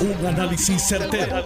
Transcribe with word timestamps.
Un 0.00 0.26
análisis 0.26 0.82
certero, 0.88 1.44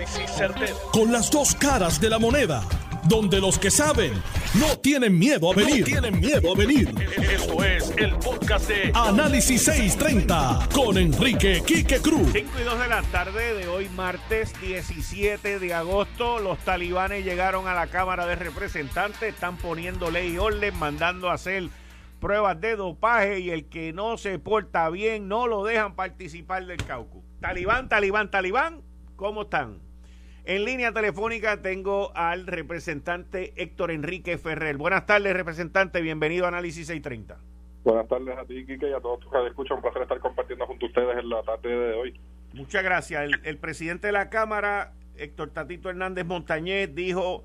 Con 0.92 1.10
las 1.10 1.28
dos 1.28 1.56
caras 1.56 2.00
de 2.00 2.08
la 2.08 2.20
moneda. 2.20 2.62
Donde 3.02 3.40
los 3.40 3.58
que 3.58 3.68
saben 3.70 4.12
no 4.54 4.78
tienen 4.78 5.18
miedo 5.18 5.50
a 5.52 5.54
venir. 5.56 5.84
tienen 5.84 6.20
miedo 6.20 6.52
a 6.52 6.56
venir. 6.56 6.94
Esto 7.30 7.64
es 7.64 7.92
el 7.96 8.14
podcast 8.16 8.68
de 8.68 8.92
Análisis 8.94 9.64
630 9.64 10.68
con 10.72 10.96
Enrique 10.96 11.62
Quique 11.66 11.98
Cruz. 11.98 12.28
5 12.32 12.50
y 12.60 12.62
2 12.62 12.78
de 12.78 12.88
la 12.88 13.02
tarde 13.02 13.54
de 13.54 13.66
hoy, 13.66 13.88
martes 13.90 14.52
17 14.60 15.58
de 15.58 15.74
agosto. 15.74 16.38
Los 16.38 16.58
talibanes 16.60 17.24
llegaron 17.24 17.66
a 17.66 17.74
la 17.74 17.88
Cámara 17.88 18.24
de 18.24 18.36
Representantes. 18.36 19.34
Están 19.34 19.56
poniendo 19.56 20.12
ley 20.12 20.34
y 20.34 20.38
orden, 20.38 20.78
mandando 20.78 21.28
a 21.28 21.34
hacer 21.34 21.68
pruebas 22.24 22.58
de 22.58 22.74
dopaje 22.74 23.40
y 23.40 23.50
el 23.50 23.68
que 23.68 23.92
no 23.92 24.16
se 24.16 24.38
porta 24.38 24.88
bien 24.88 25.28
no 25.28 25.46
lo 25.46 25.62
dejan 25.62 25.94
participar 25.94 26.64
del 26.64 26.78
caucus. 26.82 27.22
Talibán, 27.38 27.90
talibán, 27.90 28.30
talibán, 28.30 28.80
¿cómo 29.14 29.42
están? 29.42 29.80
En 30.46 30.64
línea 30.64 30.90
telefónica 30.92 31.60
tengo 31.60 32.16
al 32.16 32.46
representante 32.46 33.52
Héctor 33.62 33.90
Enrique 33.90 34.38
Ferrer. 34.38 34.78
Buenas 34.78 35.04
tardes, 35.04 35.34
representante, 35.34 36.00
bienvenido 36.00 36.46
a 36.46 36.48
Análisis 36.48 36.86
630. 36.86 37.36
Buenas 37.84 38.08
tardes 38.08 38.38
a 38.38 38.46
ti, 38.46 38.64
Kike, 38.64 38.88
y 38.88 38.92
a 38.94 39.00
todos 39.00 39.22
los 39.22 39.30
que 39.30 39.46
escuchan. 39.48 39.76
Un 39.76 39.82
placer 39.82 40.00
estar 40.00 40.18
compartiendo 40.18 40.66
junto 40.66 40.86
a 40.86 40.88
ustedes 40.88 41.18
en 41.18 41.28
la 41.28 41.42
tarde 41.42 41.76
de 41.76 41.92
hoy. 41.92 42.20
Muchas 42.54 42.82
gracias. 42.82 43.30
El, 43.42 43.58
presidente 43.58 44.06
de 44.06 44.14
la 44.14 44.30
Cámara, 44.30 44.94
Héctor 45.18 45.50
Tatito 45.50 45.90
Hernández 45.90 46.24
Montañez, 46.24 46.94
dijo, 46.94 47.44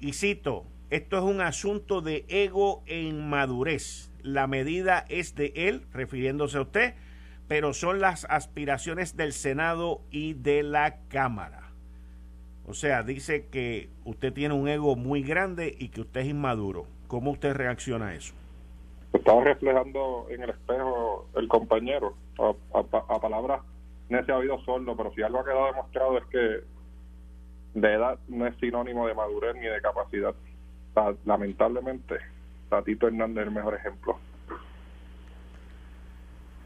y 0.00 0.14
cito, 0.14 0.64
esto 0.88 1.18
es 1.18 1.24
un 1.24 1.42
asunto 1.42 2.00
de 2.00 2.24
ego 2.28 2.82
e 2.86 3.02
inmadurez. 3.02 4.13
La 4.24 4.46
medida 4.46 5.04
es 5.10 5.34
de 5.34 5.52
él, 5.54 5.82
refiriéndose 5.92 6.56
a 6.56 6.62
usted, 6.62 6.94
pero 7.46 7.74
son 7.74 8.00
las 8.00 8.26
aspiraciones 8.30 9.18
del 9.18 9.34
Senado 9.34 10.00
y 10.10 10.32
de 10.32 10.62
la 10.62 10.96
Cámara. 11.08 11.68
O 12.66 12.72
sea, 12.72 13.02
dice 13.02 13.48
que 13.48 13.90
usted 14.06 14.32
tiene 14.32 14.54
un 14.54 14.66
ego 14.66 14.96
muy 14.96 15.22
grande 15.22 15.76
y 15.78 15.90
que 15.90 16.00
usted 16.00 16.22
es 16.22 16.28
inmaduro. 16.28 16.86
¿Cómo 17.06 17.32
usted 17.32 17.52
reacciona 17.52 18.08
a 18.08 18.14
eso? 18.14 18.32
Estaba 19.12 19.44
reflejando 19.44 20.26
en 20.30 20.42
el 20.42 20.50
espejo 20.50 21.26
el 21.36 21.46
compañero. 21.46 22.14
A, 22.38 23.20
palabras 23.20 23.60
no 24.08 24.24
se 24.24 24.32
ha 24.32 24.38
oído 24.38 24.58
sordo, 24.64 24.96
pero 24.96 25.12
si 25.12 25.22
algo 25.22 25.40
ha 25.40 25.44
quedado 25.44 25.66
demostrado 25.66 26.16
es 26.16 26.24
que 26.24 26.60
de 27.78 27.92
edad 27.92 28.18
no 28.28 28.46
es 28.46 28.56
sinónimo 28.56 29.06
de 29.06 29.12
madurez 29.12 29.54
ni 29.56 29.66
de 29.66 29.82
capacidad. 29.82 30.34
lamentablemente, 31.26 32.16
Tatito 32.68 33.06
Hernández 33.06 33.42
es 33.42 33.48
el 33.48 33.54
mejor 33.54 33.74
ejemplo. 33.74 34.18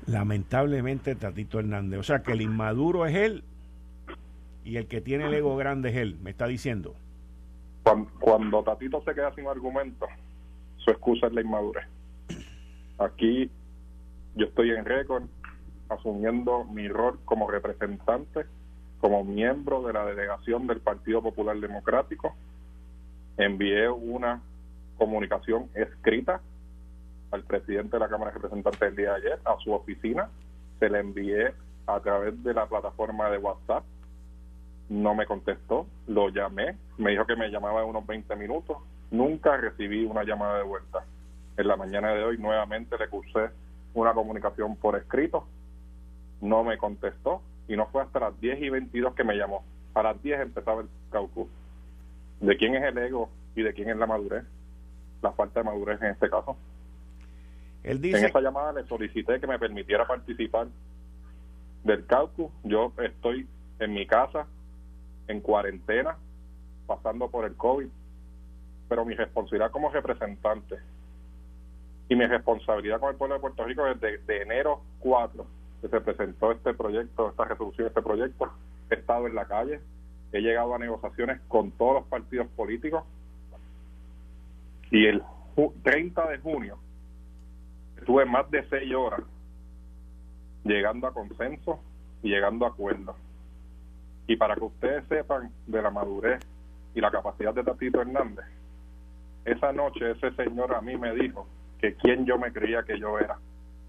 Lamentablemente, 0.06 1.14
Tatito 1.14 1.58
Hernández. 1.58 2.00
O 2.00 2.02
sea, 2.02 2.22
que 2.22 2.32
el 2.32 2.40
inmaduro 2.40 3.06
es 3.06 3.14
él 3.14 3.44
y 4.64 4.76
el 4.76 4.86
que 4.86 5.00
tiene 5.00 5.26
el 5.26 5.34
ego 5.34 5.56
grande 5.56 5.90
es 5.90 5.96
él, 5.96 6.18
me 6.22 6.30
está 6.30 6.46
diciendo. 6.46 6.94
Cuando, 8.20 8.62
Tatito 8.62 9.02
se 9.02 9.14
queda 9.14 9.34
sin 9.34 9.46
argumento, 9.46 10.06
su 10.76 10.90
excusa 10.90 11.26
es 11.26 11.32
la 11.32 11.40
inmadurez. 11.40 11.86
Aquí 12.98 13.50
yo 14.34 14.46
estoy 14.46 14.70
en 14.70 14.84
récord 14.84 15.24
asumiendo 15.88 16.64
mi 16.64 16.88
rol 16.88 17.18
como 17.24 17.50
representante, 17.50 18.44
como 19.00 19.24
miembro 19.24 19.82
de 19.82 19.92
la 19.92 20.04
delegación 20.04 20.66
del 20.66 20.80
Partido 20.80 21.22
Popular 21.22 21.58
Democrático. 21.58 22.34
Envié 23.38 23.88
una 23.88 24.42
comunicación 24.98 25.70
escrita 25.74 26.40
al 27.30 27.44
presidente 27.44 27.96
de 27.96 28.00
la 28.00 28.08
Cámara 28.08 28.32
de 28.32 28.38
Representantes 28.38 28.82
el 28.82 28.96
día 28.96 29.10
de 29.10 29.16
ayer 29.16 29.40
a 29.44 29.56
su 29.58 29.72
oficina, 29.72 30.28
se 30.78 30.88
le 30.88 31.00
envié 31.00 31.54
a 31.86 32.00
través 32.00 32.42
de 32.42 32.54
la 32.54 32.66
plataforma 32.66 33.30
de 33.30 33.38
WhatsApp, 33.38 33.84
no 34.88 35.14
me 35.14 35.26
contestó, 35.26 35.86
lo 36.06 36.30
llamé, 36.30 36.76
me 36.96 37.12
dijo 37.12 37.26
que 37.26 37.36
me 37.36 37.50
llamaba 37.50 37.82
en 37.82 37.88
unos 37.88 38.06
20 38.06 38.34
minutos, 38.36 38.78
nunca 39.10 39.56
recibí 39.56 40.04
una 40.04 40.24
llamada 40.24 40.58
de 40.58 40.64
vuelta. 40.64 41.04
En 41.56 41.68
la 41.68 41.76
mañana 41.76 42.12
de 42.12 42.24
hoy 42.24 42.38
nuevamente 42.38 42.96
le 42.98 43.08
cursé 43.08 43.50
una 43.94 44.14
comunicación 44.14 44.76
por 44.76 44.96
escrito, 44.96 45.46
no 46.40 46.64
me 46.64 46.78
contestó 46.78 47.42
y 47.66 47.76
no 47.76 47.86
fue 47.86 48.02
hasta 48.02 48.20
las 48.20 48.40
10 48.40 48.62
y 48.62 48.70
22 48.70 49.14
que 49.14 49.24
me 49.24 49.36
llamó. 49.36 49.64
A 49.94 50.02
las 50.02 50.22
10 50.22 50.40
empezaba 50.40 50.82
el 50.82 50.88
caucus. 51.10 51.48
¿De 52.40 52.56
quién 52.56 52.76
es 52.76 52.84
el 52.84 52.96
ego 52.98 53.28
y 53.56 53.62
de 53.62 53.74
quién 53.74 53.90
es 53.90 53.96
la 53.96 54.06
madurez? 54.06 54.44
La 55.22 55.32
falta 55.32 55.60
de 55.60 55.64
madurez 55.64 56.00
en 56.02 56.08
este 56.08 56.30
caso. 56.30 56.56
En 57.84 58.04
esa 58.04 58.40
llamada 58.40 58.72
le 58.72 58.86
solicité 58.86 59.40
que 59.40 59.46
me 59.46 59.58
permitiera 59.58 60.06
participar 60.06 60.68
del 61.84 62.06
caucus. 62.06 62.50
Yo 62.64 62.92
estoy 62.98 63.46
en 63.78 63.94
mi 63.94 64.06
casa, 64.06 64.46
en 65.26 65.40
cuarentena, 65.40 66.16
pasando 66.86 67.30
por 67.30 67.44
el 67.44 67.54
COVID, 67.54 67.88
pero 68.88 69.04
mi 69.04 69.14
responsabilidad 69.14 69.70
como 69.70 69.90
representante 69.90 70.76
y 72.08 72.16
mi 72.16 72.26
responsabilidad 72.26 73.00
con 73.00 73.10
el 73.10 73.16
pueblo 73.16 73.36
de 73.36 73.40
Puerto 73.40 73.64
Rico 73.64 73.84
desde 73.84 74.18
de 74.18 74.42
enero 74.42 74.82
4 75.00 75.46
que 75.80 75.88
se 75.88 76.00
presentó 76.00 76.50
este 76.52 76.74
proyecto, 76.74 77.30
esta 77.30 77.44
resolución, 77.44 77.86
este 77.86 78.02
proyecto, 78.02 78.50
he 78.90 78.94
estado 78.94 79.26
en 79.26 79.34
la 79.34 79.44
calle, 79.44 79.80
he 80.32 80.40
llegado 80.40 80.74
a 80.74 80.78
negociaciones 80.78 81.40
con 81.46 81.70
todos 81.72 81.94
los 81.94 82.04
partidos 82.06 82.48
políticos 82.48 83.04
y 84.90 85.06
el 85.06 85.22
30 85.82 86.28
de 86.28 86.38
junio 86.38 86.78
Estuve 87.98 88.24
más 88.24 88.50
de 88.50 88.66
seis 88.68 88.94
horas 88.94 89.20
llegando 90.64 91.06
a 91.06 91.12
consenso 91.12 91.80
y 92.22 92.30
llegando 92.30 92.64
a 92.64 92.70
acuerdos. 92.70 93.16
Y 94.26 94.36
para 94.36 94.54
que 94.54 94.64
ustedes 94.64 95.04
sepan 95.08 95.52
de 95.66 95.82
la 95.82 95.90
madurez 95.90 96.40
y 96.94 97.00
la 97.00 97.10
capacidad 97.10 97.52
de 97.54 97.64
Tatito 97.64 98.00
Hernández, 98.00 98.46
esa 99.44 99.72
noche 99.72 100.12
ese 100.12 100.30
señor 100.36 100.74
a 100.74 100.80
mí 100.80 100.96
me 100.96 101.14
dijo 101.14 101.46
que 101.78 101.94
quién 101.96 102.24
yo 102.24 102.38
me 102.38 102.52
creía 102.52 102.82
que 102.82 102.98
yo 102.98 103.18
era, 103.18 103.38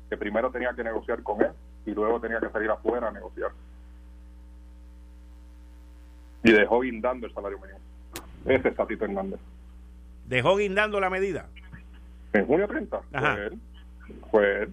que 0.09 0.17
primero 0.17 0.51
tenía 0.51 0.73
que 0.73 0.83
negociar 0.83 1.23
con 1.23 1.41
él 1.41 1.51
y 1.85 1.91
luego 1.91 2.19
tenía 2.19 2.39
que 2.39 2.49
salir 2.49 2.69
afuera 2.69 3.09
a 3.09 3.11
negociar. 3.11 3.51
Y 6.43 6.51
dejó 6.51 6.81
guindando 6.81 7.27
el 7.27 7.33
salario 7.33 7.59
mínimo. 7.59 7.79
Ese 8.45 8.69
es 8.69 8.75
Tatito 8.75 9.05
Hernández. 9.05 9.39
¿Dejó 10.29 10.57
guindando 10.57 10.99
la 10.99 11.09
medida? 11.09 11.47
En 12.33 12.45
junio 12.45 12.67
30. 12.67 13.01
Ajá. 13.13 13.37
Pues, 14.29 14.69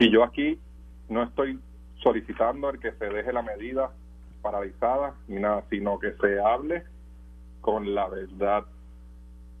y 0.00 0.10
yo 0.10 0.24
aquí 0.24 0.58
no 1.08 1.22
estoy 1.22 1.60
solicitando 2.02 2.68
el 2.70 2.80
que 2.80 2.90
se 2.92 3.04
deje 3.04 3.32
la 3.32 3.42
medida 3.42 3.92
paralizada 4.42 5.14
ni 5.28 5.36
nada, 5.36 5.62
sino 5.70 6.00
que 6.00 6.12
se 6.14 6.40
hable 6.40 6.82
con 7.60 7.94
la 7.94 8.08
verdad, 8.08 8.64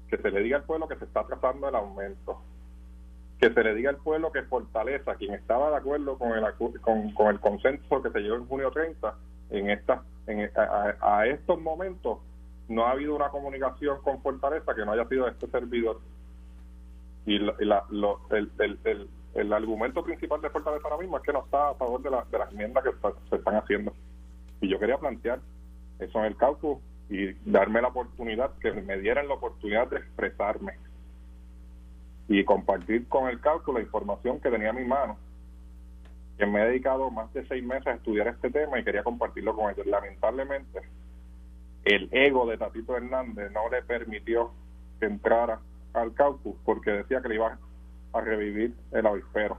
que 0.08 0.16
se 0.16 0.30
le 0.32 0.42
diga 0.42 0.56
al 0.56 0.64
pueblo 0.64 0.88
que 0.88 0.96
se 0.96 1.04
está 1.04 1.24
trazando 1.24 1.68
el 1.68 1.76
aumento, 1.76 2.42
que 3.38 3.52
se 3.52 3.62
le 3.62 3.72
diga 3.76 3.90
al 3.90 3.98
pueblo 3.98 4.32
que 4.32 4.42
Fortaleza, 4.42 5.14
quien 5.14 5.32
estaba 5.34 5.70
de 5.70 5.76
acuerdo 5.76 6.18
con 6.18 6.32
el, 6.32 6.44
con, 6.80 7.12
con 7.12 7.28
el 7.28 7.38
consenso 7.38 8.02
que 8.02 8.10
se 8.10 8.18
llevó 8.18 8.34
en 8.34 8.46
junio 8.46 8.72
30, 8.72 9.14
en 9.50 9.70
esta, 9.70 10.02
en, 10.26 10.50
a 10.56 11.26
estos 11.26 11.60
momentos 11.60 12.18
no 12.68 12.86
ha 12.86 12.92
habido 12.92 13.14
una 13.14 13.28
comunicación 13.28 14.00
con 14.02 14.20
Fortaleza 14.22 14.74
que 14.74 14.84
no 14.84 14.92
haya 14.92 15.06
sido 15.08 15.28
este 15.28 15.46
servidor 15.48 16.00
y 17.26 17.38
la, 17.40 17.84
el, 18.30 18.50
el, 18.84 19.08
el, 19.34 19.52
argumento 19.52 20.02
principal 20.04 20.40
de 20.40 20.48
Fortaleza 20.48 20.84
ahora 20.84 21.02
mismo 21.02 21.16
es 21.16 21.24
que 21.24 21.32
no 21.32 21.44
está 21.44 21.70
a 21.70 21.74
favor 21.74 22.00
de, 22.00 22.10
la, 22.10 22.24
de 22.30 22.38
las 22.38 22.52
enmiendas 22.52 22.84
que 22.84 22.90
se 23.28 23.36
están 23.36 23.56
haciendo. 23.56 23.92
Y 24.60 24.68
yo 24.68 24.78
quería 24.78 24.96
plantear 24.96 25.40
eso 25.98 26.18
en 26.20 26.26
el 26.26 26.36
cálculo 26.36 26.80
y 27.10 27.32
darme 27.44 27.82
la 27.82 27.88
oportunidad, 27.88 28.52
que 28.60 28.72
me 28.72 28.98
dieran 28.98 29.26
la 29.26 29.34
oportunidad 29.34 29.88
de 29.88 29.98
expresarme 29.98 30.74
y 32.28 32.44
compartir 32.44 33.08
con 33.08 33.28
el 33.28 33.40
cálculo 33.40 33.78
la 33.78 33.84
información 33.84 34.40
que 34.40 34.50
tenía 34.50 34.70
en 34.70 34.76
mi 34.76 34.84
mano. 34.84 35.18
Que 36.38 36.46
me 36.46 36.62
he 36.62 36.66
dedicado 36.66 37.10
más 37.10 37.32
de 37.32 37.44
seis 37.48 37.64
meses 37.64 37.86
a 37.88 37.94
estudiar 37.94 38.28
este 38.28 38.50
tema 38.50 38.78
y 38.78 38.84
quería 38.84 39.02
compartirlo 39.02 39.56
con 39.56 39.72
ellos. 39.72 39.86
Lamentablemente, 39.86 40.80
el 41.86 42.08
ego 42.10 42.46
de 42.46 42.58
Tatito 42.58 42.96
Hernández 42.96 43.50
no 43.52 43.70
le 43.70 43.82
permitió 43.82 44.50
que 45.00 45.06
entrara 45.06 45.60
al 45.94 46.12
caucus 46.12 46.56
porque 46.64 46.90
decía 46.90 47.22
que 47.22 47.28
le 47.28 47.36
iba 47.36 47.58
a 48.12 48.20
revivir 48.20 48.74
el 48.92 49.06
avispero. 49.06 49.58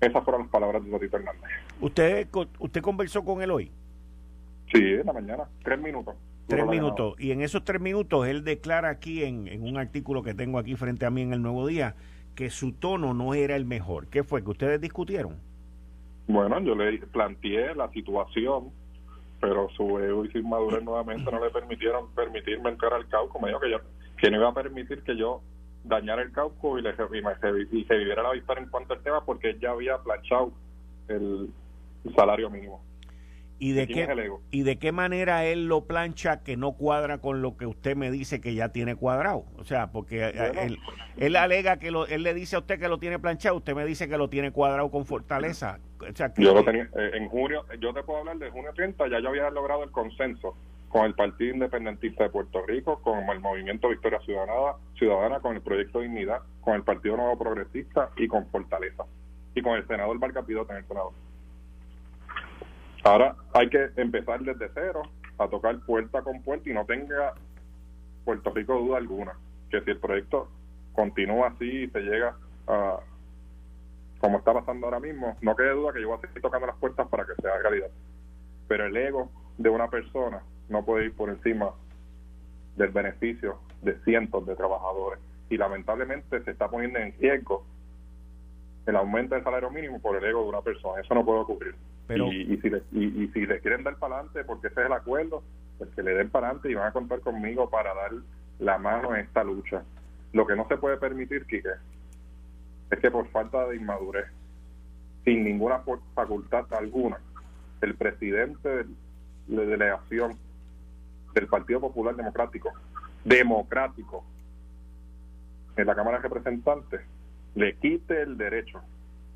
Esas 0.00 0.22
fueron 0.22 0.42
las 0.42 0.50
palabras 0.50 0.84
de 0.84 0.90
Tatito 0.90 1.16
Hernández. 1.16 1.50
¿Usted, 1.80 2.28
¿Usted 2.58 2.80
conversó 2.80 3.24
con 3.24 3.42
él 3.42 3.50
hoy? 3.50 3.70
Sí, 4.72 4.78
en 4.80 5.06
la 5.06 5.12
mañana, 5.12 5.48
tres 5.64 5.80
minutos. 5.80 6.14
Tres 6.46 6.66
minutos. 6.66 7.14
Y 7.18 7.32
en 7.32 7.42
esos 7.42 7.64
tres 7.64 7.80
minutos 7.80 8.26
él 8.26 8.44
declara 8.44 8.88
aquí 8.88 9.24
en, 9.24 9.48
en 9.48 9.64
un 9.64 9.76
artículo 9.76 10.22
que 10.22 10.34
tengo 10.34 10.58
aquí 10.58 10.76
frente 10.76 11.04
a 11.04 11.10
mí 11.10 11.22
en 11.22 11.32
el 11.32 11.42
Nuevo 11.42 11.66
Día 11.66 11.94
que 12.36 12.50
su 12.50 12.72
tono 12.72 13.12
no 13.12 13.34
era 13.34 13.56
el 13.56 13.64
mejor. 13.64 14.06
¿Qué 14.06 14.22
fue? 14.22 14.44
¿Que 14.44 14.50
ustedes 14.50 14.80
discutieron? 14.80 15.34
Bueno, 16.28 16.60
yo 16.60 16.76
le 16.76 16.96
planteé 16.98 17.74
la 17.74 17.90
situación, 17.90 18.70
pero 19.40 19.68
su 19.76 19.98
ego 19.98 20.24
y 20.24 20.30
sin 20.30 20.48
madurez 20.48 20.82
nuevamente 20.82 21.30
no 21.30 21.44
le 21.44 21.50
permitieron 21.50 22.12
permitirme 22.14 22.70
entrar 22.70 22.94
al 22.94 23.08
caucus. 23.08 23.40
Me 23.40 23.48
dijo 23.48 23.60
que 23.60 23.70
yo 23.70 23.78
que 24.18 24.30
no 24.30 24.38
iba 24.38 24.48
a 24.48 24.54
permitir 24.54 25.02
que 25.02 25.16
yo 25.16 25.42
dañara 25.84 26.22
el 26.22 26.32
cauco 26.32 26.78
y, 26.78 26.82
le, 26.82 26.90
y, 27.70 27.84
se 27.84 27.96
viviera 27.96 28.22
la 28.22 28.32
vista 28.32 28.52
en 28.54 28.68
cuanto 28.68 28.94
al 28.94 29.02
tema 29.02 29.24
porque 29.24 29.56
ya 29.60 29.70
había 29.70 29.98
planchado 29.98 30.52
el 31.08 31.50
salario 32.16 32.50
mínimo. 32.50 32.82
¿Y 33.60 33.72
de, 33.72 33.88
qué, 33.88 34.30
¿Y 34.52 34.62
de 34.62 34.78
qué 34.78 34.92
manera 34.92 35.44
él 35.44 35.66
lo 35.66 35.84
plancha 35.84 36.44
que 36.44 36.56
no 36.56 36.72
cuadra 36.72 37.18
con 37.18 37.42
lo 37.42 37.56
que 37.56 37.66
usted 37.66 37.96
me 37.96 38.10
dice 38.10 38.40
que 38.40 38.54
ya 38.54 38.68
tiene 38.68 38.94
cuadrado? 38.94 39.46
O 39.56 39.64
sea, 39.64 39.90
porque 39.90 40.30
eh, 40.32 40.76
él, 41.16 41.36
alega 41.36 41.78
que 41.78 41.90
lo, 41.90 42.06
él 42.06 42.22
le 42.22 42.34
dice 42.34 42.54
a 42.54 42.60
usted 42.60 42.78
que 42.78 42.88
lo 42.88 42.98
tiene 42.98 43.18
planchado, 43.18 43.56
usted 43.56 43.74
me 43.74 43.84
dice 43.84 44.08
que 44.08 44.16
lo 44.16 44.28
tiene 44.30 44.52
cuadrado 44.52 44.90
con 44.92 45.06
fortaleza. 45.06 45.80
yo 46.36 46.54
lo 46.54 46.64
tenía, 46.64 46.84
eh, 46.84 47.10
en 47.14 47.28
junio, 47.28 47.64
yo 47.80 47.92
te 47.92 48.04
puedo 48.04 48.20
hablar 48.20 48.38
de 48.38 48.48
junio 48.50 48.70
30, 48.74 49.08
ya 49.08 49.18
yo 49.18 49.28
había 49.28 49.50
logrado 49.50 49.82
el 49.82 49.90
consenso 49.90 50.54
con 50.88 51.04
el 51.04 51.14
Partido 51.14 51.54
Independentista 51.54 52.24
de 52.24 52.30
Puerto 52.30 52.64
Rico, 52.64 53.00
con 53.02 53.28
el 53.28 53.40
Movimiento 53.40 53.88
Victoria 53.88 54.20
Ciudadana, 54.20 54.76
Ciudadana 54.96 55.40
con 55.40 55.56
el 55.56 55.62
Proyecto 55.62 56.00
Dignidad, 56.00 56.42
con 56.60 56.74
el 56.74 56.82
Partido 56.82 57.16
Nuevo 57.16 57.36
Progresista 57.38 58.10
y 58.16 58.28
con 58.28 58.46
Fortaleza. 58.46 59.04
Y 59.54 59.62
con 59.62 59.74
el 59.74 59.86
senador 59.88 60.18
Barcapidota 60.18 60.74
en 60.74 60.78
el 60.78 60.86
Senado. 60.86 61.12
Ahora 63.04 63.36
hay 63.54 63.68
que 63.68 63.90
empezar 63.96 64.40
desde 64.40 64.70
cero 64.74 65.02
a 65.38 65.48
tocar 65.48 65.78
puerta 65.80 66.22
con 66.22 66.42
puerta 66.42 66.68
y 66.68 66.74
no 66.74 66.84
tenga 66.84 67.34
Puerto 68.24 68.50
Rico 68.50 68.78
duda 68.78 68.98
alguna 68.98 69.34
que 69.70 69.80
si 69.82 69.90
el 69.90 69.98
proyecto 69.98 70.48
continúa 70.92 71.48
así 71.48 71.84
y 71.84 71.90
se 71.90 72.00
llega 72.00 72.36
a 72.66 72.98
como 74.20 74.38
está 74.38 74.52
pasando 74.52 74.86
ahora 74.86 75.00
mismo, 75.00 75.36
no 75.42 75.54
quede 75.54 75.70
duda 75.70 75.92
que 75.92 76.00
yo 76.00 76.08
voy 76.08 76.18
a 76.18 76.20
seguir 76.20 76.42
tocando 76.42 76.66
las 76.66 76.76
puertas 76.76 77.06
para 77.08 77.24
que 77.24 77.40
sea 77.40 77.56
realidad. 77.58 77.90
Pero 78.66 78.86
el 78.86 78.96
ego 78.96 79.30
de 79.58 79.70
una 79.70 79.88
persona 79.88 80.42
no 80.68 80.84
puede 80.84 81.06
ir 81.06 81.14
por 81.14 81.28
encima 81.28 81.70
del 82.76 82.90
beneficio 82.90 83.58
de 83.82 83.94
cientos 84.00 84.44
de 84.46 84.56
trabajadores. 84.56 85.20
Y 85.50 85.56
lamentablemente 85.56 86.42
se 86.42 86.50
está 86.50 86.68
poniendo 86.68 86.98
en 86.98 87.16
riesgo 87.18 87.64
el 88.86 88.96
aumento 88.96 89.34
del 89.34 89.44
salario 89.44 89.70
mínimo 89.70 90.00
por 90.00 90.16
el 90.16 90.24
ego 90.24 90.42
de 90.42 90.48
una 90.48 90.62
persona. 90.62 91.00
Eso 91.00 91.14
no 91.14 91.24
puede 91.24 91.40
ocurrir 91.40 91.74
y, 92.08 92.56
si 92.58 92.70
le, 92.70 92.82
y, 92.92 93.28
si 93.28 93.46
le 93.46 93.60
quieren 93.60 93.84
dar 93.84 93.96
para 93.96 94.16
adelante, 94.16 94.44
porque 94.44 94.68
ese 94.68 94.80
es 94.80 94.86
el 94.86 94.92
acuerdo, 94.92 95.42
pues 95.76 95.90
que 95.90 96.02
le 96.02 96.14
den 96.14 96.30
para 96.30 96.46
adelante 96.46 96.70
y 96.70 96.74
van 96.74 96.88
a 96.88 96.92
contar 96.92 97.20
conmigo 97.20 97.68
para 97.68 97.94
dar 97.94 98.12
la 98.58 98.78
mano 98.78 99.14
en 99.14 99.22
esta 99.26 99.44
lucha. 99.44 99.82
Lo 100.32 100.46
que 100.46 100.56
no 100.56 100.66
se 100.68 100.78
puede 100.78 100.96
permitir, 100.96 101.44
Quique, 101.46 101.68
es 102.90 102.98
que 102.98 103.10
por 103.10 103.28
falta 103.28 103.66
de 103.66 103.76
inmadurez, 103.76 104.26
sin 105.24 105.44
ninguna 105.44 105.82
facultad 106.14 106.66
alguna, 106.72 107.18
el 107.82 107.94
presidente 107.94 108.68
de 108.68 108.86
la 109.48 109.62
delegación 109.62 110.38
del 111.34 111.46
Partido 111.46 111.80
Popular 111.80 112.16
Democrático, 112.16 112.72
democrático, 113.24 114.24
en 115.76 115.86
la 115.86 115.94
Cámara 115.94 116.18
de 116.18 116.28
Representantes, 116.28 117.02
le 117.54 117.76
quite 117.76 118.22
el 118.22 118.36
derecho 118.36 118.80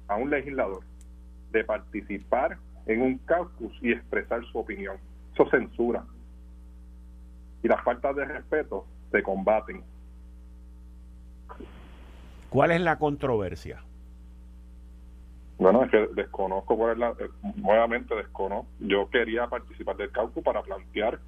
a 0.09 0.17
un 0.17 0.31
legislador 0.31 0.83
de 1.53 1.65
participar 1.65 2.59
en 2.87 3.03
un 3.03 3.19
caucus 3.19 3.73
y 3.81 3.93
expresar 3.93 4.45
su 4.51 4.59
opinión. 4.59 4.97
Eso 5.35 5.49
censura. 5.51 6.05
Y 7.63 7.69
las 7.69 7.83
faltas 7.85 8.17
de 8.17 8.25
respeto 8.25 8.87
se 9.11 9.23
combaten. 9.23 9.85
¿Cuál 12.51 12.73
es 12.73 12.81
la 12.81 12.99
controversia? 12.99 13.83
Bueno, 15.59 15.85
es 15.85 15.91
que 15.91 16.09
desconozco 16.15 16.77
cuál 16.77 16.93
es 16.93 16.99
la. 16.99 17.11
Eh, 17.11 17.31
nuevamente 17.57 18.15
desconozco. 18.17 18.67
Yo 18.81 19.09
quería 19.11 19.47
participar 19.47 19.97
del 19.97 20.11
caucus 20.11 20.43
para 20.43 20.63
plantear 20.63 21.21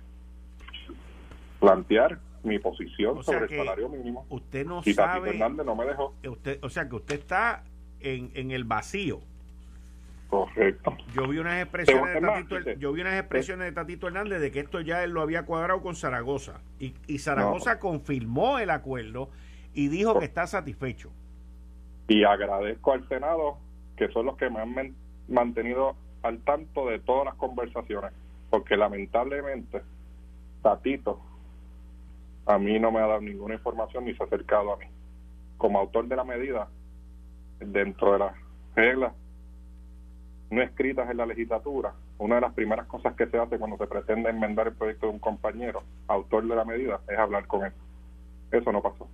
plantear 1.61 2.19
mi 2.43 2.59
posición 2.59 3.23
sobre 3.23 3.47
el 3.47 3.49
salario 3.49 3.89
mínimo. 3.89 4.27
Usted 4.29 4.67
no 4.67 4.83
sabe. 4.83 5.31
Hernández 5.31 5.65
no 5.65 5.77
me 5.77 5.87
dejó. 5.87 6.15
Usted, 6.29 6.59
o 6.63 6.69
sea 6.69 6.89
que 6.89 6.97
usted 6.97 7.21
está 7.21 7.65
en, 8.01 8.33
en 8.35 8.51
el 8.51 8.65
vacío. 8.65 9.23
Correcto. 10.29 10.97
Yo 11.15 11.29
vi 11.29 11.39
unas 11.39 11.63
expresiones 11.63 12.15
de 12.15 12.21
Tatito, 12.21 12.73
yo 12.73 12.93
vi 12.93 13.01
unas 13.03 13.19
expresiones 13.21 13.67
de 13.67 13.73
Tatito 13.73 14.09
Hernández 14.09 14.41
de 14.41 14.51
que 14.51 14.61
esto 14.61 14.81
ya 14.81 15.05
él 15.05 15.11
lo 15.11 15.21
había 15.21 15.45
cuadrado 15.45 15.81
con 15.81 15.95
Zaragoza 15.95 16.61
y, 16.79 16.95
y 17.07 17.19
Zaragoza 17.19 17.79
confirmó 17.79 18.59
el 18.59 18.71
acuerdo 18.71 19.31
y 19.75 19.89
dijo 19.89 20.19
que 20.19 20.25
está 20.25 20.47
satisfecho. 20.47 21.11
Y 22.09 22.25
agradezco 22.25 22.93
al 22.93 23.07
Senado 23.09 23.59
que 23.97 24.09
son 24.09 24.27
los 24.27 24.37
que 24.37 24.51
me 24.51 24.61
han 24.61 24.95
mantenido 25.29 25.97
al 26.23 26.39
tanto 26.39 26.89
de 26.89 26.99
todas 26.99 27.27
las 27.27 27.35
conversaciones, 27.35 28.13
porque 28.51 28.77
lamentablemente 28.77 29.83
Tatito 30.63 31.21
a 32.47 32.59
mí 32.59 32.79
no 32.79 32.91
me 32.91 33.01
ha 33.01 33.07
dado 33.07 33.21
ninguna 33.21 33.55
información 33.55 34.05
ni 34.05 34.15
se 34.15 34.23
ha 34.23 34.27
acercado 34.27 34.73
a 34.73 34.77
mí. 34.77 34.87
Como 35.59 35.79
autor 35.79 36.09
de 36.09 36.17
la 36.17 36.25
medida, 36.25 36.69
dentro 37.61 38.13
de 38.13 38.19
las 38.19 38.35
reglas 38.75 39.13
no 40.55 40.63
escritas 40.63 41.11
en 41.11 41.17
la 41.17 41.27
legislatura, 41.27 41.93
una 42.19 42.37
de 42.37 42.41
las 42.43 42.55
primeras 42.55 42.87
cosas 42.87 43.15
que 43.15 43.27
se 43.27 43.39
hace 43.39 43.59
cuando 43.59 43.77
se 43.77 43.87
pretende 43.87 44.31
enmendar 44.31 44.69
el 44.69 44.75
proyecto 44.75 45.07
de 45.07 45.13
un 45.13 45.19
compañero, 45.19 45.83
autor 46.09 46.47
de 46.47 46.57
la 46.57 46.65
medida, 46.65 47.01
es 47.09 47.19
hablar 47.19 47.47
con 47.47 47.65
él. 47.65 47.73
Eso 48.51 48.73
no 48.73 48.81
pasó. 48.83 49.09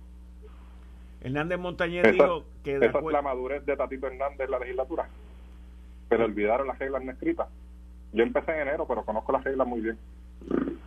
Hernández 1.21 1.59
Montañez 1.59 2.11
dijo 2.11 2.43
que... 2.63 2.77
esa 2.77 2.99
es 2.99 3.05
la 3.11 3.21
madurez 3.21 3.65
de 3.65 3.75
Tatito 3.75 4.07
Hernández 4.07 4.41
en 4.41 4.51
la 4.51 4.59
legislatura. 4.59 5.07
Pero 6.09 6.25
olvidaron 6.25 6.67
las 6.67 6.79
reglas 6.79 7.03
no 7.03 7.11
escritas. 7.11 7.47
Yo 8.13 8.23
empecé 8.23 8.51
en 8.53 8.67
enero, 8.67 8.85
pero 8.87 9.03
conozco 9.03 9.31
las 9.31 9.43
reglas 9.43 9.67
muy 9.67 9.81
bien. 9.81 9.97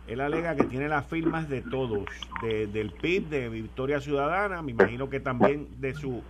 Él 0.07 0.21
alega 0.21 0.55
que 0.55 0.65
tiene 0.65 0.87
las 0.87 1.05
firmas 1.07 1.49
de 1.49 1.61
todos, 1.61 2.05
de, 2.41 2.67
del 2.67 2.91
PIB, 2.91 3.29
de 3.29 3.49
Victoria 3.49 3.99
Ciudadana, 3.99 4.61
me 4.61 4.71
imagino 4.71 5.09
que 5.09 5.19
también 5.19 5.67
de 5.79 5.93
su 5.93 6.21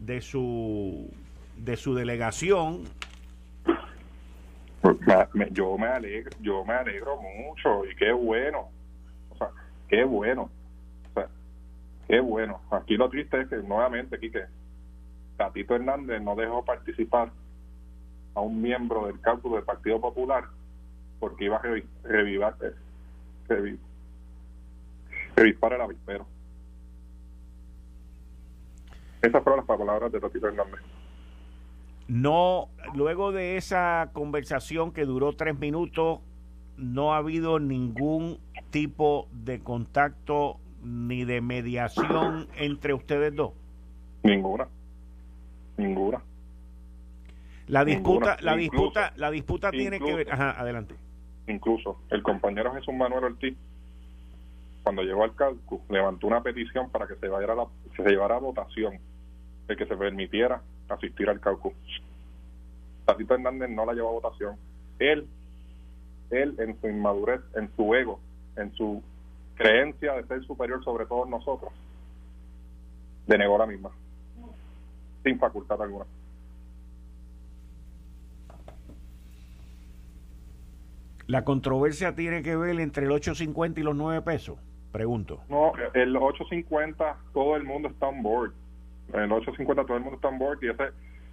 de 0.00 0.20
su 0.20 1.08
de 1.56 1.76
su 1.76 1.94
delegación 1.94 2.82
yo 5.50 5.78
me 5.78 5.86
alegro, 5.86 6.30
yo 6.40 6.64
me 6.64 6.74
alegro 6.74 7.18
mucho 7.20 7.84
y 7.86 7.94
qué 7.96 8.12
bueno, 8.12 8.68
o 9.30 9.36
sea, 9.36 9.50
qué 9.88 10.04
bueno, 10.04 10.50
o 11.10 11.14
sea, 11.14 11.28
qué 12.06 12.20
bueno. 12.20 12.60
Aquí 12.70 12.96
lo 12.96 13.08
triste 13.08 13.40
es 13.40 13.48
que 13.48 13.56
nuevamente, 13.56 14.16
aquí 14.16 14.30
que 14.30 14.44
Tatito 15.36 15.74
Hernández 15.74 16.20
no 16.22 16.36
dejó 16.36 16.64
participar 16.64 17.30
a 18.34 18.40
un 18.40 18.60
miembro 18.60 19.06
del 19.06 19.20
cálculo 19.20 19.56
del 19.56 19.64
Partido 19.64 20.00
Popular 20.00 20.44
porque 21.18 21.44
iba 21.44 21.56
a 21.56 21.62
revivir, 21.62 21.86
eh, 22.60 23.76
revivar 25.36 25.72
el 25.72 25.80
avispero. 25.80 26.26
Esas 29.22 29.42
fueron 29.42 29.64
las 29.66 29.78
palabras 29.78 30.12
de 30.12 30.20
Tatito 30.20 30.48
Hernández. 30.48 30.80
No, 32.06 32.68
luego 32.94 33.32
de 33.32 33.56
esa 33.56 34.10
conversación 34.12 34.92
que 34.92 35.06
duró 35.06 35.32
tres 35.32 35.58
minutos, 35.58 36.20
no 36.76 37.14
ha 37.14 37.18
habido 37.18 37.58
ningún 37.58 38.38
tipo 38.70 39.28
de 39.32 39.60
contacto 39.60 40.58
ni 40.82 41.24
de 41.24 41.40
mediación 41.40 42.48
entre 42.56 42.92
ustedes 42.92 43.34
dos. 43.34 43.52
Ninguna, 44.22 44.68
ninguna. 45.76 46.22
La 47.68 47.84
disputa, 47.84 48.36
la 48.40 48.56
disputa, 48.56 49.12
la 49.16 49.30
disputa 49.30 49.70
tiene 49.70 49.98
que 49.98 50.14
ver. 50.14 50.30
Ajá, 50.30 50.50
adelante. 50.60 50.94
Incluso 51.46 52.00
el 52.10 52.22
compañero 52.22 52.74
Jesús 52.74 52.94
Manuel 52.94 53.24
Ortiz, 53.24 53.56
cuando 54.82 55.02
llegó 55.02 55.24
al 55.24 55.34
cálculo, 55.34 55.82
levantó 55.88 56.26
una 56.26 56.42
petición 56.42 56.90
para 56.90 57.06
que 57.06 57.16
se, 57.16 57.28
vaya 57.28 57.54
la, 57.54 57.66
se 57.96 58.02
llevara 58.02 58.36
a 58.36 58.40
votación 58.40 58.98
de 59.66 59.76
que 59.76 59.86
se 59.86 59.96
permitiera 59.96 60.60
asistir 60.88 61.28
al 61.28 61.40
caucus. 61.40 61.72
Tatito 63.04 63.34
Hernández 63.34 63.70
no 63.70 63.84
la 63.84 63.92
llevó 63.92 64.10
a 64.10 64.12
votación. 64.12 64.56
Él, 64.98 65.26
él 66.30 66.54
en 66.58 66.80
su 66.80 66.88
inmadurez, 66.88 67.40
en 67.54 67.70
su 67.76 67.94
ego, 67.94 68.20
en 68.56 68.72
su 68.74 69.02
creencia 69.54 70.14
de 70.14 70.24
ser 70.26 70.44
superior 70.44 70.82
sobre 70.84 71.06
todos 71.06 71.28
nosotros, 71.28 71.72
denegó 73.26 73.58
la 73.58 73.66
misma, 73.66 73.90
sin 75.22 75.38
facultad 75.38 75.80
alguna. 75.82 76.06
¿La 81.26 81.44
controversia 81.44 82.14
tiene 82.14 82.42
que 82.42 82.54
ver 82.54 82.78
entre 82.80 83.06
el 83.06 83.12
8.50 83.12 83.78
y 83.78 83.82
los 83.82 83.96
9 83.96 84.20
pesos? 84.22 84.58
Pregunto. 84.92 85.40
No, 85.48 85.72
el 85.94 86.14
8.50 86.14 87.16
todo 87.32 87.56
el 87.56 87.64
mundo 87.64 87.88
está 87.88 88.08
on 88.08 88.22
board 88.22 88.52
el 89.12 89.32
850 89.32 89.84
todo 89.84 89.96
el 89.96 90.02
mundo 90.02 90.16
está 90.16 90.28
en 90.28 90.38
board 90.38 90.58
y 90.62 90.68
ese 90.68 90.84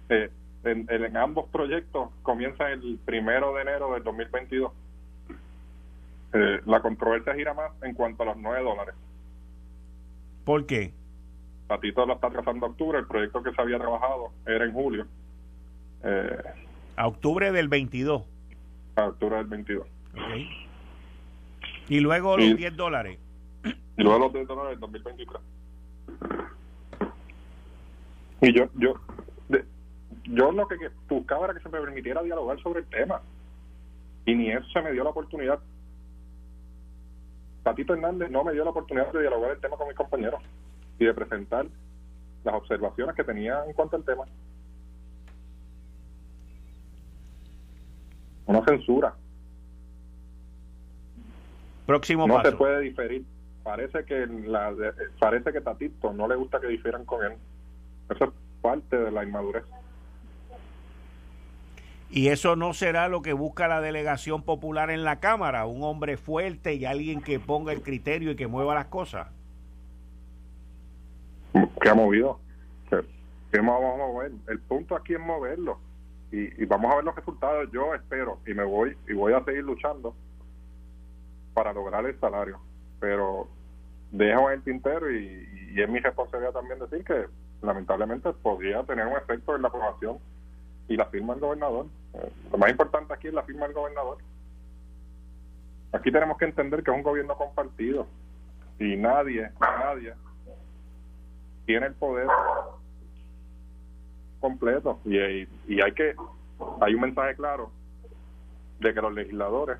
eh, 0.08 0.30
en, 0.64 1.16
ambos 1.16 1.48
proyectos 1.50 2.10
comienza 2.22 2.70
el 2.70 2.98
primero 3.04 3.54
de 3.54 3.62
enero 3.62 3.92
del 3.94 4.04
2022 4.04 4.72
eh, 6.34 6.60
la 6.66 6.80
controversia 6.80 7.34
gira 7.34 7.54
más 7.54 7.72
en 7.82 7.94
cuanto 7.94 8.22
a 8.22 8.26
los 8.26 8.36
9 8.36 8.62
dólares. 8.62 8.94
¿por 10.44 10.66
qué? 10.66 10.92
Patito 11.66 12.06
lo 12.06 12.14
está 12.14 12.30
trazando 12.30 12.66
a 12.66 12.68
octubre 12.70 12.98
el 12.98 13.06
proyecto 13.06 13.42
que 13.42 13.52
se 13.52 13.60
había 13.60 13.78
trabajado 13.78 14.30
era 14.46 14.64
en 14.64 14.72
julio. 14.72 15.06
Eh, 16.04 16.42
a 16.96 17.06
octubre 17.06 17.52
del 17.52 17.68
22 17.68 18.22
a 18.96 19.06
octubre 19.06 19.36
del 19.36 19.46
22 19.46 19.86
y 21.88 22.00
luego 22.00 22.36
los 22.36 22.56
10 22.56 22.76
dólares. 22.76 23.18
y 23.96 24.02
luego 24.02 24.18
los 24.18 24.32
10 24.32 24.46
dólares 24.46 24.70
del 24.72 24.80
2023 24.80 25.40
y 28.42 28.52
yo, 28.52 28.68
yo, 28.74 28.94
yo 30.24 30.52
lo 30.52 30.66
que 30.66 30.76
buscaba 31.08 31.44
era 31.46 31.54
que 31.54 31.60
se 31.60 31.68
me 31.68 31.80
permitiera 31.80 32.22
dialogar 32.22 32.60
sobre 32.60 32.80
el 32.80 32.86
tema. 32.86 33.22
Y 34.26 34.34
ni 34.34 34.50
eso 34.50 34.66
se 34.72 34.82
me 34.82 34.92
dio 34.92 35.04
la 35.04 35.10
oportunidad. 35.10 35.60
Patito 37.62 37.94
Hernández 37.94 38.30
no 38.30 38.42
me 38.42 38.52
dio 38.52 38.64
la 38.64 38.70
oportunidad 38.70 39.12
de 39.12 39.20
dialogar 39.20 39.52
el 39.52 39.60
tema 39.60 39.76
con 39.76 39.86
mis 39.86 39.96
compañeros 39.96 40.42
y 40.98 41.04
de 41.04 41.14
presentar 41.14 41.66
las 42.42 42.54
observaciones 42.54 43.14
que 43.14 43.22
tenía 43.22 43.64
en 43.64 43.72
cuanto 43.72 43.96
al 43.96 44.04
tema. 44.04 44.24
Una 48.46 48.64
censura. 48.64 49.14
Próximo 51.86 52.26
no 52.26 52.42
se 52.42 52.52
puede 52.52 52.80
diferir. 52.80 53.24
Parece 53.62 54.04
que 54.04 54.26
la, 54.26 54.74
parece 55.20 55.52
que 55.52 55.60
Tatito 55.60 56.12
no 56.12 56.26
le 56.26 56.34
gusta 56.34 56.60
que 56.60 56.66
difieran 56.66 57.04
con 57.04 57.24
él. 57.24 57.34
Eso 58.12 58.24
es 58.24 58.30
parte 58.60 58.96
de 58.96 59.10
la 59.10 59.24
inmadurez. 59.24 59.64
Y 62.10 62.28
eso 62.28 62.56
no 62.56 62.74
será 62.74 63.08
lo 63.08 63.22
que 63.22 63.32
busca 63.32 63.68
la 63.68 63.80
delegación 63.80 64.42
popular 64.42 64.90
en 64.90 65.02
la 65.02 65.18
Cámara, 65.18 65.64
un 65.64 65.82
hombre 65.82 66.18
fuerte 66.18 66.74
y 66.74 66.84
alguien 66.84 67.22
que 67.22 67.40
ponga 67.40 67.72
el 67.72 67.82
criterio 67.82 68.32
y 68.32 68.36
que 68.36 68.46
mueva 68.46 68.74
las 68.74 68.86
cosas. 68.86 69.28
¿Qué 71.80 71.88
ha 71.88 71.94
movido? 71.94 72.38
¿Qué 72.90 73.58
vamos 73.58 73.94
a 73.94 73.96
mover? 73.96 74.32
El 74.48 74.60
punto 74.60 74.96
aquí 74.96 75.14
es 75.14 75.20
moverlo 75.20 75.78
y, 76.30 76.64
vamos 76.64 76.90
a 76.90 76.96
ver 76.96 77.04
los 77.04 77.14
resultados. 77.14 77.70
Yo 77.72 77.94
espero 77.94 78.38
y 78.46 78.54
me 78.54 78.64
voy 78.64 78.96
y 79.08 79.12
voy 79.12 79.34
a 79.34 79.44
seguir 79.44 79.62
luchando 79.62 80.14
para 81.52 81.72
lograr 81.72 82.06
el 82.06 82.18
salario, 82.18 82.58
pero 82.98 83.48
dejo 84.10 84.50
en 84.50 84.58
el 84.58 84.64
tintero 84.64 85.10
y, 85.10 85.48
es 85.76 85.88
mi 85.88 85.98
responsabilidad 85.98 86.52
también 86.52 86.78
decir 86.78 87.04
que 87.04 87.26
lamentablemente 87.62 88.32
podría 88.32 88.82
tener 88.84 89.06
un 89.06 89.16
efecto 89.16 89.56
en 89.56 89.62
la 89.62 89.68
aprobación 89.68 90.18
y 90.88 90.96
la 90.96 91.06
firma 91.06 91.34
del 91.34 91.40
gobernador. 91.40 91.86
Eh, 92.14 92.32
lo 92.50 92.58
más 92.58 92.70
importante 92.70 93.14
aquí 93.14 93.28
es 93.28 93.34
la 93.34 93.44
firma 93.44 93.66
del 93.66 93.74
gobernador. 93.74 94.18
Aquí 95.92 96.10
tenemos 96.10 96.38
que 96.38 96.46
entender 96.46 96.82
que 96.82 96.90
es 96.90 96.96
un 96.96 97.02
gobierno 97.02 97.36
compartido 97.36 98.06
y 98.78 98.96
nadie, 98.96 99.50
nadie 99.60 100.14
tiene 101.66 101.86
el 101.86 101.94
poder 101.94 102.26
completo 104.40 104.98
y, 105.04 105.16
y 105.68 105.80
hay 105.80 105.92
que 105.92 106.16
hay 106.80 106.94
un 106.94 107.00
mensaje 107.00 107.36
claro 107.36 107.70
de 108.80 108.92
que 108.92 109.00
los 109.00 109.12
legisladores 109.12 109.78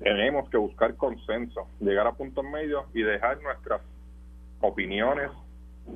tenemos 0.00 0.48
que 0.48 0.56
buscar 0.56 0.94
consenso, 0.96 1.68
llegar 1.80 2.06
a 2.06 2.12
puntos 2.12 2.44
medios 2.44 2.84
y 2.94 3.02
dejar 3.02 3.40
nuestras 3.42 3.80
opiniones, 4.60 5.30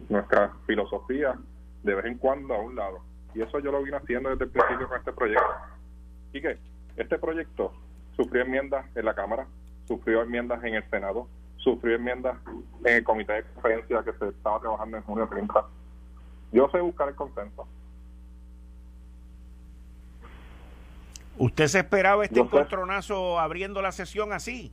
nuestra 0.08 0.52
filosofía 0.66 1.34
de 1.82 1.94
vez 1.94 2.04
en 2.06 2.18
cuando 2.18 2.54
a 2.54 2.60
un 2.60 2.76
lado. 2.76 3.00
Y 3.34 3.42
eso 3.42 3.58
yo 3.60 3.72
lo 3.72 3.82
vine 3.82 3.96
haciendo 3.96 4.30
desde 4.30 4.44
el 4.44 4.50
principio 4.50 4.88
con 4.88 4.98
este 4.98 5.12
proyecto. 5.12 5.52
Y 6.32 6.40
que 6.40 6.58
este 6.96 7.18
proyecto 7.18 7.72
sufrió 8.16 8.42
enmiendas 8.42 8.84
en 8.96 9.04
la 9.04 9.14
Cámara, 9.14 9.46
sufrió 9.86 10.22
enmiendas 10.22 10.62
en 10.64 10.74
el 10.74 10.90
Senado, 10.90 11.28
sufrió 11.56 11.96
enmiendas 11.96 12.36
en 12.84 12.96
el 12.96 13.04
Comité 13.04 13.34
de 13.34 13.42
Conferencia 13.44 14.02
que 14.04 14.12
se 14.12 14.28
estaba 14.28 14.60
trabajando 14.60 14.96
en 14.96 15.02
junio 15.02 15.28
30 15.28 15.64
yo 16.52 16.68
sé 16.68 16.80
buscar 16.80 17.08
el 17.08 17.14
consenso. 17.14 17.66
¿Usted 21.38 21.66
se 21.66 21.78
esperaba 21.78 22.24
este 22.24 22.40
encontronazo 22.40 23.40
abriendo 23.40 23.80
la 23.80 23.90
sesión 23.90 24.32
así? 24.32 24.70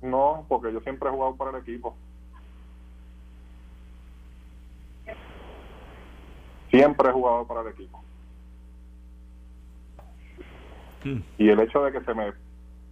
No, 0.00 0.46
porque 0.48 0.72
yo 0.72 0.80
siempre 0.80 1.08
he 1.08 1.12
jugado 1.12 1.36
para 1.36 1.50
el 1.50 1.56
equipo. 1.58 1.94
Siempre 6.72 7.10
he 7.10 7.12
jugado 7.12 7.46
para 7.46 7.60
el 7.60 7.68
equipo. 7.68 8.02
Hmm. 11.04 11.20
Y 11.36 11.50
el 11.50 11.60
hecho 11.60 11.84
de 11.84 11.92
que 11.92 12.00
se 12.00 12.14
me 12.14 12.32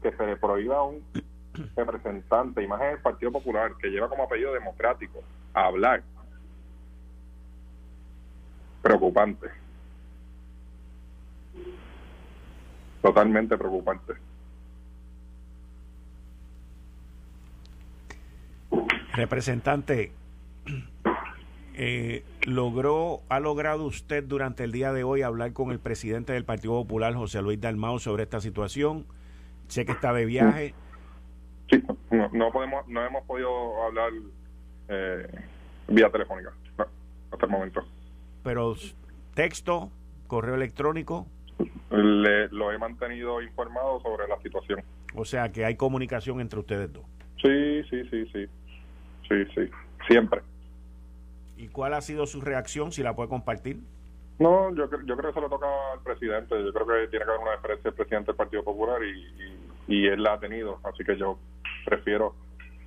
que 0.03 0.13
se 0.13 0.27
le 0.27 0.37
prohíba 0.37 0.77
a 0.77 0.83
un 0.83 1.03
representante, 1.77 2.63
imagen 2.63 2.89
del 2.89 2.99
Partido 3.01 3.33
Popular, 3.33 3.73
que 3.81 3.89
lleva 3.89 4.09
como 4.09 4.25
apellido 4.25 4.53
democrático, 4.53 5.23
a 5.55 5.65
hablar 5.65 6.03
preocupante. 8.83 9.49
Totalmente 13.03 13.57
preocupante. 13.57 14.15
Representante, 19.15 20.13
eh, 21.83 22.25
logró, 22.43 23.21
ha 23.29 23.41
logrado 23.41 23.85
usted 23.85 24.23
durante 24.25 24.65
el 24.65 24.73
día 24.73 24.93
de 24.93 25.03
hoy 25.03 25.23
hablar 25.23 25.53
con 25.53 25.71
el 25.71 25.79
presidente 25.79 26.33
del 26.35 26.45
Partido 26.45 26.75
Popular, 26.75 27.15
José 27.15 27.41
Luis 27.41 27.61
Dalmau, 27.61 27.99
sobre 27.99 28.25
esta 28.25 28.41
situación. 28.41 29.07
Sé 29.69 29.87
que 29.87 29.93
está 29.93 30.13
de 30.13 30.27
viaje. 30.27 30.75
Sí, 31.71 31.83
no, 32.11 32.51
podemos, 32.53 32.87
no 32.89 33.05
hemos 33.07 33.25
podido 33.25 33.83
hablar 33.85 34.11
eh, 34.89 35.27
vía 35.89 36.11
telefónica 36.11 36.53
hasta 37.31 37.47
el 37.47 37.53
momento 37.53 37.85
pero 38.43 38.75
texto, 39.35 39.91
correo 40.27 40.55
electrónico. 40.55 41.27
Le, 41.91 42.49
lo 42.49 42.73
he 42.73 42.79
mantenido 42.79 43.43
informado 43.43 44.01
sobre 44.01 44.29
la 44.29 44.41
situación. 44.43 44.83
O 45.15 45.25
sea 45.25 45.51
que 45.51 45.65
hay 45.65 45.77
comunicación 45.77 46.41
entre 46.41 46.61
ustedes 46.61 46.93
dos. 46.93 47.05
Sí, 47.43 47.83
sí, 47.91 48.03
sí, 48.11 48.27
sí. 48.33 48.47
Sí, 49.29 49.45
sí. 49.55 49.71
Siempre. 50.09 50.41
¿Y 51.61 51.69
cuál 51.69 51.93
ha 51.93 52.01
sido 52.01 52.25
su 52.25 52.41
reacción, 52.41 52.91
si 52.91 53.03
la 53.03 53.15
puede 53.15 53.29
compartir? 53.29 53.81
No, 54.39 54.75
yo, 54.75 54.89
yo 55.05 55.15
creo 55.15 55.31
que 55.31 55.35
se 55.35 55.41
lo 55.43 55.51
toca 55.51 55.67
al 55.93 56.01
presidente. 56.01 56.55
Yo 56.65 56.73
creo 56.73 56.87
que 56.87 57.09
tiene 57.09 57.27
que 57.27 57.31
haber 57.31 57.43
una 57.43 57.57
diferencia 57.57 57.91
del 57.91 57.95
presidente 57.95 58.27
del 58.29 58.37
Partido 58.37 58.65
Popular 58.65 58.99
y, 59.05 59.59
y, 59.87 60.07
él 60.07 60.23
la 60.23 60.33
ha 60.33 60.41
tenido. 60.41 60.81
Así 60.85 61.05
que 61.05 61.19
yo 61.19 61.39
prefiero 61.85 62.35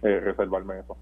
eh, 0.02 0.20
reservarme 0.22 0.80
eso 0.80 0.98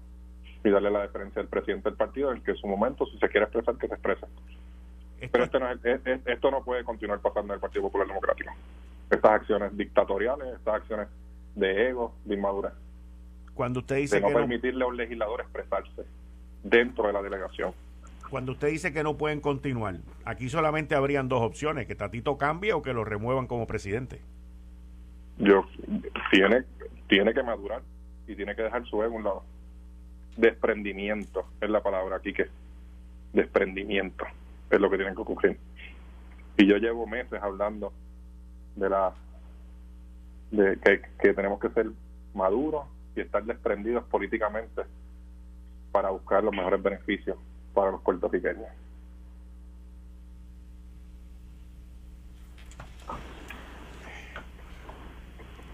y 0.62 0.68
darle 0.68 0.90
la 0.90 1.00
deferencia 1.00 1.40
al 1.40 1.48
presidente 1.48 1.88
del 1.88 1.96
partido, 1.96 2.30
en 2.30 2.42
que 2.42 2.50
en 2.50 2.56
su 2.58 2.66
momento, 2.66 3.06
si 3.06 3.18
se 3.18 3.28
quiere 3.30 3.46
expresar, 3.46 3.74
que 3.78 3.88
se 3.88 3.94
exprese. 3.94 4.26
Pero 5.32 5.44
esto 5.44 5.58
no, 5.58 5.66
esto 5.70 6.50
no 6.50 6.62
puede 6.62 6.84
continuar 6.84 7.20
pasando 7.20 7.54
en 7.54 7.56
el 7.56 7.60
Partido 7.60 7.84
Popular 7.84 8.06
Democrático. 8.06 8.52
Estas 9.10 9.30
acciones 9.30 9.74
dictatoriales, 9.74 10.46
estas 10.58 10.74
acciones 10.74 11.08
de 11.54 11.88
ego, 11.88 12.14
de 12.26 12.34
inmadurez. 12.34 12.74
Cuando 13.54 13.80
usted 13.80 13.96
dice 13.96 14.16
de 14.16 14.22
no 14.22 14.28
permitirle 14.28 14.84
a 14.84 14.88
un 14.88 14.96
legislador 14.98 15.40
expresarse 15.40 16.04
dentro 16.62 17.06
de 17.06 17.12
la 17.12 17.22
delegación. 17.22 17.72
Cuando 18.30 18.52
usted 18.52 18.68
dice 18.68 18.92
que 18.92 19.02
no 19.02 19.16
pueden 19.16 19.40
continuar, 19.40 19.96
aquí 20.24 20.48
solamente 20.48 20.94
habrían 20.94 21.28
dos 21.28 21.42
opciones, 21.42 21.86
que 21.86 21.94
Tatito 21.94 22.38
cambie 22.38 22.72
o 22.72 22.82
que 22.82 22.94
lo 22.94 23.04
remuevan 23.04 23.46
como 23.46 23.66
presidente. 23.66 24.20
Yo 25.38 25.66
tiene 26.30 26.64
tiene 27.08 27.34
que 27.34 27.42
madurar 27.42 27.82
y 28.26 28.34
tiene 28.34 28.56
que 28.56 28.62
dejar 28.62 28.86
su 28.86 29.02
ego 29.02 29.14
a 29.14 29.18
un 29.18 29.24
lado 29.24 29.44
desprendimiento 30.36 31.44
es 31.60 31.68
la 31.68 31.82
palabra 31.82 32.16
aquí 32.16 32.32
que 32.32 32.46
desprendimiento 33.32 34.24
es 34.70 34.80
lo 34.80 34.88
que 34.90 34.96
tiene 34.96 35.14
que 35.14 35.20
ocurrir 35.20 35.58
y 36.56 36.66
yo 36.66 36.76
llevo 36.76 37.06
meses 37.06 37.38
hablando 37.42 37.92
de 38.76 38.88
la 38.88 39.12
de 40.50 40.78
que, 41.20 41.34
tenemos 41.34 41.60
que 41.60 41.70
ser 41.70 41.90
maduros 42.34 42.86
y 43.16 43.20
estar 43.20 43.44
desprendidos 43.44 44.04
políticamente 44.04 44.82
para 45.92 46.10
buscar 46.10 46.42
los 46.42 46.52
mejores 46.52 46.82
beneficios 46.82 47.36
para 47.74 47.92
los 47.92 48.00
puertorriqueños 48.00 48.66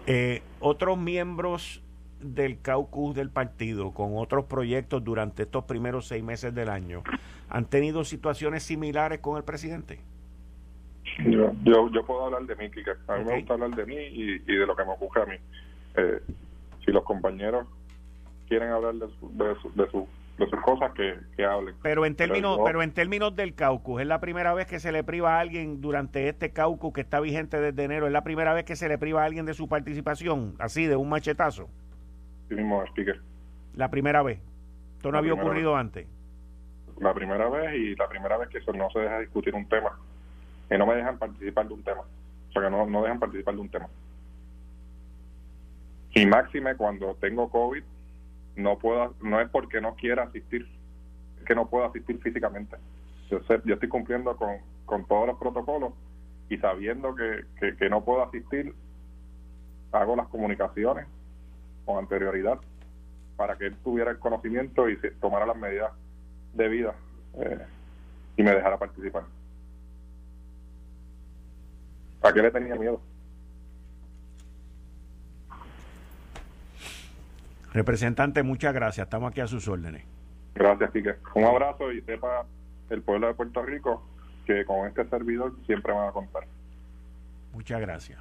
eh, 0.05 0.43
otros 0.59 0.97
miembros 0.97 1.81
del 2.19 2.61
caucus 2.61 3.15
del 3.15 3.29
partido 3.29 3.91
con 3.91 4.17
otros 4.17 4.45
proyectos 4.45 5.03
durante 5.03 5.43
estos 5.43 5.63
primeros 5.63 6.07
seis 6.07 6.23
meses 6.23 6.53
del 6.53 6.69
año 6.69 7.03
han 7.49 7.65
tenido 7.65 8.03
situaciones 8.03 8.63
similares 8.63 9.19
con 9.19 9.37
el 9.37 9.43
presidente? 9.43 9.99
Yo, 11.25 11.51
yo, 11.63 11.89
yo 11.91 12.05
puedo 12.05 12.25
hablar 12.25 12.43
de 12.43 12.55
mí, 12.55 12.69
Kike. 12.69 12.91
A 13.07 13.17
mí 13.17 13.25
me 13.25 13.37
gusta 13.37 13.53
hablar 13.53 13.71
de 13.71 13.85
mí 13.85 13.95
y, 13.95 14.39
de 14.39 14.65
lo 14.65 14.75
que 14.75 14.85
me 14.85 14.91
ocurre 14.91 15.23
a 15.23 15.25
mí. 15.25 15.35
Eh, 15.95 16.21
si 16.85 16.91
los 16.91 17.03
compañeros 17.03 17.67
quieren 18.49 18.71
hablar 18.71 18.95
de, 18.95 19.07
de, 19.07 19.89
sus 20.49 20.61
cosas, 20.61 20.91
que, 20.93 21.17
que, 21.37 21.45
hablen. 21.45 21.75
Pero 21.81 22.05
en 22.05 22.15
términos 22.15 22.59
pero, 22.65 22.81
en 22.81 22.91
términos 22.91 23.35
del 23.35 23.53
caucus, 23.53 24.01
¿es 24.01 24.07
la 24.07 24.19
primera 24.19 24.53
vez 24.53 24.67
que 24.67 24.79
se 24.79 24.91
le 24.91 25.03
priva 25.03 25.37
a 25.37 25.39
alguien 25.39 25.79
durante 25.79 26.27
este 26.27 26.51
caucus 26.51 26.91
que 26.91 27.01
está 27.01 27.19
vigente 27.19 27.61
desde 27.61 27.83
enero? 27.83 28.07
¿Es 28.07 28.11
la 28.11 28.23
primera 28.23 28.53
vez 28.53 28.65
que 28.65 28.75
se 28.75 28.89
le 28.89 28.97
priva 28.97 29.21
a 29.21 29.25
alguien 29.25 29.45
de 29.45 29.53
su 29.53 29.69
participación, 29.69 30.55
así, 30.59 30.85
de 30.87 30.95
un 30.95 31.07
machetazo? 31.07 31.69
mismo 32.49 32.83
speaker. 32.87 33.21
La 33.75 33.89
primera 33.89 34.23
vez. 34.23 34.39
Esto 34.97 35.11
no 35.11 35.19
había 35.19 35.33
ocurrido 35.33 35.75
antes. 35.75 36.07
La 36.99 37.13
primera 37.13 37.47
vez 37.47 37.75
y 37.75 37.95
la 37.95 38.09
primera 38.09 38.37
vez 38.37 38.49
que 38.49 38.57
eso 38.57 38.73
no 38.73 38.89
se 38.89 38.99
deja 38.99 39.19
discutir 39.19 39.53
un 39.53 39.69
tema. 39.69 39.97
Que 40.67 40.77
no 40.77 40.85
me 40.85 40.95
dejan 40.95 41.17
participar 41.17 41.67
de 41.67 41.73
un 41.75 41.83
tema. 41.83 42.01
O 42.01 42.51
sea, 42.51 42.63
que 42.63 42.69
no, 42.69 42.85
no 42.87 43.03
dejan 43.03 43.19
participar 43.19 43.53
de 43.53 43.61
un 43.61 43.69
tema. 43.69 43.87
Y 46.15 46.25
máxime 46.25 46.75
cuando 46.75 47.15
tengo 47.15 47.49
COVID, 47.49 47.83
no 48.59 48.77
puedo, 48.77 49.15
no 49.21 49.39
es 49.39 49.49
porque 49.49 49.81
no 49.81 49.95
quiera 49.95 50.23
asistir, 50.23 50.67
es 51.39 51.45
que 51.45 51.55
no 51.55 51.69
puedo 51.69 51.85
asistir 51.85 52.19
físicamente. 52.21 52.77
Yo, 53.29 53.41
sé, 53.43 53.61
yo 53.65 53.75
estoy 53.75 53.89
cumpliendo 53.89 54.35
con, 54.35 54.57
con 54.85 55.05
todos 55.05 55.27
los 55.27 55.37
protocolos 55.37 55.93
y 56.49 56.57
sabiendo 56.57 57.15
que, 57.15 57.45
que, 57.77 57.89
no 57.89 58.03
puedo 58.03 58.23
asistir, 58.23 58.73
hago 59.91 60.15
las 60.15 60.27
comunicaciones 60.27 61.07
con 61.85 61.97
anterioridad 61.97 62.59
para 63.37 63.57
que 63.57 63.67
él 63.67 63.75
tuviera 63.83 64.11
el 64.11 64.19
conocimiento 64.19 64.89
y 64.89 64.97
se 64.97 65.11
tomara 65.11 65.45
las 65.45 65.57
medidas 65.57 65.91
debidas 66.53 66.95
eh, 67.35 67.65
y 68.35 68.43
me 68.43 68.51
dejara 68.51 68.77
participar. 68.77 69.23
¿A 72.21 72.33
qué 72.33 72.41
le 72.41 72.51
tenía 72.51 72.75
miedo? 72.75 72.99
Representante, 77.73 78.43
muchas 78.43 78.73
gracias. 78.73 79.05
Estamos 79.05 79.31
aquí 79.31 79.41
a 79.41 79.47
sus 79.47 79.67
órdenes. 79.67 80.03
Gracias, 80.55 80.91
Quique. 80.91 81.15
Un 81.35 81.45
abrazo 81.45 81.91
y 81.91 82.01
sepa 82.01 82.45
el 82.89 83.01
pueblo 83.01 83.27
de 83.27 83.33
Puerto 83.33 83.61
Rico 83.63 84.03
que 84.45 84.65
con 84.65 84.87
este 84.87 85.07
servidor 85.09 85.53
siempre 85.65 85.93
van 85.93 86.09
a 86.09 86.11
contar. 86.11 86.43
Muchas 87.53 87.79
gracias. 87.79 88.19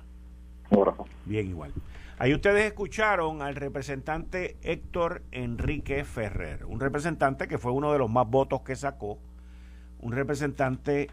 Un 0.70 0.78
abrazo. 0.80 1.06
Bien, 1.24 1.48
igual. 1.48 1.72
Ahí 2.18 2.34
ustedes 2.34 2.64
escucharon 2.64 3.42
al 3.42 3.54
representante 3.54 4.56
Héctor 4.62 5.22
Enrique 5.30 6.04
Ferrer, 6.04 6.64
un 6.66 6.80
representante 6.80 7.46
que 7.46 7.58
fue 7.58 7.72
uno 7.72 7.92
de 7.92 7.98
los 7.98 8.10
más 8.10 8.28
votos 8.28 8.62
que 8.62 8.74
sacó, 8.74 9.18
un 10.00 10.12
representante 10.12 11.10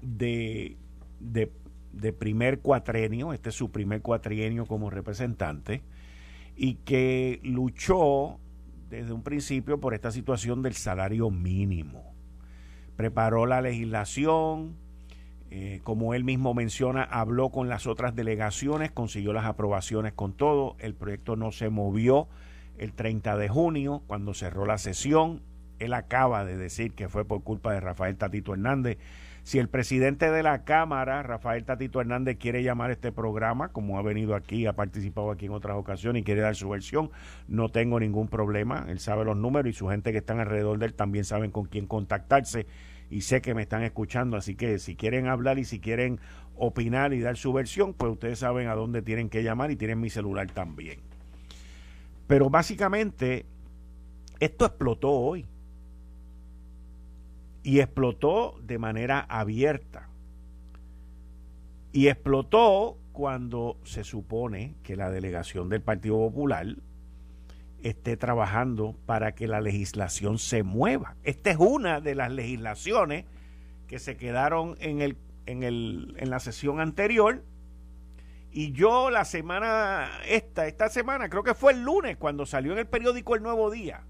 de, 0.00 0.76
de, 1.20 1.52
de 1.92 2.12
primer 2.14 2.60
cuatrenio, 2.60 3.34
este 3.34 3.50
es 3.50 3.54
su 3.54 3.70
primer 3.70 4.00
cuatrienio 4.00 4.64
como 4.64 4.88
representante, 4.88 5.82
y 6.56 6.76
que 6.76 7.40
luchó 7.42 8.40
desde 8.88 9.12
un 9.12 9.22
principio 9.22 9.78
por 9.78 9.94
esta 9.94 10.10
situación 10.10 10.62
del 10.62 10.74
salario 10.74 11.30
mínimo. 11.30 12.14
Preparó 12.96 13.44
la 13.44 13.60
legislación, 13.60 14.76
eh, 15.50 15.80
como 15.84 16.14
él 16.14 16.24
mismo 16.24 16.54
menciona, 16.54 17.02
habló 17.02 17.50
con 17.50 17.68
las 17.68 17.86
otras 17.86 18.14
delegaciones, 18.14 18.90
consiguió 18.90 19.32
las 19.32 19.44
aprobaciones 19.44 20.14
con 20.14 20.32
todo, 20.32 20.76
el 20.78 20.94
proyecto 20.94 21.36
no 21.36 21.52
se 21.52 21.68
movió 21.68 22.28
el 22.78 22.94
30 22.94 23.36
de 23.36 23.48
junio, 23.48 24.02
cuando 24.06 24.34
cerró 24.34 24.66
la 24.66 24.78
sesión, 24.78 25.42
él 25.78 25.92
acaba 25.92 26.44
de 26.44 26.56
decir 26.56 26.94
que 26.94 27.08
fue 27.08 27.24
por 27.24 27.42
culpa 27.42 27.72
de 27.72 27.80
Rafael 27.80 28.16
Tatito 28.16 28.54
Hernández 28.54 28.98
si 29.46 29.60
el 29.60 29.68
presidente 29.68 30.28
de 30.28 30.42
la 30.42 30.64
Cámara, 30.64 31.22
Rafael 31.22 31.64
Tatito 31.64 32.00
Hernández, 32.00 32.36
quiere 32.36 32.64
llamar 32.64 32.90
este 32.90 33.12
programa, 33.12 33.68
como 33.68 33.96
ha 33.96 34.02
venido 34.02 34.34
aquí, 34.34 34.66
ha 34.66 34.72
participado 34.72 35.30
aquí 35.30 35.46
en 35.46 35.52
otras 35.52 35.76
ocasiones 35.76 36.22
y 36.22 36.24
quiere 36.24 36.40
dar 36.40 36.56
su 36.56 36.68
versión, 36.68 37.12
no 37.46 37.68
tengo 37.68 38.00
ningún 38.00 38.26
problema. 38.26 38.86
Él 38.88 38.98
sabe 38.98 39.24
los 39.24 39.36
números 39.36 39.70
y 39.70 39.72
su 39.72 39.86
gente 39.86 40.10
que 40.10 40.18
están 40.18 40.40
alrededor 40.40 40.80
de 40.80 40.86
él 40.86 40.94
también 40.94 41.24
saben 41.24 41.52
con 41.52 41.66
quién 41.66 41.86
contactarse 41.86 42.66
y 43.08 43.20
sé 43.20 43.40
que 43.40 43.54
me 43.54 43.62
están 43.62 43.84
escuchando, 43.84 44.36
así 44.36 44.56
que 44.56 44.80
si 44.80 44.96
quieren 44.96 45.28
hablar 45.28 45.60
y 45.60 45.64
si 45.64 45.78
quieren 45.78 46.18
opinar 46.56 47.14
y 47.14 47.20
dar 47.20 47.36
su 47.36 47.52
versión, 47.52 47.94
pues 47.94 48.10
ustedes 48.10 48.40
saben 48.40 48.66
a 48.66 48.74
dónde 48.74 49.00
tienen 49.00 49.28
que 49.28 49.44
llamar 49.44 49.70
y 49.70 49.76
tienen 49.76 50.00
mi 50.00 50.10
celular 50.10 50.50
también. 50.50 50.98
Pero 52.26 52.50
básicamente, 52.50 53.46
esto 54.40 54.66
explotó 54.66 55.12
hoy 55.12 55.46
y 57.66 57.80
explotó 57.80 58.60
de 58.62 58.78
manera 58.78 59.26
abierta. 59.28 60.08
Y 61.90 62.06
explotó 62.06 62.96
cuando 63.10 63.76
se 63.82 64.04
supone 64.04 64.76
que 64.84 64.94
la 64.94 65.10
delegación 65.10 65.68
del 65.68 65.82
Partido 65.82 66.14
Popular 66.16 66.76
esté 67.82 68.16
trabajando 68.16 68.94
para 69.04 69.34
que 69.34 69.48
la 69.48 69.60
legislación 69.60 70.38
se 70.38 70.62
mueva. 70.62 71.16
Esta 71.24 71.50
es 71.50 71.56
una 71.58 72.00
de 72.00 72.14
las 72.14 72.30
legislaciones 72.30 73.24
que 73.88 73.98
se 73.98 74.16
quedaron 74.16 74.76
en, 74.78 75.02
el, 75.02 75.16
en, 75.46 75.64
el, 75.64 76.14
en 76.18 76.30
la 76.30 76.38
sesión 76.38 76.78
anterior. 76.78 77.42
Y 78.52 78.70
yo 78.70 79.10
la 79.10 79.24
semana, 79.24 80.08
esta, 80.28 80.68
esta 80.68 80.88
semana, 80.88 81.28
creo 81.28 81.42
que 81.42 81.54
fue 81.54 81.72
el 81.72 81.82
lunes, 81.82 82.16
cuando 82.16 82.46
salió 82.46 82.70
en 82.74 82.78
el 82.78 82.86
periódico 82.86 83.34
El 83.34 83.42
Nuevo 83.42 83.72
Día, 83.72 84.04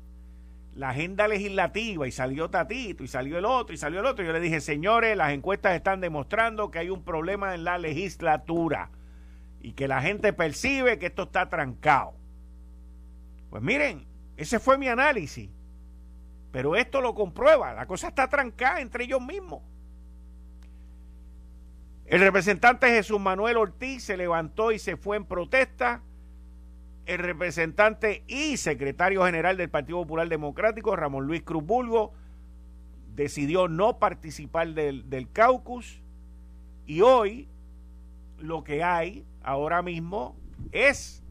la 0.76 0.90
agenda 0.90 1.26
legislativa 1.26 2.06
y 2.06 2.12
salió 2.12 2.50
Tatito 2.50 3.02
y 3.02 3.08
salió 3.08 3.38
el 3.38 3.46
otro 3.46 3.74
y 3.74 3.78
salió 3.78 4.00
el 4.00 4.06
otro. 4.06 4.24
Yo 4.24 4.32
le 4.32 4.40
dije, 4.40 4.60
señores, 4.60 5.16
las 5.16 5.32
encuestas 5.32 5.74
están 5.74 6.02
demostrando 6.02 6.70
que 6.70 6.78
hay 6.78 6.90
un 6.90 7.02
problema 7.02 7.54
en 7.54 7.64
la 7.64 7.78
legislatura 7.78 8.90
y 9.62 9.72
que 9.72 9.88
la 9.88 10.02
gente 10.02 10.34
percibe 10.34 10.98
que 10.98 11.06
esto 11.06 11.24
está 11.24 11.48
trancado. 11.48 12.12
Pues 13.48 13.62
miren, 13.62 14.06
ese 14.36 14.58
fue 14.58 14.76
mi 14.76 14.86
análisis. 14.86 15.48
Pero 16.52 16.76
esto 16.76 17.00
lo 17.00 17.14
comprueba, 17.14 17.72
la 17.72 17.86
cosa 17.86 18.08
está 18.08 18.28
trancada 18.28 18.82
entre 18.82 19.04
ellos 19.04 19.22
mismos. 19.22 19.62
El 22.04 22.20
representante 22.20 22.86
Jesús 22.88 23.18
Manuel 23.18 23.56
Ortiz 23.56 24.04
se 24.04 24.16
levantó 24.16 24.72
y 24.72 24.78
se 24.78 24.98
fue 24.98 25.16
en 25.16 25.24
protesta 25.24 26.02
el 27.06 27.18
representante 27.18 28.24
y 28.26 28.56
secretario 28.56 29.24
general 29.24 29.56
del 29.56 29.70
Partido 29.70 29.98
Popular 29.98 30.28
Democrático, 30.28 30.96
Ramón 30.96 31.26
Luis 31.26 31.42
Cruz 31.42 31.64
Bulgo, 31.64 32.12
decidió 33.14 33.68
no 33.68 33.98
participar 33.98 34.74
del, 34.74 35.08
del 35.08 35.30
caucus 35.30 36.02
y 36.84 37.00
hoy 37.00 37.48
lo 38.38 38.64
que 38.64 38.82
hay 38.82 39.24
ahora 39.42 39.82
mismo 39.82 40.36
es 40.72 41.22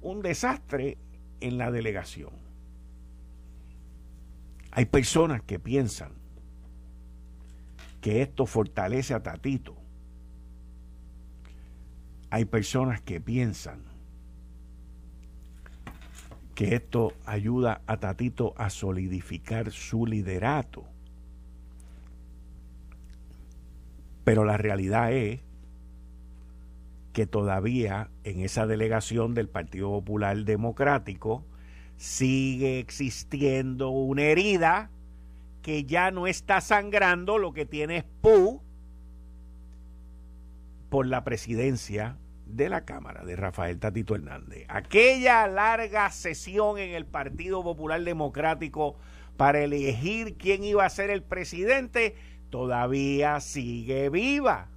un 0.00 0.20
desastre 0.20 0.98
en 1.40 1.58
la 1.58 1.70
delegación. 1.70 2.30
Hay 4.72 4.86
personas 4.86 5.42
que 5.42 5.58
piensan 5.58 6.12
que 8.00 8.20
esto 8.20 8.46
fortalece 8.46 9.14
a 9.14 9.22
Tatito. 9.22 9.76
Hay 12.30 12.46
personas 12.46 13.00
que 13.00 13.20
piensan 13.20 13.91
que 16.62 16.76
esto 16.76 17.12
ayuda 17.26 17.80
a 17.88 17.96
Tatito 17.96 18.54
a 18.56 18.70
solidificar 18.70 19.72
su 19.72 20.06
liderato. 20.06 20.84
Pero 24.22 24.44
la 24.44 24.56
realidad 24.58 25.12
es 25.12 25.40
que 27.12 27.26
todavía 27.26 28.10
en 28.22 28.42
esa 28.42 28.68
delegación 28.68 29.34
del 29.34 29.48
Partido 29.48 29.90
Popular 29.90 30.44
Democrático 30.44 31.44
sigue 31.96 32.78
existiendo 32.78 33.90
una 33.90 34.22
herida 34.22 34.88
que 35.62 35.82
ya 35.82 36.12
no 36.12 36.28
está 36.28 36.60
sangrando, 36.60 37.38
lo 37.38 37.52
que 37.52 37.66
tiene 37.66 37.96
es 37.96 38.04
PU 38.20 38.62
por 40.90 41.06
la 41.06 41.24
presidencia 41.24 42.18
de 42.52 42.68
la 42.68 42.84
Cámara 42.84 43.24
de 43.24 43.34
Rafael 43.34 43.78
Tatito 43.78 44.14
Hernández. 44.14 44.66
Aquella 44.68 45.46
larga 45.46 46.10
sesión 46.10 46.78
en 46.78 46.90
el 46.90 47.06
Partido 47.06 47.62
Popular 47.62 48.02
Democrático 48.02 48.96
para 49.36 49.60
elegir 49.60 50.36
quién 50.36 50.62
iba 50.62 50.84
a 50.84 50.90
ser 50.90 51.10
el 51.10 51.22
presidente 51.22 52.14
todavía 52.50 53.40
sigue 53.40 54.10
viva. 54.10 54.68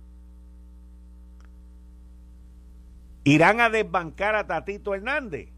¿Irán 3.25 3.59
a 3.59 3.69
desbancar 3.69 4.35
a 4.35 4.47
Tatito 4.47 4.93
Hernández? 4.95 5.49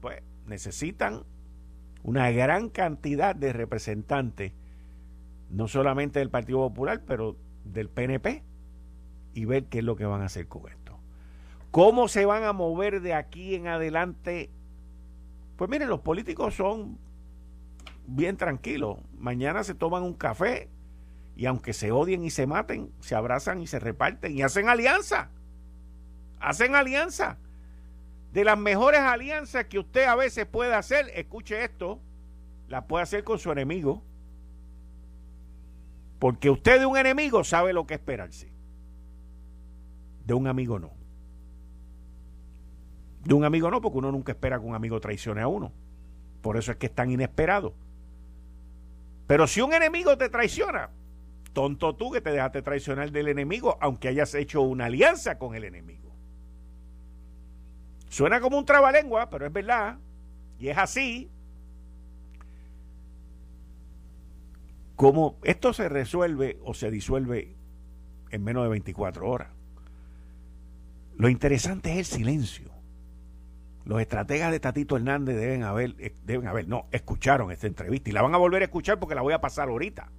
Pues 0.00 0.22
necesitan 0.46 1.24
una 2.04 2.30
gran 2.30 2.68
cantidad 2.68 3.34
de 3.34 3.52
representantes, 3.52 4.52
no 5.50 5.66
solamente 5.66 6.20
del 6.20 6.30
Partido 6.30 6.58
Popular, 6.58 7.02
pero 7.06 7.36
del 7.64 7.88
PNP, 7.88 8.44
y 9.34 9.44
ver 9.44 9.64
qué 9.64 9.78
es 9.78 9.84
lo 9.84 9.96
que 9.96 10.04
van 10.04 10.22
a 10.22 10.26
hacer 10.26 10.46
con 10.46 10.68
esto. 10.68 10.77
¿Cómo 11.70 12.08
se 12.08 12.24
van 12.24 12.44
a 12.44 12.52
mover 12.52 13.00
de 13.00 13.14
aquí 13.14 13.54
en 13.54 13.66
adelante? 13.66 14.50
Pues 15.56 15.68
miren, 15.68 15.88
los 15.88 16.00
políticos 16.00 16.54
son 16.54 16.98
bien 18.06 18.36
tranquilos. 18.36 18.98
Mañana 19.18 19.64
se 19.64 19.74
toman 19.74 20.02
un 20.02 20.14
café 20.14 20.68
y 21.36 21.46
aunque 21.46 21.72
se 21.72 21.92
odien 21.92 22.24
y 22.24 22.30
se 22.30 22.46
maten, 22.46 22.90
se 23.00 23.14
abrazan 23.14 23.60
y 23.60 23.66
se 23.66 23.78
reparten 23.78 24.36
y 24.36 24.42
hacen 24.42 24.68
alianza. 24.68 25.30
Hacen 26.40 26.74
alianza. 26.74 27.38
De 28.32 28.44
las 28.44 28.58
mejores 28.58 29.00
alianzas 29.00 29.66
que 29.66 29.78
usted 29.78 30.04
a 30.04 30.14
veces 30.14 30.46
puede 30.46 30.74
hacer, 30.74 31.10
escuche 31.14 31.64
esto, 31.64 32.00
la 32.68 32.86
puede 32.86 33.02
hacer 33.02 33.24
con 33.24 33.38
su 33.38 33.52
enemigo. 33.52 34.02
Porque 36.18 36.50
usted 36.50 36.80
de 36.80 36.86
un 36.86 36.96
enemigo 36.96 37.44
sabe 37.44 37.72
lo 37.72 37.86
que 37.86 37.94
esperarse. 37.94 38.50
De 40.24 40.34
un 40.34 40.46
amigo 40.46 40.78
no. 40.78 40.97
De 43.28 43.34
un 43.34 43.44
amigo 43.44 43.70
no, 43.70 43.82
porque 43.82 43.98
uno 43.98 44.10
nunca 44.10 44.32
espera 44.32 44.58
que 44.58 44.64
un 44.64 44.74
amigo 44.74 44.98
traicione 45.00 45.42
a 45.42 45.48
uno. 45.48 45.70
Por 46.40 46.56
eso 46.56 46.72
es 46.72 46.78
que 46.78 46.86
es 46.86 46.94
tan 46.94 47.10
inesperado. 47.10 47.74
Pero 49.26 49.46
si 49.46 49.60
un 49.60 49.74
enemigo 49.74 50.16
te 50.16 50.30
traiciona, 50.30 50.88
tonto 51.52 51.94
tú 51.94 52.10
que 52.10 52.22
te 52.22 52.30
dejaste 52.30 52.62
traicionar 52.62 53.12
del 53.12 53.28
enemigo, 53.28 53.76
aunque 53.82 54.08
hayas 54.08 54.34
hecho 54.34 54.62
una 54.62 54.86
alianza 54.86 55.36
con 55.36 55.54
el 55.54 55.64
enemigo. 55.64 56.10
Suena 58.08 58.40
como 58.40 58.56
un 58.56 58.64
trabalengua, 58.64 59.28
pero 59.28 59.44
es 59.44 59.52
verdad. 59.52 59.98
Y 60.58 60.68
es 60.68 60.78
así. 60.78 61.30
cómo 64.96 65.36
esto 65.44 65.72
se 65.74 65.88
resuelve 65.88 66.58
o 66.64 66.74
se 66.74 66.90
disuelve 66.90 67.54
en 68.30 68.42
menos 68.42 68.64
de 68.64 68.70
24 68.70 69.30
horas. 69.30 69.48
Lo 71.16 71.28
interesante 71.28 71.92
es 71.92 71.98
el 71.98 72.18
silencio. 72.18 72.77
Los 73.88 74.02
estrategas 74.02 74.52
de 74.52 74.60
Tatito 74.60 74.96
Hernández 74.96 75.34
deben 75.34 75.62
haber, 75.62 75.94
eh, 75.98 76.14
deben 76.22 76.46
haber, 76.46 76.68
no, 76.68 76.84
escucharon 76.92 77.50
esta 77.50 77.66
entrevista 77.66 78.10
y 78.10 78.12
la 78.12 78.20
van 78.20 78.34
a 78.34 78.36
volver 78.36 78.60
a 78.60 78.66
escuchar 78.66 78.98
porque 78.98 79.14
la 79.14 79.22
voy 79.22 79.32
a 79.32 79.40
pasar 79.40 79.70
ahorita. 79.70 80.10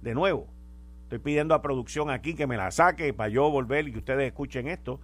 De 0.00 0.14
nuevo. 0.14 0.46
Estoy 1.02 1.18
pidiendo 1.18 1.56
a 1.56 1.60
producción 1.60 2.08
aquí 2.08 2.34
que 2.34 2.46
me 2.46 2.56
la 2.56 2.70
saque 2.70 3.12
para 3.12 3.28
yo 3.28 3.50
volver 3.50 3.88
y 3.88 3.92
que 3.92 3.98
ustedes 3.98 4.28
escuchen 4.28 4.68
esto. 4.68 5.00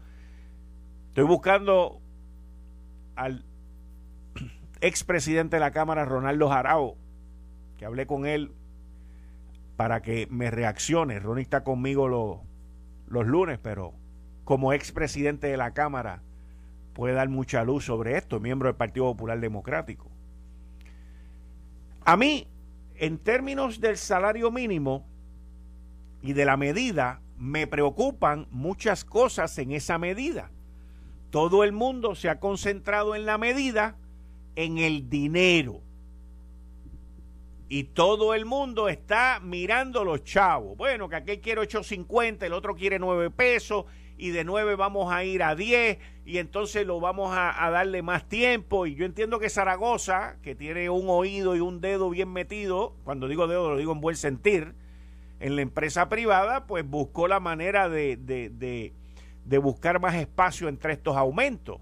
Estoy 1.09 1.25
buscando 1.25 2.01
al 3.17 3.45
expresidente 4.81 5.57
de 5.57 5.61
la 5.61 5.73
Cámara, 5.73 6.05
Ronaldo 6.05 6.49
Jarao, 6.49 6.97
que 7.77 7.87
hablé 7.87 8.07
con 8.07 8.25
él 8.25 8.53
para 9.77 10.01
que 10.03 10.29
me 10.31 10.53
reaccione. 10.53 11.19
Ronnie 11.19 11.43
está 11.43 11.65
conmigo 11.65 12.07
los, 12.07 12.39
los 13.09 13.27
lunes, 13.27 13.59
pero 13.61 13.95
como 14.45 14.73
expresidente 14.73 15.49
de 15.49 15.57
la 15.57 15.73
Cámara 15.73 16.23
puede 16.97 17.13
dar 17.13 17.29
mucha 17.29 17.63
luz 17.63 17.85
sobre 17.85 18.17
esto, 18.17 18.41
miembro 18.41 18.69
del 18.71 18.77
Partido 18.77 19.05
Popular 19.05 19.39
Democrático. 19.39 20.11
A 22.07 22.17
mí, 22.17 22.49
en 22.95 23.19
términos 23.19 23.83
del 23.83 23.99
salario 23.99 24.51
mínimo 24.51 25.07
y 26.23 26.33
de 26.33 26.47
la 26.47 26.57
medida, 26.57 27.21
me 27.37 27.67
preocupan 27.67 28.47
muchas 28.51 29.05
cosas 29.05 29.59
en 29.59 29.73
esa 29.73 29.99
medida. 29.99 30.51
Todo 31.29 31.65
el 31.65 31.73
mundo 31.73 32.15
se 32.15 32.31
ha 32.31 32.41
concentrado 32.41 33.15
en 33.15 33.27
la 33.27 33.37
medida, 33.37 33.99
en 34.55 34.79
el 34.79 35.11
dinero. 35.11 35.83
Y 37.69 37.85
todo 37.85 38.33
el 38.33 38.47
mundo 38.47 38.89
está 38.89 39.39
mirando 39.43 40.03
los 40.03 40.25
chavos. 40.25 40.79
Bueno, 40.79 41.11
que 41.11 41.17
aquel 41.17 41.41
quiere 41.43 41.61
8.50, 41.61 42.45
el 42.45 42.55
otro 42.55 42.75
quiere 42.75 42.99
9 42.99 43.29
pesos, 43.33 43.85
y 44.19 44.31
de 44.31 44.45
9 44.45 44.77
vamos 44.77 45.13
a 45.13 45.25
ir 45.25 45.43
a 45.43 45.55
10 45.55 45.99
y 46.25 46.39
entonces 46.39 46.87
lo 46.87 47.01
vamos 47.01 47.33
a, 47.37 47.71
darle 47.71 48.03
más 48.03 48.29
tiempo. 48.29 48.87
Y 48.87 48.95
yo 48.95 49.05
entiendo 49.05 49.39
que 49.39 49.51
Zaragoza, 49.51 50.37
que 50.43 50.55
tiene 50.55 50.91
un 50.91 51.09
oído 51.09 51.55
y 51.55 51.61
un 51.61 51.81
dedo 51.81 52.11
bien 52.11 52.33
metido, 52.33 52.95
cuando 53.05 53.29
digo 53.29 53.47
dedo 53.47 53.71
lo 53.71 53.77
digo 53.77 53.93
en 53.93 54.01
buen 54.01 54.17
sentir, 54.17 54.75
en 55.39 55.55
la 55.55 55.63
empresa 55.63 56.09
privada, 56.09 56.67
pues 56.67 56.89
buscó 56.89 57.29
la 57.29 57.41
manera 57.41 57.89
de, 57.89 58.17
de, 58.17 58.93
de, 59.45 59.59
buscar 59.59 60.01
más 60.01 60.15
espacio 60.15 60.69
entre 60.69 60.95
estos 60.95 61.17
aumentos. 61.17 61.79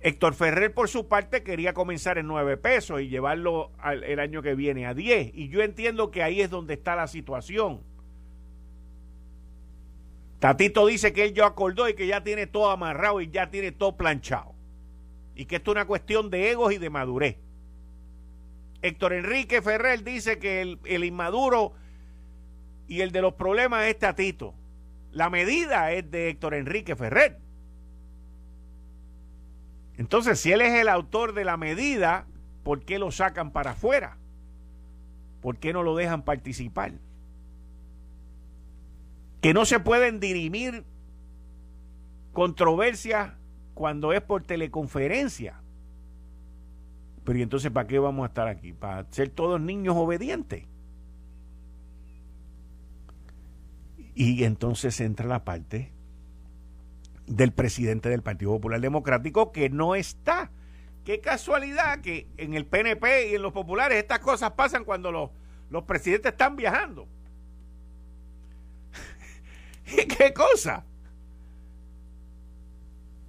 Héctor 0.00 0.34
Ferrer, 0.34 0.72
por 0.72 0.88
su 0.88 1.08
parte, 1.08 1.42
quería 1.42 1.72
comenzar 1.72 2.18
en 2.18 2.26
9 2.28 2.58
pesos 2.58 3.00
y 3.00 3.08
llevarlo 3.08 3.72
el 4.06 4.20
año 4.20 4.42
que 4.42 4.54
viene 4.54 4.86
a 4.86 4.94
10. 4.94 5.32
Y 5.34 5.48
yo 5.48 5.62
entiendo 5.62 6.10
que 6.10 6.22
ahí 6.22 6.40
es 6.42 6.50
donde 6.50 6.74
está 6.74 6.94
la 6.94 7.08
situación 7.08 7.80
Tatito 10.44 10.84
dice 10.84 11.14
que 11.14 11.24
él 11.24 11.32
ya 11.32 11.46
acordó 11.46 11.88
y 11.88 11.94
que 11.94 12.06
ya 12.06 12.22
tiene 12.22 12.46
todo 12.46 12.70
amarrado 12.70 13.22
y 13.22 13.30
ya 13.30 13.50
tiene 13.50 13.72
todo 13.72 13.96
planchado. 13.96 14.54
Y 15.34 15.46
que 15.46 15.56
esto 15.56 15.70
es 15.70 15.76
una 15.76 15.86
cuestión 15.86 16.28
de 16.28 16.50
egos 16.50 16.70
y 16.74 16.76
de 16.76 16.90
madurez. 16.90 17.38
Héctor 18.82 19.14
Enrique 19.14 19.62
Ferrer 19.62 20.04
dice 20.04 20.38
que 20.38 20.60
el, 20.60 21.04
inmaduro 21.04 21.72
y 22.88 23.00
el 23.00 23.10
de 23.10 23.22
los 23.22 23.32
problemas 23.32 23.86
es 23.86 23.98
Tatito. 23.98 24.52
La 25.12 25.30
medida 25.30 25.92
es 25.92 26.10
de 26.10 26.28
Héctor 26.28 26.52
Enrique 26.52 26.94
Ferrer. 26.94 27.38
Entonces, 29.96 30.38
si 30.38 30.52
él 30.52 30.60
es 30.60 30.74
el 30.74 30.90
autor 30.90 31.32
de 31.32 31.46
la 31.46 31.56
medida, 31.56 32.26
¿por 32.64 32.82
qué 32.82 32.98
lo 32.98 33.10
sacan 33.12 33.50
para 33.50 33.70
afuera? 33.70 34.18
¿Por 35.40 35.56
qué 35.56 35.72
no 35.72 35.82
lo 35.82 35.96
dejan 35.96 36.20
participar? 36.20 36.92
Que 39.44 39.52
no 39.52 39.66
se 39.66 39.78
pueden 39.78 40.20
dirimir 40.20 40.86
controversias 42.32 43.34
cuando 43.74 44.14
es 44.14 44.22
por 44.22 44.42
teleconferencia. 44.42 45.60
Pero 47.24 47.38
¿y 47.38 47.42
entonces 47.42 47.70
para 47.70 47.86
qué 47.86 47.98
vamos 47.98 48.24
a 48.24 48.28
estar 48.28 48.48
aquí? 48.48 48.72
¿Para 48.72 49.04
ser 49.10 49.28
todos 49.28 49.60
niños 49.60 49.96
obedientes? 49.98 50.64
Y 54.14 54.44
entonces 54.44 54.98
entra 55.02 55.26
la 55.26 55.44
parte 55.44 55.92
del 57.26 57.52
presidente 57.52 58.08
del 58.08 58.22
Partido 58.22 58.52
Popular 58.52 58.80
Democrático 58.80 59.52
que 59.52 59.68
no 59.68 59.94
está. 59.94 60.52
Qué 61.04 61.20
casualidad 61.20 62.00
que 62.00 62.28
en 62.38 62.54
el 62.54 62.64
PNP 62.64 63.32
y 63.32 63.34
en 63.34 63.42
los 63.42 63.52
populares 63.52 63.98
estas 63.98 64.20
cosas 64.20 64.52
pasan 64.52 64.86
cuando 64.86 65.12
los, 65.12 65.28
los 65.68 65.82
presidentes 65.82 66.32
están 66.32 66.56
viajando. 66.56 67.06
¿Qué 70.18 70.32
cosa? 70.32 70.84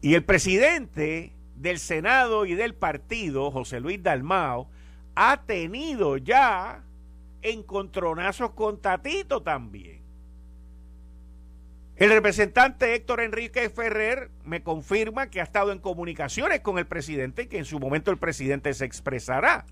Y 0.02 0.14
el 0.14 0.24
presidente 0.24 1.34
del 1.56 1.80
Senado 1.80 2.46
y 2.46 2.54
del 2.54 2.76
partido, 2.76 3.50
José 3.52 3.80
Luis 3.80 4.02
Dalmao, 4.04 4.70
ha 5.16 5.44
tenido 5.46 6.18
ya 6.18 6.84
encontronazos 7.42 8.52
con 8.52 8.82
Tatito 8.82 9.42
también. 9.42 10.02
El 11.96 12.10
representante 12.10 12.94
Héctor 12.94 13.22
Enrique 13.22 13.70
Ferrer 13.70 14.30
me 14.44 14.62
confirma 14.62 15.30
que 15.30 15.40
ha 15.40 15.44
estado 15.44 15.72
en 15.72 15.80
comunicaciones 15.80 16.60
con 16.60 16.78
el 16.78 16.86
presidente 16.86 17.44
y 17.44 17.48
que 17.48 17.58
en 17.58 17.66
su 17.66 17.80
momento 17.80 18.12
el 18.12 18.18
presidente 18.18 18.74
se 18.74 18.84
expresará. 18.84 19.66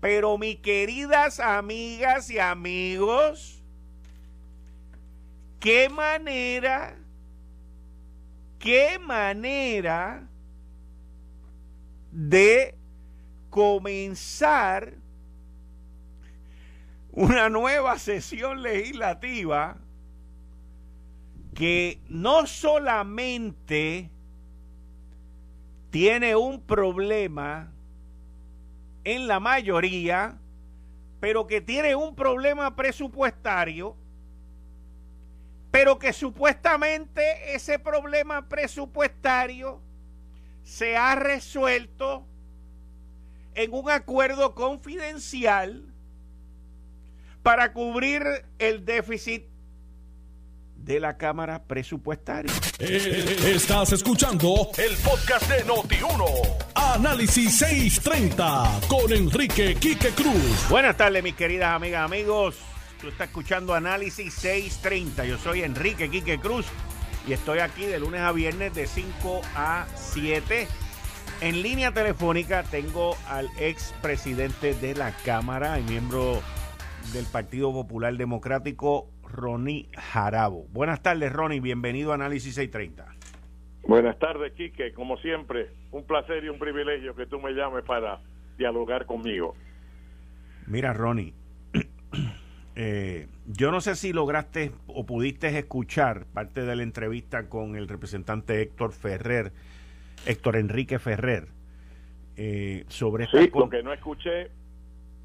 Pero 0.00 0.38
mis 0.38 0.56
queridas 0.56 1.40
amigas 1.40 2.30
y 2.30 2.38
amigos, 2.38 3.62
qué 5.64 5.88
manera, 5.88 6.94
qué 8.58 8.98
manera 8.98 10.28
de 12.12 12.74
comenzar 13.48 14.92
una 17.12 17.48
nueva 17.48 17.98
sesión 17.98 18.60
legislativa 18.60 19.78
que 21.54 21.98
no 22.10 22.46
solamente 22.46 24.10
tiene 25.88 26.36
un 26.36 26.60
problema 26.60 27.72
en 29.02 29.26
la 29.26 29.40
mayoría, 29.40 30.36
pero 31.20 31.46
que 31.46 31.62
tiene 31.62 31.94
un 31.94 32.14
problema 32.14 32.76
presupuestario 32.76 33.96
pero 35.74 35.98
que 35.98 36.12
supuestamente 36.12 37.52
ese 37.52 37.80
problema 37.80 38.48
presupuestario 38.48 39.80
se 40.62 40.96
ha 40.96 41.16
resuelto 41.16 42.24
en 43.56 43.74
un 43.74 43.90
acuerdo 43.90 44.54
confidencial 44.54 45.82
para 47.42 47.72
cubrir 47.72 48.22
el 48.60 48.84
déficit 48.84 49.46
de 50.76 51.00
la 51.00 51.16
Cámara 51.16 51.64
Presupuestaria. 51.64 52.52
Eh, 52.78 53.52
estás 53.56 53.94
escuchando 53.94 54.70
el 54.78 54.96
podcast 54.98 55.50
de 55.50 55.64
Noti1. 55.64 56.56
Análisis 56.76 57.58
630 57.58 58.80
con 58.86 59.12
Enrique 59.12 59.74
Quique 59.74 60.10
Cruz. 60.10 60.68
Buenas 60.70 60.96
tardes, 60.96 61.20
mis 61.24 61.34
queridas 61.34 61.74
amigas, 61.74 62.04
amigos. 62.04 62.73
Tú 63.04 63.10
estás 63.10 63.28
escuchando 63.28 63.74
Análisis 63.74 64.32
630. 64.32 65.26
Yo 65.26 65.36
soy 65.36 65.60
Enrique 65.60 66.08
Quique 66.08 66.38
Cruz 66.38 66.66
y 67.28 67.34
estoy 67.34 67.58
aquí 67.58 67.84
de 67.84 68.00
lunes 68.00 68.22
a 68.22 68.32
viernes 68.32 68.74
de 68.74 68.86
5 68.86 69.42
a 69.54 69.86
7. 69.94 70.66
En 71.42 71.62
línea 71.62 71.92
telefónica 71.92 72.62
tengo 72.62 73.14
al 73.28 73.50
ex 73.58 73.92
presidente 74.00 74.72
de 74.72 74.94
la 74.94 75.12
Cámara 75.22 75.78
y 75.78 75.82
miembro 75.82 76.40
del 77.12 77.26
Partido 77.26 77.74
Popular 77.74 78.16
Democrático, 78.16 79.10
Ronnie 79.22 79.90
Jarabo. 79.92 80.64
Buenas 80.70 81.02
tardes, 81.02 81.30
Ronnie. 81.30 81.60
Bienvenido 81.60 82.12
a 82.12 82.14
Análisis 82.14 82.54
630. 82.54 83.04
Buenas 83.82 84.18
tardes, 84.18 84.54
Quique. 84.54 84.94
Como 84.94 85.18
siempre, 85.18 85.68
un 85.90 86.06
placer 86.06 86.42
y 86.42 86.48
un 86.48 86.58
privilegio 86.58 87.14
que 87.14 87.26
tú 87.26 87.38
me 87.38 87.52
llames 87.52 87.84
para 87.84 88.22
dialogar 88.56 89.04
conmigo. 89.04 89.54
Mira, 90.66 90.94
Ronnie, 90.94 91.34
eh, 92.76 93.28
yo 93.46 93.70
no 93.70 93.80
sé 93.80 93.94
si 93.94 94.12
lograste 94.12 94.72
o 94.86 95.06
pudiste 95.06 95.56
escuchar 95.56 96.26
parte 96.26 96.62
de 96.62 96.74
la 96.74 96.82
entrevista 96.82 97.48
con 97.48 97.76
el 97.76 97.88
representante 97.88 98.60
Héctor 98.60 98.92
Ferrer, 98.92 99.52
Héctor 100.26 100.56
Enrique 100.56 100.98
Ferrer, 100.98 101.48
eh, 102.36 102.84
sobre 102.88 103.26
Sí, 103.26 103.50
lo 103.54 103.68
que 103.68 103.82
no 103.82 103.92
escuché 103.92 104.50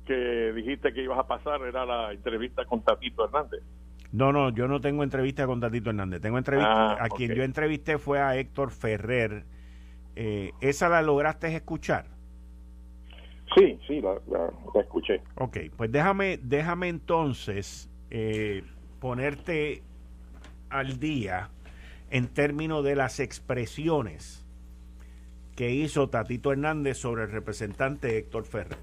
que 0.05 0.53
dijiste 0.53 0.93
que 0.93 1.03
ibas 1.03 1.19
a 1.19 1.27
pasar 1.27 1.61
era 1.61 1.85
la 1.85 2.11
entrevista 2.11 2.65
con 2.65 2.81
Tatito 2.83 3.25
Hernández. 3.25 3.61
No, 4.11 4.31
no, 4.31 4.49
yo 4.49 4.67
no 4.67 4.81
tengo 4.81 5.03
entrevista 5.03 5.45
con 5.45 5.59
Tatito 5.59 5.91
Hernández. 5.91 6.21
Tengo 6.21 6.37
entrevista. 6.37 6.93
Ah, 6.93 6.97
a 6.99 7.09
quien 7.09 7.33
yo 7.35 7.43
entrevisté 7.43 7.99
fue 7.99 8.19
a 8.19 8.35
Héctor 8.35 8.71
Ferrer. 8.71 9.45
Eh, 10.15 10.51
¿Esa 10.61 10.89
la 10.89 11.01
lograste 11.01 11.55
escuchar? 11.55 12.05
Sí, 13.55 13.79
sí, 13.87 14.01
la, 14.01 14.19
escuché. 14.79 15.21
Ok, 15.35 15.57
pues 15.75 15.91
déjame, 15.91 16.39
déjame 16.41 16.87
entonces 16.89 17.89
eh, 18.11 18.63
ponerte 18.99 19.81
al 20.69 20.99
día 20.99 21.49
en 22.11 22.27
términos 22.27 22.83
de 22.83 22.95
las 22.95 23.19
expresiones 23.19 24.45
que 25.55 25.71
hizo 25.71 26.09
Tatito 26.09 26.51
Hernández 26.51 26.97
sobre 26.97 27.23
el 27.23 27.31
representante 27.31 28.17
Héctor 28.17 28.45
Ferrer. 28.45 28.77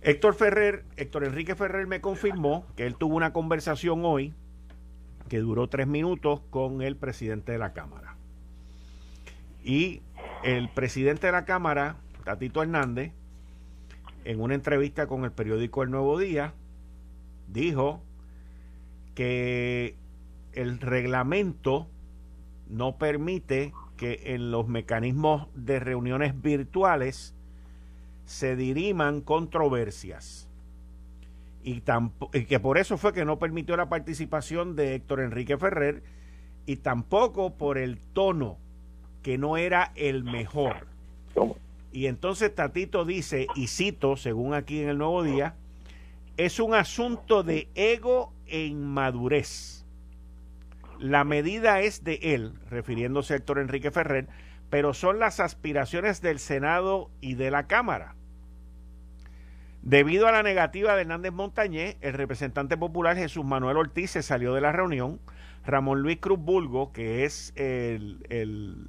Héctor 0.00 0.34
Ferrer, 0.34 0.84
Héctor 0.96 1.24
Enrique 1.24 1.54
Ferrer 1.54 1.86
me 1.86 2.00
confirmó 2.00 2.66
que 2.76 2.86
él 2.86 2.96
tuvo 2.96 3.16
una 3.16 3.32
conversación 3.32 4.04
hoy 4.04 4.34
que 5.28 5.38
duró 5.38 5.68
tres 5.68 5.86
minutos 5.86 6.40
con 6.50 6.82
el 6.82 6.96
presidente 6.96 7.52
de 7.52 7.58
la 7.58 7.72
Cámara. 7.72 8.16
Y 9.62 10.02
el 10.42 10.68
presidente 10.68 11.28
de 11.28 11.32
la 11.32 11.44
Cámara, 11.44 11.96
Tatito 12.22 12.62
Hernández, 12.62 13.12
en 14.24 14.40
una 14.40 14.54
entrevista 14.54 15.06
con 15.06 15.24
el 15.24 15.32
periódico 15.32 15.82
El 15.82 15.90
Nuevo 15.90 16.18
Día, 16.18 16.54
dijo 17.48 18.02
que 19.14 19.96
el 20.52 20.80
reglamento 20.80 21.88
no 22.68 22.96
permite 22.96 23.72
que 23.96 24.34
en 24.34 24.50
los 24.50 24.66
mecanismos 24.66 25.48
de 25.54 25.78
reuniones 25.78 26.40
virtuales 26.40 27.34
se 28.24 28.56
diriman 28.56 29.20
controversias. 29.20 30.48
Y, 31.64 31.82
que 31.82 32.58
por 32.58 32.78
eso 32.78 32.96
fue 32.98 33.12
que 33.12 33.24
no 33.24 33.38
permitió 33.38 33.76
la 33.76 33.88
participación 33.88 34.74
de 34.74 34.96
Héctor 34.96 35.20
Enrique 35.20 35.56
Ferrer 35.56 36.02
y 36.66 36.76
tampoco 36.76 37.54
por 37.54 37.78
el 37.78 37.98
tono 37.98 38.58
que 39.22 39.38
no 39.38 39.56
era 39.56 39.92
el 39.94 40.24
mejor. 40.24 40.88
Y 41.92 42.06
entonces 42.06 42.54
Tatito 42.54 43.04
dice, 43.04 43.46
y 43.54 43.66
cito, 43.66 44.16
según 44.16 44.54
aquí 44.54 44.80
en 44.80 44.88
el 44.88 44.98
Nuevo 44.98 45.22
Día, 45.22 45.54
es 46.36 46.58
un 46.58 46.74
asunto 46.74 47.42
de 47.42 47.68
ego 47.74 48.32
e 48.46 48.64
inmadurez. 48.64 49.84
La 50.98 51.24
medida 51.24 51.80
es 51.80 52.04
de 52.04 52.18
él, 52.22 52.54
refiriéndose 52.70 53.34
a 53.34 53.36
Héctor 53.36 53.58
Enrique 53.58 53.90
Ferrer, 53.90 54.28
pero 54.70 54.94
son 54.94 55.18
las 55.18 55.40
aspiraciones 55.40 56.22
del 56.22 56.38
Senado 56.38 57.10
y 57.20 57.34
de 57.34 57.50
la 57.50 57.66
Cámara. 57.66 58.14
Debido 59.82 60.28
a 60.28 60.32
la 60.32 60.42
negativa 60.42 60.94
de 60.94 61.02
Hernández 61.02 61.32
Montañé, 61.32 61.96
el 62.00 62.14
representante 62.14 62.76
popular 62.76 63.16
Jesús 63.16 63.44
Manuel 63.44 63.76
Ortiz 63.76 64.12
se 64.12 64.22
salió 64.22 64.54
de 64.54 64.60
la 64.60 64.72
reunión. 64.72 65.20
Ramón 65.66 66.00
Luis 66.00 66.18
Cruz 66.18 66.38
Bulgo, 66.38 66.92
que 66.92 67.24
es 67.24 67.52
el, 67.56 68.24
el, 68.30 68.88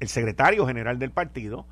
secretario 0.00 0.66
general 0.66 0.98
del 0.98 1.10
partido, 1.10 1.66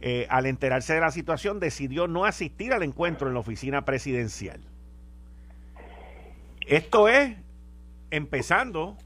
eh, 0.00 0.26
al 0.30 0.46
enterarse 0.46 0.94
de 0.94 1.00
la 1.00 1.10
situación 1.10 1.60
decidió 1.60 2.06
no 2.06 2.24
asistir 2.24 2.72
al 2.72 2.82
encuentro 2.82 3.28
en 3.28 3.34
la 3.34 3.40
oficina 3.40 3.84
presidencial. 3.84 4.60
Esto 6.66 7.08
es 7.08 7.36
empezando 8.10 8.96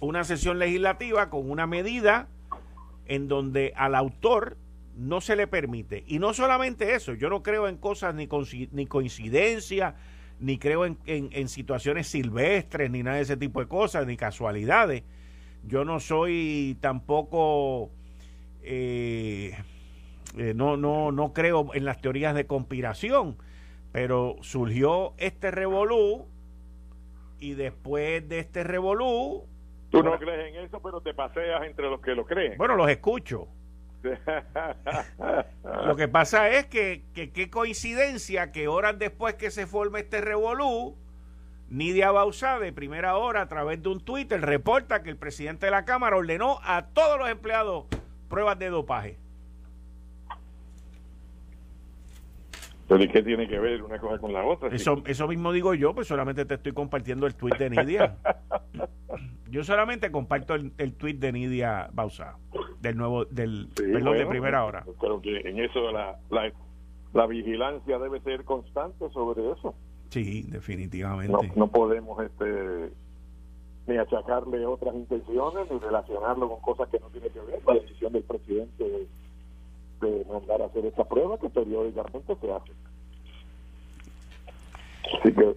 una 0.00 0.24
sesión 0.24 0.58
legislativa 0.58 1.30
con 1.30 1.50
una 1.50 1.66
medida 1.66 2.28
en 3.06 3.28
donde 3.28 3.72
al 3.76 3.94
autor 3.94 4.56
no 4.96 5.20
se 5.20 5.36
le 5.36 5.46
permite. 5.46 6.04
Y 6.06 6.18
no 6.18 6.34
solamente 6.34 6.94
eso, 6.94 7.14
yo 7.14 7.28
no 7.28 7.42
creo 7.42 7.68
en 7.68 7.76
cosas 7.76 8.14
ni, 8.14 8.28
ni 8.72 8.86
coincidencia, 8.86 9.94
ni 10.38 10.58
creo 10.58 10.84
en, 10.86 11.48
situaciones 11.48 12.08
silvestres, 12.08 12.90
ni 12.90 13.02
nada 13.02 13.16
de 13.16 13.22
ese 13.22 13.36
tipo 13.36 13.60
de 13.60 13.68
cosas, 13.68 14.06
ni 14.06 14.16
casualidades. 14.16 15.02
Yo 15.66 15.84
no 15.84 15.98
soy 15.98 16.78
tampoco, 16.80 17.90
eh, 18.62 19.56
eh, 20.38 20.54
no, 20.54 20.76
no, 20.76 21.10
no 21.10 21.32
creo 21.32 21.74
en 21.74 21.84
las 21.84 22.00
teorías 22.00 22.34
de 22.34 22.46
conspiración, 22.46 23.36
pero 23.90 24.36
surgió 24.42 25.14
este 25.18 25.50
revolú 25.50 26.26
y 27.40 27.54
después 27.54 28.28
de 28.28 28.38
este 28.38 28.62
revolú... 28.62 29.44
Tú 29.90 30.02
no 30.02 30.18
crees 30.18 30.54
en 30.54 30.64
eso, 30.64 30.80
pero 30.80 31.00
te 31.00 31.14
paseas 31.14 31.64
entre 31.64 31.88
los 31.90 32.00
que 32.00 32.14
lo 32.14 32.24
creen. 32.26 32.56
Bueno, 32.58 32.76
los 32.76 32.88
escucho. 32.88 33.48
Lo 35.86 35.96
que 35.96 36.06
pasa 36.06 36.48
es 36.50 36.66
que, 36.66 37.02
qué 37.12 37.50
coincidencia 37.50 38.52
que 38.52 38.68
horas 38.68 38.98
después 38.98 39.34
que 39.34 39.50
se 39.50 39.66
forme 39.66 40.00
este 40.00 40.20
revolú, 40.20 40.96
Nidia 41.68 42.10
Bausá 42.12 42.58
de 42.58 42.72
primera 42.72 43.16
hora 43.16 43.42
a 43.42 43.48
través 43.48 43.82
de 43.82 43.88
un 43.88 44.00
Twitter 44.00 44.40
reporta 44.40 45.02
que 45.02 45.10
el 45.10 45.16
presidente 45.16 45.66
de 45.66 45.72
la 45.72 45.84
Cámara 45.84 46.16
ordenó 46.16 46.58
a 46.62 46.86
todos 46.86 47.18
los 47.18 47.28
empleados 47.28 47.86
pruebas 48.28 48.58
de 48.58 48.70
dopaje. 48.70 49.18
Pero 52.88 53.02
¿y 53.02 53.08
qué 53.08 53.22
tiene 53.22 53.48
que 53.48 53.58
ver 53.58 53.82
una 53.82 53.98
cosa 53.98 54.18
con 54.18 54.32
la 54.32 54.44
otra? 54.44 54.68
Eso, 54.68 55.02
eso 55.06 55.26
mismo 55.26 55.50
digo 55.52 55.74
yo, 55.74 55.92
pues 55.92 56.06
solamente 56.06 56.44
te 56.44 56.54
estoy 56.54 56.72
compartiendo 56.72 57.26
el 57.26 57.34
tweet 57.34 57.58
de 57.58 57.70
Nidia. 57.70 58.16
yo 59.50 59.64
solamente 59.64 60.12
comparto 60.12 60.54
el, 60.54 60.72
el 60.78 60.94
tweet 60.94 61.14
de 61.14 61.32
Nidia 61.32 61.90
Bausa, 61.92 62.36
del 62.80 62.96
nuevo, 62.96 63.24
del, 63.24 63.68
perdón, 63.74 64.18
de 64.18 64.26
primera 64.26 64.64
hora. 64.64 64.84
Creo 65.00 65.20
que 65.20 65.36
en 65.40 65.58
eso 65.58 65.90
la, 65.90 66.16
la, 66.30 66.52
la, 67.12 67.26
vigilancia 67.26 67.98
debe 67.98 68.20
ser 68.20 68.44
constante 68.44 69.10
sobre 69.10 69.50
eso. 69.50 69.74
Sí, 70.10 70.42
definitivamente. 70.48 71.32
No, 71.32 71.54
no 71.54 71.66
podemos 71.68 72.22
este 72.24 72.90
ni 73.86 73.96
achacarle 73.98 74.66
otras 74.66 74.94
intenciones 74.94 75.70
ni 75.70 75.78
relacionarlo 75.78 76.48
con 76.48 76.60
cosas 76.60 76.88
que 76.88 76.98
no 76.98 77.08
tienen 77.10 77.30
que 77.30 77.40
ver. 77.40 77.60
La 77.66 77.74
decisión 77.74 78.12
del 78.12 78.24
presidente 78.24 79.08
de 80.00 80.24
mandar 80.28 80.62
a 80.62 80.66
hacer 80.66 80.84
esta 80.86 81.04
prueba 81.04 81.38
que 81.38 81.48
periódicamente 81.48 82.36
se 82.40 82.52
hace. 82.52 82.72
Así 85.20 85.32
que 85.32 85.56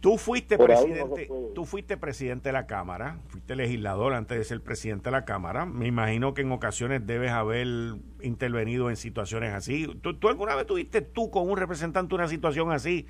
Tú 0.00 0.16
fuiste 0.16 0.56
presidente, 0.56 1.28
tú 1.56 1.64
fuiste 1.64 1.96
presidente 1.96 2.50
de 2.50 2.52
la 2.52 2.66
Cámara, 2.66 3.18
fuiste 3.28 3.56
legislador 3.56 4.14
antes 4.14 4.38
de 4.38 4.44
ser 4.44 4.60
presidente 4.62 5.04
de 5.06 5.10
la 5.10 5.24
Cámara. 5.24 5.66
Me 5.66 5.88
imagino 5.88 6.34
que 6.34 6.42
en 6.42 6.52
ocasiones 6.52 7.04
debes 7.04 7.32
haber 7.32 7.66
intervenido 8.22 8.90
en 8.90 8.96
situaciones 8.96 9.52
así. 9.52 9.88
¿Tú, 10.00 10.28
alguna 10.28 10.54
vez 10.54 10.66
tuviste 10.66 11.02
tú 11.02 11.30
con 11.30 11.50
un 11.50 11.56
representante 11.56 12.14
una 12.14 12.28
situación 12.28 12.70
así 12.70 13.06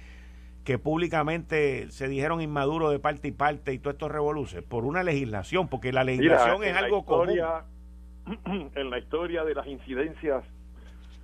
que 0.69 0.79
públicamente 0.79 1.91
se 1.91 2.09
dijeron 2.09 2.43
inmaduro 2.43 2.91
de 2.91 2.99
parte 2.99 3.29
y 3.29 3.33
parte 3.33 3.73
y 3.73 3.79
todo 3.79 3.93
esto 3.93 4.07
revoluce 4.07 4.61
por 4.61 4.85
una 4.85 5.03
legislación? 5.03 5.67
Porque 5.67 5.93
la 5.95 6.05
legislación 6.05 6.63
es 6.63 6.77
algo 6.77 7.07
común. 7.07 7.39
En 8.75 8.91
la 8.91 8.99
historia 8.99 9.45
de 9.45 9.55
las 9.55 9.67
incidencias 9.67 10.45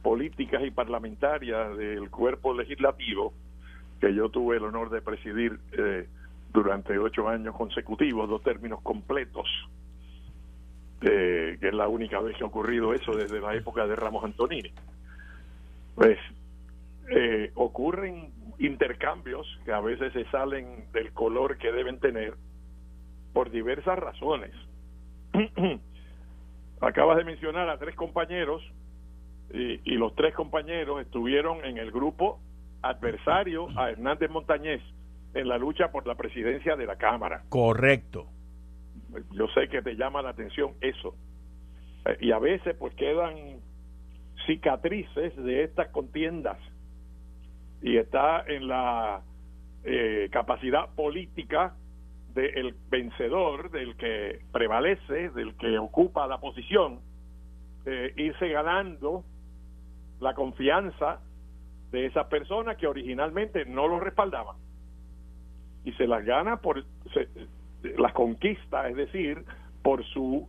políticas 0.00 0.62
y 0.64 0.70
parlamentarias 0.70 1.76
del 1.76 2.08
cuerpo 2.08 2.54
legislativo, 2.54 3.34
que 4.00 4.14
yo 4.14 4.30
tuve 4.30 4.56
el 4.56 4.64
honor 4.64 4.88
de 4.88 5.02
presidir 5.02 5.60
eh, 5.72 6.08
durante 6.50 6.98
ocho 6.98 7.28
años 7.28 7.54
consecutivos, 7.54 8.26
dos 8.30 8.42
términos 8.42 8.80
completos, 8.80 9.46
eh, 11.02 11.58
que 11.60 11.68
es 11.68 11.74
la 11.74 11.88
única 11.88 12.18
vez 12.20 12.34
que 12.38 12.44
ha 12.44 12.46
ocurrido 12.46 12.94
eso 12.94 13.12
desde 13.14 13.42
la 13.42 13.54
época 13.54 13.86
de 13.86 13.94
Ramos 13.94 14.24
Antonini. 14.24 14.72
Pues 15.96 16.16
eh, 17.10 17.52
ocurren 17.56 18.32
intercambios 18.58 19.46
que 19.64 19.72
a 19.72 19.80
veces 19.80 20.12
se 20.12 20.24
salen 20.30 20.90
del 20.92 21.12
color 21.12 21.58
que 21.58 21.72
deben 21.72 21.98
tener 22.00 22.34
por 23.32 23.50
diversas 23.50 23.98
razones. 23.98 24.52
Acabas 26.80 27.16
de 27.16 27.24
mencionar 27.24 27.68
a 27.68 27.78
tres 27.78 27.94
compañeros 27.94 28.62
y, 29.52 29.96
los 29.96 30.14
tres 30.14 30.34
compañeros 30.34 31.00
estuvieron 31.00 31.64
en 31.64 31.78
el 31.78 31.90
grupo 31.90 32.40
adversario 32.82 33.68
a 33.76 33.90
Hernández 33.90 34.30
Montañez 34.30 34.82
en 35.32 35.48
la 35.48 35.58
lucha 35.58 35.90
por 35.90 36.06
la 36.06 36.14
presidencia 36.14 36.76
de 36.76 36.86
la 36.86 36.96
Cámara. 36.96 37.42
Correcto. 37.48 38.26
Yo 39.32 39.46
sé 39.48 39.68
que 39.68 39.82
te 39.82 39.94
llama 39.94 40.22
la 40.22 40.30
atención 40.30 40.72
eso. 40.80 41.14
Eh, 42.04 42.16
y 42.20 42.32
a 42.32 42.38
veces 42.38 42.76
pues 42.76 42.94
quedan 42.94 43.60
cicatrices 44.46 45.36
de 45.36 45.64
estas 45.64 45.88
contiendas. 45.88 46.58
Y 47.84 47.98
está 47.98 48.42
en 48.46 48.66
la 48.66 49.20
eh, 49.84 50.30
capacidad 50.32 50.88
política 50.94 51.74
del 52.32 52.74
vencedor, 52.88 53.70
del 53.70 53.94
que 53.96 54.40
prevalece, 54.52 55.28
del 55.28 55.54
que 55.56 55.78
ocupa 55.78 56.26
la 56.26 56.38
posición, 56.38 57.00
eh, 57.84 58.14
irse 58.16 58.48
ganando 58.48 59.22
la 60.18 60.32
confianza 60.32 61.20
de 61.92 62.06
esas 62.06 62.26
personas 62.28 62.78
que 62.78 62.86
originalmente 62.86 63.66
no 63.66 63.86
lo 63.86 64.00
respaldaban. 64.00 64.56
Y 65.84 65.92
se 65.92 66.06
las 66.06 66.24
gana 66.24 66.56
por 66.56 66.82
las 67.98 68.12
conquista, 68.14 68.88
es 68.88 68.96
decir, 68.96 69.44
por 69.82 70.02
su 70.06 70.48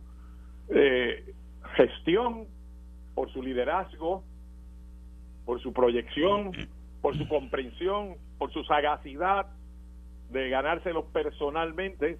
eh, 0.70 1.34
gestión, 1.74 2.46
por 3.14 3.30
su 3.30 3.42
liderazgo, 3.42 4.24
por 5.44 5.60
su 5.60 5.74
proyección, 5.74 6.52
por 7.06 7.16
su 7.16 7.28
comprensión, 7.28 8.16
por 8.36 8.52
su 8.52 8.64
sagacidad 8.64 9.46
de 10.28 10.48
ganárselo 10.48 11.04
personalmente. 11.12 12.18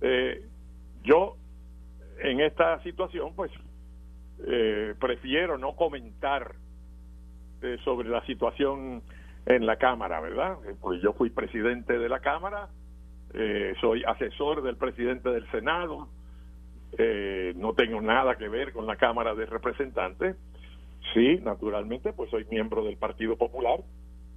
Eh, 0.00 0.44
yo, 1.04 1.36
en 2.18 2.40
esta 2.40 2.82
situación, 2.82 3.32
pues 3.36 3.52
eh, 4.44 4.92
prefiero 4.98 5.56
no 5.56 5.76
comentar 5.76 6.56
eh, 7.62 7.78
sobre 7.84 8.08
la 8.08 8.26
situación 8.26 9.04
en 9.46 9.66
la 9.66 9.76
Cámara, 9.76 10.18
¿verdad? 10.20 10.56
Eh, 10.68 10.74
pues 10.80 11.00
yo 11.00 11.12
fui 11.12 11.30
presidente 11.30 11.96
de 11.96 12.08
la 12.08 12.18
Cámara, 12.18 12.68
soy 13.80 14.02
asesor 14.02 14.64
del 14.64 14.76
presidente 14.76 15.28
del 15.28 15.48
Senado, 15.52 16.08
no 17.54 17.74
tengo 17.74 18.00
nada 18.00 18.34
que 18.34 18.48
ver 18.48 18.72
con 18.72 18.84
la 18.84 18.96
Cámara 18.96 19.36
de 19.36 19.46
Representantes. 19.46 20.34
Sí, 21.14 21.40
naturalmente, 21.42 22.12
pues 22.12 22.30
soy 22.30 22.44
miembro 22.50 22.84
del 22.84 22.96
Partido 22.96 23.36
Popular 23.36 23.80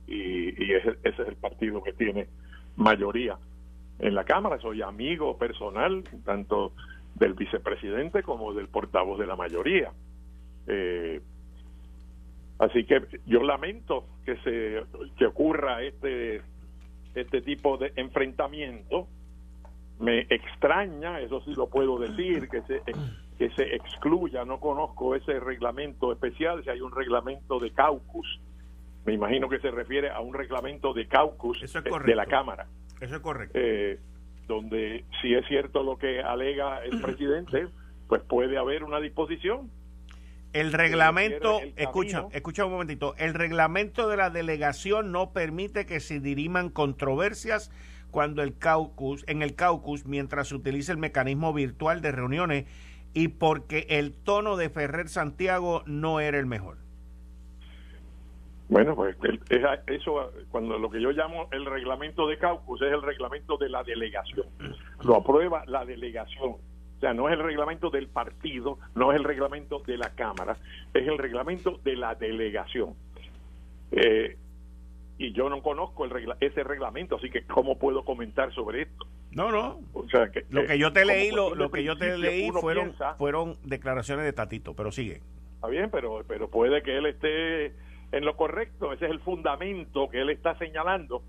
y, 0.07 0.73
ese, 0.73 0.97
ese 1.03 1.21
es 1.21 1.27
el 1.27 1.35
partido 1.35 1.83
que 1.83 1.93
tiene 1.93 2.27
mayoría 2.75 3.37
en 3.99 4.15
la 4.15 4.23
Cámara. 4.23 4.59
Soy 4.59 4.81
amigo 4.81 5.37
personal 5.37 6.03
tanto 6.25 6.73
del 7.15 7.33
vicepresidente 7.33 8.23
como 8.23 8.53
del 8.53 8.67
portavoz 8.67 9.19
de 9.19 9.27
la 9.27 9.35
mayoría. 9.35 9.91
Eh, 10.67 11.21
así 12.59 12.85
que 12.85 13.01
yo 13.25 13.43
lamento 13.43 14.05
que 14.25 14.37
se 14.37 14.83
que 15.17 15.25
ocurra 15.25 15.83
este 15.83 16.41
este 17.15 17.41
tipo 17.41 17.77
de 17.77 17.91
enfrentamiento. 17.95 19.07
Me 19.99 20.21
extraña, 20.29 21.19
eso 21.19 21.41
sí 21.41 21.53
lo 21.55 21.67
puedo 21.67 21.99
decir, 21.99 22.47
que 22.47 22.61
se 22.61 22.81
que 23.39 23.49
se 23.51 23.73
excluya. 23.73 24.43
No 24.43 24.59
conozco 24.59 25.15
ese 25.15 25.39
reglamento 25.39 26.11
especial. 26.11 26.61
Si 26.63 26.69
hay 26.69 26.81
un 26.81 26.91
reglamento 26.91 27.57
de 27.57 27.71
caucus, 27.71 28.27
me 29.05 29.13
imagino 29.13 29.47
que 29.47 29.59
se 29.59 29.71
refiere 29.71 30.09
a 30.09 30.19
un 30.19 30.33
reglamento 30.33 30.93
de 30.93 31.07
caucus 31.07 31.57
de 32.05 32.15
la 32.15 32.25
Cámara. 32.25 32.67
Eso 32.99 33.15
es 33.15 33.21
correcto. 33.21 33.57
Eh, 33.57 33.97
donde 34.45 35.05
si 35.21 35.33
es 35.33 35.47
cierto 35.47 35.83
lo 35.83 35.97
que 35.97 36.21
alega 36.21 36.83
el 36.83 37.01
presidente, 37.01 37.69
pues 38.09 38.21
puede 38.23 38.57
haber 38.57 38.83
una 38.83 38.99
disposición. 38.99 39.71
El 40.51 40.73
reglamento, 40.73 41.61
escucha, 41.77 42.25
escucha 42.31 42.65
un 42.65 42.71
momentito, 42.71 43.13
el 43.19 43.35
reglamento 43.35 44.09
de 44.09 44.17
la 44.17 44.31
delegación 44.31 45.11
no 45.11 45.31
permite 45.31 45.85
que 45.85 45.99
se 45.99 46.19
diriman 46.19 46.69
controversias 46.69 47.71
cuando 48.09 48.41
el 48.41 48.57
caucus, 48.57 49.23
en 49.27 49.43
el 49.43 49.53
caucus, 49.53 50.07
mientras 50.07 50.47
se 50.47 50.55
utiliza 50.55 50.91
el 50.91 50.97
mecanismo 50.97 51.53
virtual 51.53 52.01
de 52.01 52.11
reuniones 52.11 52.65
y 53.13 53.29
porque 53.29 53.87
el 53.89 54.13
tono 54.13 54.55
de 54.57 54.69
Ferrer 54.69 55.09
Santiago 55.09 55.83
no 55.85 56.19
era 56.19 56.39
el 56.39 56.45
mejor. 56.45 56.77
Bueno, 58.69 58.95
pues 58.95 59.15
eso, 59.87 60.31
cuando 60.51 60.77
lo 60.77 60.91
que 60.91 61.01
yo 61.01 61.11
llamo 61.11 61.47
el 61.51 61.65
reglamento 61.65 62.27
de 62.27 62.37
caucus 62.37 62.81
es 62.83 62.93
el 62.93 63.01
reglamento 63.01 63.57
de 63.57 63.67
la 63.67 63.83
delegación. 63.83 64.45
Lo 65.03 65.15
aprueba 65.15 65.63
la 65.65 65.85
delegación. 65.85 66.51
O 66.51 66.99
sea, 66.99 67.13
no 67.13 67.29
es 67.29 67.33
el 67.33 67.43
reglamento 67.43 67.89
del 67.89 68.09
partido, 68.09 68.77
no 68.93 69.11
es 69.11 69.17
el 69.17 69.23
reglamento 69.23 69.79
de 69.87 69.97
la 69.97 70.09
Cámara, 70.11 70.57
es 70.93 71.07
el 71.07 71.17
reglamento 71.17 71.79
de 71.83 71.95
la 71.95 72.13
delegación. 72.13 72.93
Eh, 73.91 74.37
y 75.19 75.33
yo 75.33 75.49
no 75.49 75.61
conozco 75.61 76.05
el 76.05 76.33
ese 76.39 76.63
reglamento, 76.63 77.17
así 77.17 77.29
que 77.29 77.43
¿cómo 77.43 77.77
puedo 77.77 78.05
comentar 78.05 78.53
sobre 78.53 78.83
esto? 78.83 79.05
No, 79.31 79.51
no. 79.51 79.81
O 79.93 80.07
sea, 80.07 80.31
que, 80.31 80.45
lo 80.49 80.65
que 80.65 80.79
yo 80.79 80.93
te 80.93 81.03
leí, 81.03 81.29
lo, 81.29 81.69
que 81.69 81.83
yo 81.83 81.97
te 81.97 82.17
leí 82.17 82.49
fueron, 82.51 82.95
fueron 83.17 83.57
declaraciones 83.65 84.23
de 84.23 84.31
Tatito, 84.31 84.73
pero 84.75 84.93
sigue. 84.93 85.21
Está 85.55 85.67
bien, 85.67 85.89
pero, 85.91 86.23
pero 86.25 86.49
puede 86.49 86.81
que 86.83 86.97
él 86.97 87.05
esté 87.05 87.65
en 88.13 88.23
lo 88.23 88.37
correcto. 88.37 88.93
Ese 88.93 89.05
es 89.05 89.11
el 89.11 89.19
fundamento 89.19 90.09
que 90.09 90.21
él 90.21 90.29
está 90.29 90.57
señalando 90.57 91.21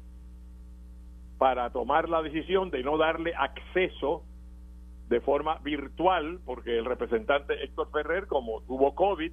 para 1.36 1.70
tomar 1.70 2.08
la 2.08 2.22
decisión 2.22 2.70
de 2.70 2.84
no 2.84 2.96
darle 2.96 3.34
acceso 3.34 4.22
de 5.08 5.20
forma 5.20 5.58
virtual, 5.64 6.38
porque 6.44 6.78
el 6.78 6.84
representante 6.84 7.64
Héctor 7.64 7.90
Ferrer, 7.90 8.28
como 8.28 8.62
tuvo 8.62 8.94
COVID, 8.94 9.32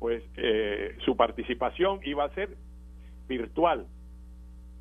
pues 0.00 0.24
eh, 0.38 0.96
su 1.04 1.16
participación 1.16 2.00
iba 2.02 2.24
a 2.24 2.34
ser 2.34 2.56
virtual. 3.28 3.86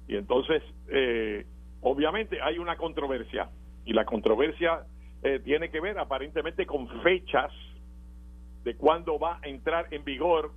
Y 0.08 0.16
entonces, 0.16 0.62
eh, 0.90 1.46
obviamente 1.82 2.42
hay 2.42 2.60
una 2.60 2.76
controversia, 2.76 3.50
y 3.86 3.94
la 3.94 4.06
controversia 4.06 4.86
eh, 5.24 5.40
tiene 5.44 5.70
que 5.70 5.80
ver 5.80 5.98
aparentemente 6.00 6.66
con 6.66 6.88
fechas 7.02 7.52
de 8.64 8.76
cuándo 8.76 9.20
va 9.20 9.40
a 9.42 9.48
entrar 9.48 9.88
en 9.92 10.04
vigor 10.04 10.52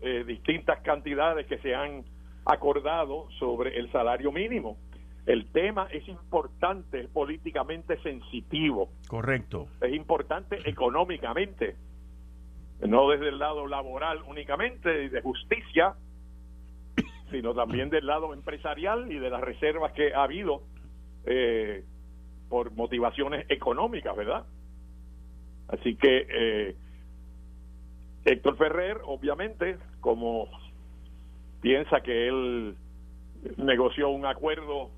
eh, 0.00 0.24
distintas 0.26 0.80
cantidades 0.80 1.46
que 1.46 1.58
se 1.58 1.74
han 1.74 2.04
acordado 2.44 3.28
sobre 3.38 3.78
el 3.78 3.90
salario 3.90 4.32
mínimo. 4.32 4.76
El 5.26 5.46
tema 5.50 5.88
es 5.90 6.06
importante, 6.06 7.00
es 7.00 7.08
políticamente 7.08 8.00
sensitivo. 8.02 8.90
Correcto. 9.08 9.66
Es 9.80 9.92
importante 9.92 10.58
económicamente, 10.64 11.76
no 12.80 13.08
desde 13.10 13.30
el 13.30 13.38
lado 13.38 13.66
laboral 13.66 14.22
únicamente 14.28 15.04
y 15.04 15.08
de 15.08 15.22
justicia, 15.22 15.94
sino 17.30 17.54
también 17.54 17.90
del 17.90 18.06
lado 18.06 18.32
empresarial 18.32 19.10
y 19.10 19.18
de 19.18 19.30
las 19.30 19.40
reservas 19.40 19.92
que 19.92 20.14
ha 20.14 20.22
habido 20.22 20.62
eh, 21.24 21.84
por 22.48 22.72
motivaciones 22.72 23.46
económicas, 23.48 24.16
¿verdad? 24.16 24.44
Así 25.68 25.96
que 25.96 26.26
eh, 26.28 26.76
Héctor 28.24 28.56
Ferrer, 28.56 28.98
obviamente, 29.04 29.78
como 30.00 30.48
piensa 31.60 32.00
que 32.00 32.28
él 32.28 32.76
negoció 33.56 34.08
un 34.08 34.26
acuerdo 34.26 34.90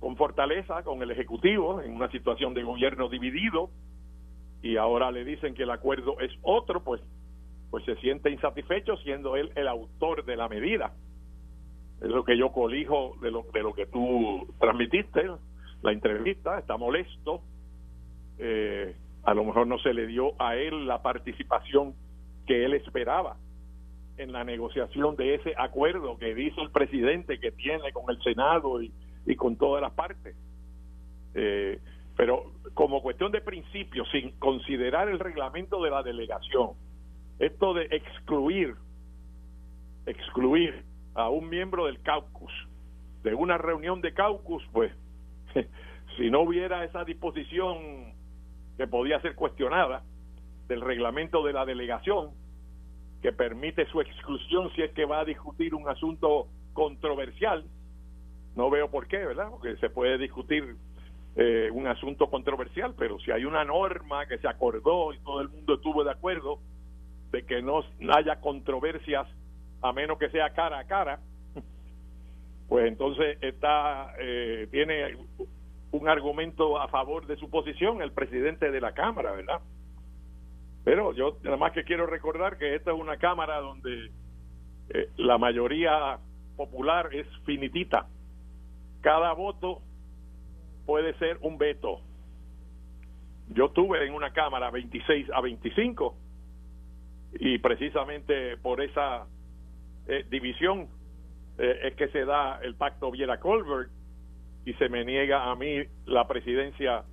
con 0.00 0.16
fortaleza 0.16 0.82
con 0.82 1.02
el 1.02 1.10
Ejecutivo 1.10 1.80
en 1.80 1.94
una 1.94 2.10
situación 2.10 2.54
de 2.54 2.62
gobierno 2.62 3.08
dividido 3.08 3.70
y 4.62 4.76
ahora 4.76 5.10
le 5.10 5.24
dicen 5.24 5.54
que 5.54 5.64
el 5.64 5.70
acuerdo 5.70 6.18
es 6.20 6.32
otro, 6.42 6.82
pues, 6.82 7.00
pues 7.70 7.84
se 7.84 7.96
siente 7.96 8.30
insatisfecho 8.30 8.96
siendo 8.98 9.36
él 9.36 9.50
el 9.56 9.66
autor 9.68 10.24
de 10.24 10.36
la 10.36 10.48
medida. 10.48 10.92
Es 12.02 12.08
lo 12.08 12.24
que 12.24 12.36
yo 12.36 12.50
colijo 12.50 13.16
de 13.22 13.30
lo, 13.30 13.46
de 13.52 13.62
lo 13.62 13.72
que 13.74 13.86
tú 13.86 14.46
transmitiste, 14.58 15.30
la 15.82 15.92
entrevista, 15.92 16.58
está 16.58 16.76
molesto, 16.76 17.42
eh, 18.38 18.96
a 19.22 19.34
lo 19.34 19.44
mejor 19.44 19.68
no 19.68 19.78
se 19.78 19.94
le 19.94 20.08
dio 20.08 20.32
a 20.40 20.56
él 20.56 20.86
la 20.86 21.00
participación 21.00 21.94
que 22.44 22.64
él 22.64 22.74
esperaba 22.74 23.36
en 24.16 24.32
la 24.32 24.42
negociación 24.42 25.14
de 25.14 25.36
ese 25.36 25.54
acuerdo 25.56 26.18
que 26.18 26.34
dice 26.34 26.60
el 26.60 26.70
presidente 26.70 27.38
que 27.38 27.52
tiene 27.52 27.92
con 27.92 28.10
el 28.10 28.20
Senado 28.22 28.82
y, 28.82 28.92
con 29.36 29.56
todas 29.56 29.80
las 29.80 29.92
partes. 29.92 30.34
Eh, 31.34 31.78
pero 32.16 32.52
como 32.74 33.00
cuestión 33.00 33.30
de 33.30 33.40
principio, 33.40 34.04
sin 34.06 34.32
considerar 34.38 35.08
el 35.08 35.20
reglamento 35.20 35.82
de 35.82 35.90
la 35.90 36.02
delegación, 36.02 36.70
esto 37.38 37.74
de 37.74 37.84
excluir, 37.90 38.74
excluir 40.04 40.84
a 41.14 41.28
un 41.28 41.48
miembro 41.48 41.86
del 41.86 42.00
caucus 42.02 42.52
de 43.22 43.34
una 43.34 43.58
reunión 43.58 44.00
de 44.00 44.12
caucus, 44.14 44.62
pues 44.72 44.92
si 46.16 46.30
no 46.30 46.40
hubiera 46.40 46.84
esa 46.84 47.04
disposición 47.04 48.12
que 48.76 48.86
podía 48.86 49.20
ser 49.20 49.34
cuestionada, 49.34 50.02
del 50.68 50.80
reglamento 50.80 51.44
de 51.44 51.52
la 51.52 51.66
delegación 51.66 52.30
que 53.20 53.32
permite 53.32 53.86
su 53.86 54.00
exclusión 54.00 54.70
si 54.74 54.82
es 54.82 54.90
que 54.92 55.04
va 55.04 55.20
a 55.20 55.24
discutir 55.24 55.74
un 55.74 55.88
asunto 55.88 56.48
controversial. 56.72 57.64
No 58.56 58.70
veo 58.70 58.90
por 58.90 59.06
qué, 59.06 59.18
¿verdad? 59.18 59.50
Porque 59.50 59.76
se 59.76 59.90
puede 59.90 60.18
discutir 60.18 60.76
eh, 61.36 61.68
un 61.72 61.86
asunto 61.86 62.28
controversial, 62.30 62.94
pero 62.98 63.18
si 63.20 63.30
hay 63.30 63.44
una 63.44 63.64
norma 63.64 64.26
que 64.26 64.38
se 64.38 64.48
acordó 64.48 65.12
y 65.12 65.18
todo 65.18 65.40
el 65.40 65.48
mundo 65.50 65.74
estuvo 65.74 66.04
de 66.04 66.10
acuerdo 66.10 66.58
de 67.30 67.44
que 67.44 67.62
no 67.62 67.82
haya 68.14 68.40
controversias 68.40 69.28
a 69.82 69.92
menos 69.92 70.18
que 70.18 70.30
sea 70.30 70.50
cara 70.50 70.78
a 70.78 70.86
cara, 70.86 71.20
pues 72.68 72.86
entonces 72.86 73.38
está 73.42 74.14
eh, 74.18 74.68
tiene 74.70 75.16
un 75.90 76.08
argumento 76.08 76.80
a 76.80 76.88
favor 76.88 77.26
de 77.26 77.36
su 77.36 77.50
posición 77.50 78.00
el 78.00 78.12
presidente 78.12 78.70
de 78.70 78.80
la 78.80 78.92
Cámara, 78.92 79.32
¿verdad? 79.32 79.60
Pero 80.84 81.12
yo 81.12 81.38
nada 81.42 81.56
más 81.56 81.72
que 81.72 81.84
quiero 81.84 82.06
recordar 82.06 82.58
que 82.58 82.74
esta 82.74 82.92
es 82.92 82.98
una 82.98 83.18
Cámara 83.18 83.60
donde 83.60 84.10
eh, 84.90 85.08
la 85.16 85.38
mayoría 85.38 86.18
popular 86.56 87.14
es 87.14 87.26
finitita. 87.44 88.08
Cada 89.00 89.32
voto 89.32 89.82
puede 90.86 91.14
ser 91.18 91.38
un 91.42 91.58
veto. 91.58 92.00
Yo 93.48 93.66
estuve 93.66 94.06
en 94.06 94.14
una 94.14 94.32
Cámara 94.32 94.70
26 94.70 95.28
a 95.32 95.40
25 95.40 96.16
y 97.34 97.58
precisamente 97.58 98.56
por 98.58 98.80
esa 98.80 99.26
eh, 100.12 100.26
división 100.28 100.88
eh, 101.56 101.80
es 101.84 101.94
que 101.94 102.08
se 102.08 102.26
da 102.26 102.58
el 102.62 102.74
pacto 102.74 103.10
Viera-Colbert 103.10 103.90
y 104.66 104.74
se 104.74 104.90
me 104.90 105.06
niega 105.06 105.50
a 105.50 105.56
mí 105.56 105.82
la 106.04 106.28
presidencia 106.28 107.04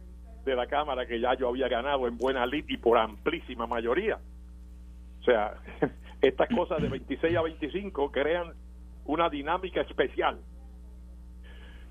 de 0.43 0.55
la 0.55 0.67
Cámara 0.67 1.05
que 1.05 1.19
ya 1.19 1.33
yo 1.35 1.47
había 1.47 1.69
ganado 1.69 2.07
en 2.07 2.17
buena 2.17 2.45
lid 2.45 2.65
y 2.67 2.75
por 2.75 2.97
amplísima 2.97 3.67
mayoría. 3.67 4.19
O 5.21 5.23
sea, 5.23 5.53
estas 6.21 6.49
cosas 6.49 6.81
de 6.81 6.89
26 6.89 7.37
a 7.37 7.41
25 7.41 8.11
crean 8.11 8.53
una 9.05 9.29
dinámica 9.29 9.79
especial. 9.79 10.39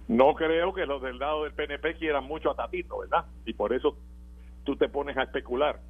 No 0.09 0.35
creo 0.35 0.75
que 0.75 0.85
los 0.85 1.01
del 1.01 1.19
lado 1.19 1.45
del 1.45 1.55
PNP 1.55 1.95
quieran 1.95 2.25
mucho 2.25 2.51
a 2.51 2.55
Tatito, 2.55 2.99
¿verdad? 2.99 3.25
Y 3.47 3.55
por 3.55 3.73
eso 3.73 3.97
tú 4.65 4.77
te 4.77 4.91
pones 4.91 5.17
a 5.17 5.23
especular. 5.23 5.81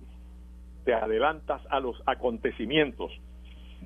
te 0.85 0.95
adelantas 0.95 1.61
a 1.71 1.81
los 1.81 2.01
acontecimientos 2.07 3.11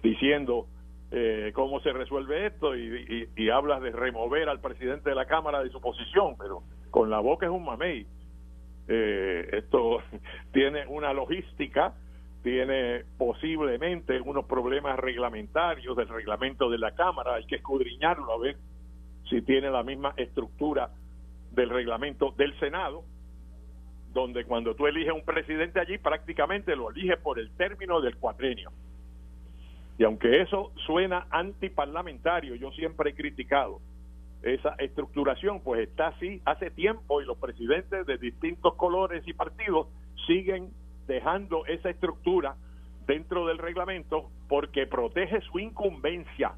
diciendo 0.03 0.69
eh, 1.15 1.53
cómo 1.55 1.79
se 1.81 1.93
resuelve 1.93 2.47
esto 2.47 2.75
y, 2.75 3.29
y, 3.37 3.51
hablas 3.51 3.83
de 3.83 3.91
remover 3.91 4.49
al 4.49 4.61
presidente 4.61 5.11
de 5.11 5.15
la 5.15 5.27
Cámara 5.27 5.63
de 5.63 5.69
su 5.69 5.79
posición, 5.79 6.37
pero 6.39 6.63
con 6.91 7.11
la 7.11 7.21
boca 7.21 7.45
es 7.45 7.53
un 7.53 7.67
mamey. 7.67 8.07
Eh, 8.89 9.49
esto 9.53 9.99
tiene 10.53 10.87
una 10.87 11.13
logística, 11.13 11.93
tiene 12.43 13.05
posiblemente 13.19 14.23
unos 14.23 14.47
problemas 14.47 14.99
reglamentarios 14.99 15.95
del 15.99 16.09
reglamento 16.09 16.71
de 16.71 16.79
la 16.79 16.95
Cámara, 16.95 17.35
hay 17.35 17.45
que 17.45 17.57
escudriñarlo 17.57 18.33
a 18.33 18.39
ver 18.39 18.57
si 19.29 19.43
tiene 19.43 19.71
la 19.71 19.83
misma 19.83 20.15
estructura 20.17 20.89
del 21.51 21.69
reglamento 21.69 22.33
del 22.39 22.59
Senado, 22.59 23.05
donde 24.15 24.47
cuando 24.47 24.75
tú 24.75 24.87
eliges 24.87 25.13
un 25.13 25.27
presidente 25.27 25.79
allí 25.79 25.99
prácticamente 25.99 26.75
lo 26.75 26.91
eliges 26.91 27.19
por 27.19 27.39
el 27.39 27.51
término 27.51 28.01
del 28.01 28.17
cuatrenio. 28.17 28.71
Y 29.99 30.05
aunque 30.05 30.43
eso 30.43 30.73
suena 30.87 31.27
antiparlamentario, 31.31 32.55
yo 32.55 32.71
siempre 32.73 33.11
he 33.11 33.15
criticado 33.15 33.81
esa 34.43 34.75
estructuración, 34.79 35.61
pues 35.61 35.89
está 35.89 36.09
así 36.09 36.41
hace 36.45 36.71
tiempo 36.71 37.21
y 37.21 37.25
los 37.25 37.39
presidentes 37.39 38.07
de 38.07 38.19
distintos 38.19 38.75
colores 38.75 39.23
y 39.27 39.33
partidos 39.33 39.87
siguen 40.27 40.71
dejando 41.07 41.65
esa 41.67 41.91
estructura 41.91 42.57
dentro 43.07 43.47
del 43.47 43.59
reglamento 43.59 44.31
porque 44.49 44.87
protege 44.87 45.41
su 45.43 45.59
incumbencia. 45.59 46.55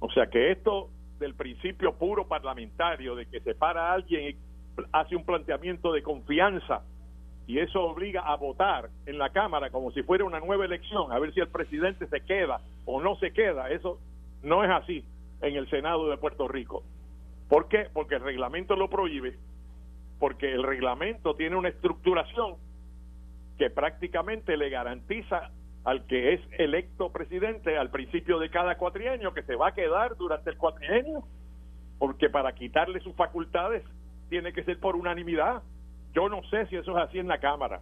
O 0.00 0.10
sea 0.12 0.28
que 0.28 0.52
esto 0.52 0.88
del 1.18 1.34
principio 1.34 1.94
puro 1.94 2.26
parlamentario 2.26 3.14
de 3.16 3.26
que 3.26 3.40
se 3.40 3.54
para 3.54 3.92
alguien 3.92 4.30
y 4.30 4.82
hace 4.92 5.16
un 5.16 5.24
planteamiento 5.24 5.92
de 5.92 6.02
confianza 6.02 6.82
y 7.48 7.60
eso 7.60 7.82
obliga 7.82 8.20
a 8.20 8.36
votar 8.36 8.90
en 9.06 9.16
la 9.16 9.30
Cámara 9.30 9.70
como 9.70 9.90
si 9.92 10.02
fuera 10.02 10.22
una 10.24 10.38
nueva 10.38 10.66
elección, 10.66 11.10
a 11.10 11.18
ver 11.18 11.32
si 11.32 11.40
el 11.40 11.48
presidente 11.48 12.06
se 12.06 12.20
queda 12.20 12.60
o 12.84 13.00
no 13.00 13.16
se 13.16 13.32
queda. 13.32 13.70
Eso 13.70 13.98
no 14.42 14.62
es 14.62 14.70
así 14.70 15.02
en 15.40 15.56
el 15.56 15.68
Senado 15.70 16.10
de 16.10 16.18
Puerto 16.18 16.46
Rico. 16.46 16.84
¿Por 17.48 17.68
qué? 17.68 17.88
Porque 17.90 18.16
el 18.16 18.20
reglamento 18.20 18.76
lo 18.76 18.90
prohíbe, 18.90 19.38
porque 20.20 20.52
el 20.52 20.62
reglamento 20.62 21.36
tiene 21.36 21.56
una 21.56 21.70
estructuración 21.70 22.56
que 23.56 23.70
prácticamente 23.70 24.58
le 24.58 24.68
garantiza 24.68 25.50
al 25.84 26.04
que 26.04 26.34
es 26.34 26.40
electo 26.58 27.10
presidente 27.12 27.78
al 27.78 27.88
principio 27.88 28.38
de 28.38 28.50
cada 28.50 28.76
cuatrienio 28.76 29.32
que 29.32 29.42
se 29.44 29.56
va 29.56 29.68
a 29.68 29.74
quedar 29.74 30.18
durante 30.18 30.50
el 30.50 30.58
cuatrienio, 30.58 31.24
porque 31.98 32.28
para 32.28 32.52
quitarle 32.52 33.00
sus 33.00 33.16
facultades 33.16 33.82
tiene 34.28 34.52
que 34.52 34.64
ser 34.64 34.78
por 34.78 34.96
unanimidad. 34.96 35.62
Yo 36.14 36.28
no 36.28 36.42
sé 36.50 36.66
si 36.66 36.76
eso 36.76 36.96
es 36.96 37.04
así 37.04 37.18
en 37.18 37.28
la 37.28 37.38
Cámara. 37.38 37.80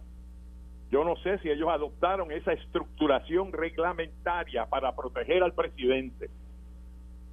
Yo 0.89 1.03
no 1.03 1.15
sé 1.17 1.37
si 1.39 1.49
ellos 1.49 1.69
adoptaron 1.69 2.31
esa 2.31 2.53
estructuración 2.53 3.51
reglamentaria 3.51 4.65
para 4.67 4.95
proteger 4.95 5.43
al 5.43 5.53
presidente. 5.53 6.29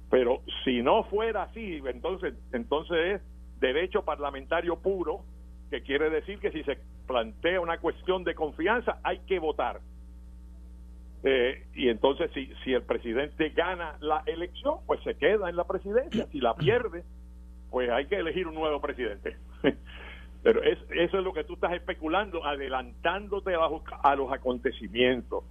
Pero 0.09 0.41
si 0.63 0.81
no 0.81 1.03
fuera 1.05 1.43
así, 1.43 1.81
entonces, 1.85 2.33
entonces 2.51 3.15
es 3.15 3.59
derecho 3.59 4.03
parlamentario 4.03 4.77
puro, 4.77 5.21
que 5.69 5.81
quiere 5.81 6.09
decir 6.09 6.39
que 6.39 6.51
si 6.51 6.63
se 6.63 6.77
plantea 7.07 7.61
una 7.61 7.79
cuestión 7.79 8.23
de 8.23 8.35
confianza 8.35 8.99
hay 9.03 9.19
que 9.19 9.39
votar. 9.39 9.79
Eh, 11.23 11.65
y 11.73 11.89
entonces 11.89 12.29
si, 12.33 12.53
si 12.63 12.73
el 12.73 12.83
presidente 12.83 13.49
gana 13.49 13.97
la 13.99 14.21
elección, 14.25 14.79
pues 14.85 15.01
se 15.03 15.15
queda 15.15 15.49
en 15.49 15.55
la 15.55 15.63
presidencia. 15.63 16.27
Si 16.27 16.39
la 16.39 16.55
pierde, 16.55 17.03
pues 17.71 17.89
hay 17.89 18.05
que 18.05 18.17
elegir 18.17 18.47
un 18.47 18.55
nuevo 18.55 18.79
presidente. 18.81 19.37
Pero 20.45 20.61
es, 20.61 20.77
eso 20.91 21.17
es 21.17 21.23
lo 21.23 21.33
que 21.33 21.43
tú 21.43 21.55
estás 21.55 21.73
especulando, 21.73 22.45
adelantándote 22.45 23.55
a, 23.55 24.15
los 24.15 24.31
acontecimientos. 24.31 25.43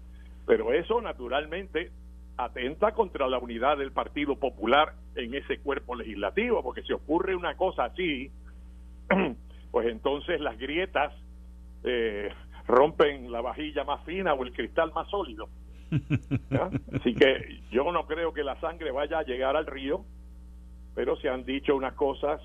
Pero 0.46 0.72
eso 0.72 1.00
naturalmente 1.00 1.90
atenta 2.36 2.92
contra 2.92 3.26
la 3.26 3.38
unidad 3.38 3.76
del 3.76 3.90
Partido 3.90 4.36
Popular 4.36 4.94
en 5.16 5.34
ese 5.34 5.58
cuerpo 5.58 5.96
legislativo, 5.96 6.62
porque 6.62 6.84
si 6.84 6.92
ocurre 6.92 7.34
una 7.34 7.56
cosa 7.56 7.86
así, 7.86 8.30
pues 9.72 9.88
entonces 9.88 10.40
las 10.40 10.56
grietas 10.58 11.12
eh, 11.82 12.32
rompen 12.68 13.32
la 13.32 13.40
vajilla 13.40 13.82
más 13.82 14.04
fina 14.04 14.32
o 14.34 14.44
el 14.44 14.52
cristal 14.52 14.92
más 14.94 15.10
sólido. 15.10 15.48
Así 16.94 17.16
que 17.16 17.62
yo 17.72 17.90
no 17.90 18.06
creo 18.06 18.32
que 18.32 18.44
la 18.44 18.60
sangre 18.60 18.92
vaya 18.92 19.18
a 19.18 19.24
llegar 19.24 19.56
al 19.56 19.66
río, 19.66 20.04
pero 20.94 21.16
se 21.16 21.28
han 21.28 21.44
dicho 21.44 21.74
unas 21.74 21.94
cosas 21.94 22.40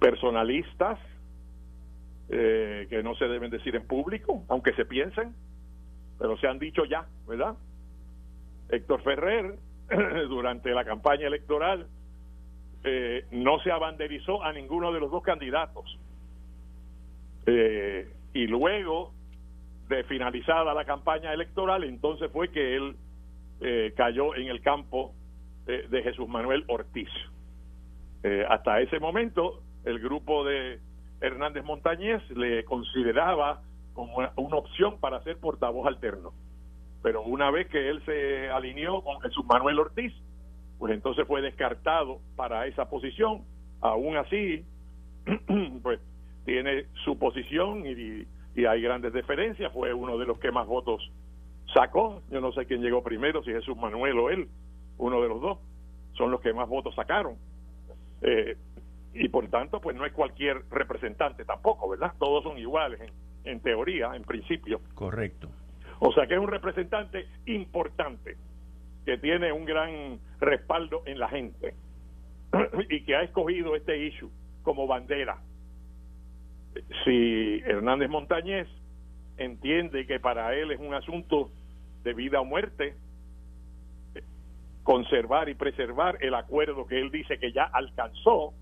personalistas 0.00 0.98
eh, 2.34 2.86
que 2.88 3.02
no 3.02 3.14
se 3.16 3.26
deben 3.26 3.50
decir 3.50 3.76
en 3.76 3.86
público, 3.86 4.44
aunque 4.48 4.72
se 4.74 4.86
piensen, 4.86 5.34
pero 6.18 6.38
se 6.38 6.46
han 6.46 6.58
dicho 6.58 6.84
ya, 6.84 7.06
¿verdad? 7.28 7.56
Héctor 8.70 9.02
Ferrer, 9.02 9.58
durante 10.28 10.70
la 10.70 10.84
campaña 10.84 11.26
electoral, 11.26 11.86
eh, 12.84 13.26
no 13.32 13.58
se 13.60 13.70
abanderizó 13.70 14.42
a 14.42 14.52
ninguno 14.52 14.92
de 14.92 15.00
los 15.00 15.10
dos 15.10 15.22
candidatos. 15.22 15.98
Eh, 17.44 18.08
y 18.32 18.46
luego 18.46 19.12
de 19.88 20.04
finalizada 20.04 20.72
la 20.72 20.86
campaña 20.86 21.34
electoral, 21.34 21.84
entonces 21.84 22.30
fue 22.32 22.48
que 22.48 22.76
él 22.76 22.96
cayó 23.94 24.34
en 24.34 24.48
el 24.48 24.60
campo 24.60 25.14
de 25.66 26.02
Jesús 26.02 26.26
Manuel 26.26 26.64
Ortiz. 26.66 27.08
hasta 28.48 28.80
ese 28.80 28.98
momento, 28.98 29.62
el 29.84 29.98
grupo 29.98 30.44
de 30.44 30.80
Hernández 31.20 31.64
Montañez 31.64 32.22
le 32.30 32.64
consideraba 32.64 33.62
como 33.94 34.16
una 34.16 34.56
opción 34.56 34.98
para 34.98 35.22
ser 35.22 35.38
portavoz 35.38 35.86
alterno. 35.86 36.32
Pero 37.02 37.22
una 37.22 37.50
vez 37.50 37.68
que 37.68 37.88
él 37.88 38.02
se 38.04 38.48
alineó 38.50 39.02
con 39.02 39.20
Jesús 39.20 39.44
Manuel 39.44 39.80
Ortiz, 39.80 40.12
pues 40.78 40.92
entonces 40.92 41.26
fue 41.26 41.42
descartado 41.42 42.20
para 42.36 42.66
esa 42.66 42.88
posición. 42.88 43.42
Aún 43.80 44.16
así, 44.16 44.64
pues 45.82 46.00
tiene 46.44 46.86
su 47.04 47.18
posición 47.18 47.86
y, 47.86 48.26
y 48.54 48.64
hay 48.66 48.82
grandes 48.82 49.12
diferencias. 49.12 49.72
Fue 49.72 49.92
uno 49.92 50.18
de 50.18 50.26
los 50.26 50.38
que 50.38 50.50
más 50.50 50.66
votos 50.66 51.10
sacó. 51.74 52.22
Yo 52.30 52.40
no 52.40 52.52
sé 52.52 52.66
quién 52.66 52.82
llegó 52.82 53.02
primero, 53.02 53.42
si 53.42 53.50
Jesús 53.50 53.76
Manuel 53.76 54.18
o 54.18 54.30
él, 54.30 54.48
uno 54.98 55.20
de 55.20 55.28
los 55.28 55.40
dos. 55.40 55.58
Son 56.16 56.30
los 56.30 56.40
que 56.40 56.52
más 56.52 56.68
votos 56.68 56.94
sacaron. 56.94 57.36
Eh, 58.20 58.56
y 59.14 59.28
por 59.28 59.48
tanto 59.48 59.80
pues 59.80 59.96
no 59.96 60.06
es 60.06 60.12
cualquier 60.12 60.62
representante 60.70 61.44
tampoco, 61.44 61.88
¿verdad? 61.88 62.12
Todos 62.18 62.44
son 62.44 62.58
iguales 62.58 63.00
en, 63.44 63.60
teoría, 63.60 64.14
en 64.14 64.22
principio. 64.22 64.80
Correcto. 64.94 65.48
O 66.00 66.12
sea 66.12 66.26
que 66.26 66.34
es 66.34 66.40
un 66.40 66.48
representante 66.48 67.26
importante 67.46 68.36
que 69.04 69.18
tiene 69.18 69.52
un 69.52 69.64
gran 69.64 70.18
respaldo 70.40 71.02
en 71.06 71.18
la 71.18 71.28
gente 71.28 71.74
y 72.90 73.04
que 73.04 73.16
ha 73.16 73.22
escogido 73.22 73.76
este 73.76 73.98
issue 73.98 74.30
como 74.62 74.86
bandera. 74.86 75.38
Si 77.04 77.60
Hernández 77.66 78.08
Montañez 78.08 78.68
entiende 79.36 80.06
que 80.06 80.20
para 80.20 80.54
él 80.54 80.70
es 80.70 80.80
un 80.80 80.94
asunto 80.94 81.50
de 82.02 82.14
vida 82.14 82.40
o 82.40 82.44
muerte, 82.44 82.94
conservar 84.82 85.48
y 85.48 85.54
preservar 85.54 86.18
el 86.20 86.34
acuerdo 86.34 86.86
que 86.86 87.00
él 87.00 87.10
dice 87.10 87.38
que 87.38 87.52
ya 87.52 87.64
alcanzó, 87.64 88.52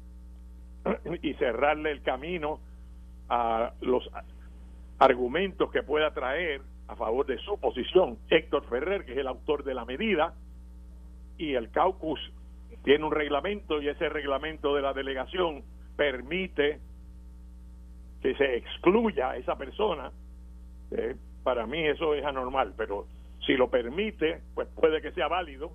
y 1.23 1.35
cerrarle 1.35 1.91
el 1.91 2.03
camino 2.03 2.61
a 3.29 3.73
los 3.81 4.09
argumentos 4.99 5.71
que 5.71 5.83
pueda 5.83 6.13
traer 6.13 6.63
a 6.89 6.97
favor 6.97 7.25
de 7.27 7.39
su 7.39 7.59
posición 7.59 8.19
Héctor 8.29 8.65
Ferrer, 8.69 9.05
que 9.05 9.13
es 9.13 9.19
el 9.19 9.29
autor 9.29 9.65
de 9.65 9.75
la 9.75 9.85
medida, 9.85 10.35
y 11.39 11.55
el 11.55 11.71
caucus 11.71 12.21
tiene 12.85 13.05
un 13.05 13.13
reglamento 13.13 13.81
y 13.81 13.89
ese 13.89 14.09
reglamento 14.09 14.75
de 14.75 14.83
la 14.83 14.93
delegación 14.93 15.63
permite 15.97 16.81
que 18.23 18.35
se 18.35 18.57
excluya 18.57 19.31
a 19.31 19.37
esa 19.37 19.57
persona. 19.57 20.13
Eh, 20.91 21.17
para 21.43 21.67
mí 21.67 21.87
eso 21.87 22.15
es 22.15 22.25
anormal, 22.25 22.75
pero 22.77 23.07
si 23.47 23.55
lo 23.55 23.71
permite, 23.71 24.43
pues 24.55 24.69
puede 24.69 25.01
que 25.01 25.13
sea 25.13 25.29
válido 25.29 25.73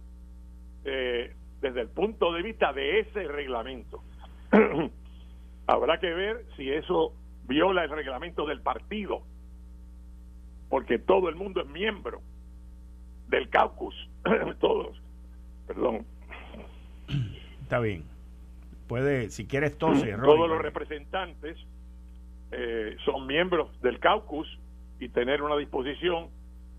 eh, 0.83 1.33
desde 1.61 1.81
el 1.81 1.89
punto 1.89 2.31
de 2.33 2.43
vista 2.43 2.73
de 2.73 2.99
ese 2.99 3.23
reglamento. 3.23 4.03
Habrá 5.67 5.99
que 5.99 6.13
ver 6.13 6.45
si 6.55 6.71
eso 6.71 7.13
viola 7.47 7.83
el 7.83 7.89
reglamento 7.89 8.45
del 8.45 8.61
partido, 8.61 9.21
porque 10.69 10.99
todo 10.99 11.29
el 11.29 11.35
mundo 11.35 11.61
es 11.61 11.67
miembro 11.67 12.21
del 13.27 13.49
caucus, 13.49 13.95
todos, 14.59 15.01
perdón. 15.67 16.05
Está 17.61 17.79
bien. 17.79 18.03
Puede, 18.87 19.29
si 19.29 19.47
quieres, 19.47 19.77
tose. 19.77 20.13
Todos 20.13 20.49
los 20.49 20.61
representantes 20.61 21.57
eh, 22.51 22.95
son 23.05 23.25
miembros 23.25 23.69
del 23.81 23.99
caucus 23.99 24.47
y 24.99 25.09
tener 25.09 25.41
una 25.41 25.57
disposición 25.57 26.29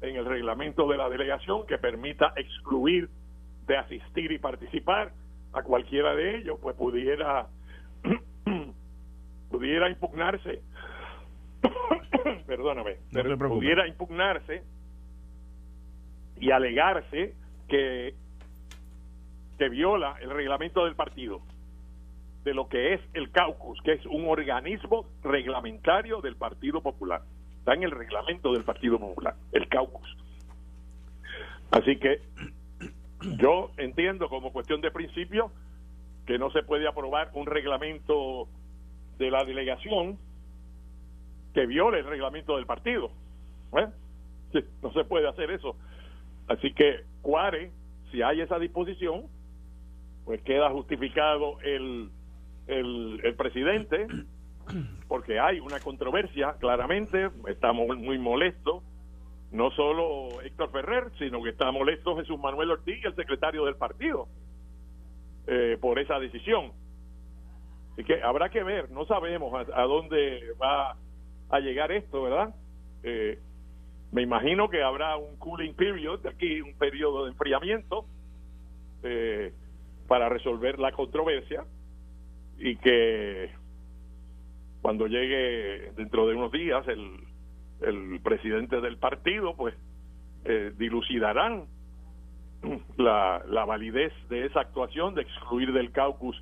en 0.00 0.16
el 0.16 0.24
reglamento 0.24 0.86
de 0.88 0.96
la 0.96 1.08
delegación 1.08 1.66
que 1.66 1.78
permita 1.78 2.32
excluir 2.36 3.08
de 3.66 3.76
asistir 3.76 4.30
y 4.30 4.38
participar 4.38 5.12
a 5.52 5.62
cualquiera 5.62 6.14
de 6.14 6.36
ellos, 6.36 6.58
pues 6.60 6.76
pudiera 6.76 7.48
pudiera 9.58 9.88
impugnarse 9.88 10.62
perdóname, 12.46 12.96
pero 13.12 13.36
pudiera 13.36 13.86
impugnarse 13.86 14.62
y 16.38 16.50
alegarse 16.50 17.34
que, 17.68 18.14
que 19.58 19.68
viola 19.68 20.16
el 20.20 20.30
reglamento 20.30 20.84
del 20.84 20.94
partido, 20.94 21.40
de 22.44 22.54
lo 22.54 22.68
que 22.68 22.94
es 22.94 23.00
el 23.14 23.30
caucus, 23.30 23.80
que 23.82 23.92
es 23.92 24.06
un 24.06 24.28
organismo 24.28 25.06
reglamentario 25.22 26.20
del 26.20 26.36
Partido 26.36 26.80
Popular. 26.80 27.22
Está 27.58 27.74
en 27.74 27.82
el 27.82 27.90
reglamento 27.90 28.52
del 28.52 28.64
Partido 28.64 28.98
Popular, 28.98 29.34
el 29.52 29.68
caucus. 29.68 30.16
Así 31.72 31.96
que 31.98 32.20
yo 33.38 33.70
entiendo 33.76 34.28
como 34.28 34.52
cuestión 34.52 34.80
de 34.80 34.90
principio 34.90 35.50
que 36.26 36.38
no 36.38 36.50
se 36.50 36.62
puede 36.62 36.86
aprobar 36.86 37.30
un 37.34 37.46
reglamento 37.46 38.48
de 39.18 39.30
la 39.30 39.44
delegación 39.44 40.18
que 41.54 41.66
viole 41.66 42.00
el 42.00 42.06
reglamento 42.06 42.56
del 42.56 42.66
partido. 42.66 43.10
¿Eh? 43.76 43.86
no 44.82 44.92
se 44.92 45.04
puede 45.04 45.28
hacer 45.28 45.50
eso. 45.50 45.76
Así 46.48 46.72
que, 46.72 47.00
Cuare, 47.22 47.72
si 48.10 48.22
hay 48.22 48.40
esa 48.40 48.58
disposición, 48.58 49.24
pues 50.24 50.40
queda 50.42 50.70
justificado 50.70 51.60
el, 51.60 52.10
el, 52.66 53.20
el 53.22 53.34
presidente, 53.34 54.06
porque 55.08 55.40
hay 55.40 55.60
una 55.60 55.80
controversia, 55.80 56.56
claramente, 56.58 57.30
estamos 57.48 57.96
muy 57.96 58.18
molestos, 58.18 58.82
no 59.52 59.70
solo 59.70 60.40
Héctor 60.42 60.70
Ferrer, 60.72 61.10
sino 61.18 61.42
que 61.42 61.50
está 61.50 61.70
molesto 61.70 62.16
Jesús 62.16 62.38
Manuel 62.38 62.72
Ortiz, 62.72 63.04
el 63.04 63.14
secretario 63.14 63.64
del 63.64 63.76
partido, 63.76 64.26
eh, 65.46 65.78
por 65.80 65.98
esa 65.98 66.18
decisión. 66.18 66.72
Así 67.96 68.04
que 68.04 68.22
habrá 68.22 68.50
que 68.50 68.62
ver, 68.62 68.90
no 68.90 69.06
sabemos 69.06 69.66
a, 69.72 69.82
dónde 69.84 70.52
va 70.62 70.96
a 71.48 71.60
llegar 71.60 71.90
esto, 71.92 72.24
¿verdad? 72.24 72.54
Eh, 73.02 73.38
me 74.12 74.20
imagino 74.20 74.68
que 74.68 74.82
habrá 74.82 75.16
un 75.16 75.36
cooling 75.38 75.72
period, 75.72 76.26
aquí 76.26 76.60
un 76.60 76.74
periodo 76.74 77.24
de 77.24 77.30
enfriamiento 77.30 78.04
eh, 79.02 79.50
para 80.08 80.28
resolver 80.28 80.78
la 80.78 80.92
controversia 80.92 81.64
y 82.58 82.76
que 82.76 83.50
cuando 84.82 85.06
llegue 85.06 85.90
dentro 85.96 86.26
de 86.26 86.34
unos 86.34 86.52
días 86.52 86.86
el, 86.88 87.18
el 87.80 88.20
presidente 88.20 88.82
del 88.82 88.98
partido, 88.98 89.56
pues 89.56 89.74
eh, 90.44 90.70
dilucidarán 90.76 91.64
la, 92.98 93.42
la 93.48 93.64
validez 93.64 94.12
de 94.28 94.44
esa 94.44 94.60
actuación 94.60 95.14
de 95.14 95.22
excluir 95.22 95.72
del 95.72 95.92
caucus 95.92 96.36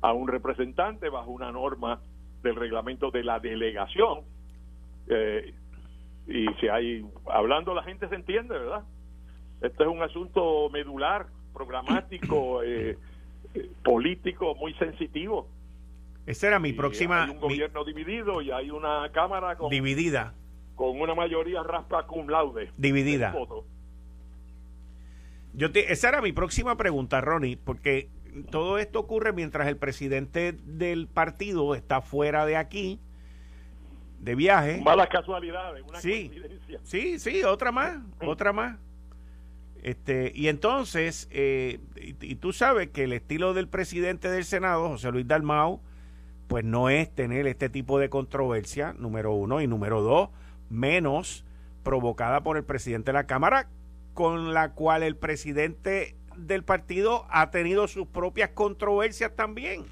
a 0.00 0.12
un 0.12 0.28
representante 0.28 1.08
bajo 1.08 1.30
una 1.30 1.52
norma 1.52 2.00
del 2.42 2.56
reglamento 2.56 3.10
de 3.10 3.24
la 3.24 3.38
delegación. 3.38 4.20
Eh, 5.08 5.54
y 6.26 6.46
si 6.60 6.68
hay, 6.68 7.04
hablando 7.26 7.74
la 7.74 7.82
gente 7.82 8.08
se 8.08 8.14
entiende, 8.14 8.58
¿verdad? 8.58 8.84
Este 9.60 9.82
es 9.82 9.88
un 9.88 10.02
asunto 10.02 10.70
medular, 10.70 11.26
programático, 11.52 12.62
eh, 12.64 12.96
político, 13.84 14.54
muy 14.54 14.72
sensitivo. 14.74 15.48
Esa 16.26 16.48
era 16.48 16.58
mi 16.58 16.72
próxima. 16.72 17.24
Hay 17.24 17.30
un 17.30 17.40
gobierno 17.40 17.84
dividido 17.84 18.40
y 18.40 18.50
hay 18.50 18.70
una 18.70 19.10
cámara 19.12 19.56
dividida 19.68 20.34
con 20.76 21.00
una 21.00 21.14
mayoría 21.14 21.62
raspa 21.62 22.06
cum 22.06 22.28
laude. 22.28 22.70
Dividida. 22.76 23.34
Yo 25.52 25.72
te, 25.72 25.92
esa 25.92 26.08
era 26.08 26.22
mi 26.22 26.32
próxima 26.32 26.76
pregunta, 26.76 27.20
Ronnie, 27.20 27.56
porque 27.56 28.08
todo 28.50 28.78
esto 28.78 29.00
ocurre 29.00 29.32
mientras 29.32 29.68
el 29.68 29.76
presidente 29.76 30.52
del 30.64 31.08
partido 31.08 31.74
está 31.74 32.00
fuera 32.00 32.46
de 32.46 32.56
aquí, 32.56 33.00
de 34.20 34.34
viaje. 34.34 34.80
Malas 34.84 35.08
casualidades, 35.08 35.82
una 35.86 36.00
sí, 36.00 36.30
Sí, 36.82 37.18
sí, 37.18 37.42
otra 37.44 37.72
más, 37.72 37.98
otra 38.20 38.52
más. 38.52 38.78
Este, 39.82 40.30
y 40.34 40.48
entonces, 40.48 41.26
eh, 41.30 41.80
y, 41.96 42.34
tú 42.36 42.52
sabes 42.52 42.90
que 42.90 43.04
el 43.04 43.14
estilo 43.14 43.54
del 43.54 43.66
presidente 43.66 44.30
del 44.30 44.44
Senado, 44.44 44.88
José 44.88 45.10
Luis 45.10 45.26
Dalmau, 45.26 45.80
pues 46.48 46.64
no 46.64 46.90
es 46.90 47.14
tener 47.14 47.46
este 47.46 47.70
tipo 47.70 47.98
de 47.98 48.10
controversia, 48.10 48.94
número 48.98 49.32
uno, 49.32 49.62
y 49.62 49.66
número 49.66 50.02
dos, 50.02 50.30
menos 50.68 51.44
provocada 51.82 52.42
por 52.42 52.58
el 52.58 52.64
presidente 52.64 53.10
de 53.10 53.14
la 53.14 53.26
Cámara, 53.26 53.68
con 54.12 54.52
la 54.52 54.72
cual 54.72 55.02
el 55.02 55.16
presidente 55.16 56.16
del 56.46 56.64
partido 56.64 57.26
ha 57.30 57.50
tenido 57.50 57.88
sus 57.88 58.06
propias 58.06 58.50
controversias 58.50 59.34
también. 59.34 59.84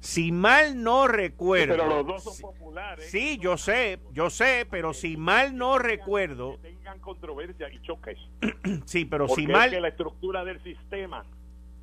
Si 0.00 0.32
mal 0.32 0.82
no 0.82 1.06
recuerdo. 1.06 1.76
Pero 1.76 1.88
los 1.88 2.06
dos 2.06 2.24
son 2.24 2.52
populares. 2.52 3.08
Sí, 3.08 3.38
yo 3.38 3.56
sé, 3.56 4.00
yo 4.12 4.30
sé, 4.30 4.66
pero 4.68 4.92
si 4.92 5.16
mal 5.16 5.56
no 5.56 5.78
recuerdo. 5.78 6.60
Que 6.60 6.70
tengan 6.70 6.98
controversia 6.98 7.70
y 7.70 7.80
choques. 7.82 8.18
sí, 8.84 9.04
pero 9.04 9.28
si 9.28 9.46
mal. 9.46 9.66
Es 9.66 9.74
que 9.74 9.80
la 9.80 9.88
estructura 9.88 10.44
del 10.44 10.60
sistema, 10.64 11.24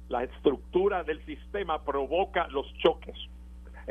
la 0.09 0.25
estructura 0.25 1.03
del 1.03 1.25
sistema 1.25 1.85
provoca 1.85 2.47
los 2.49 2.65
choques 2.79 3.15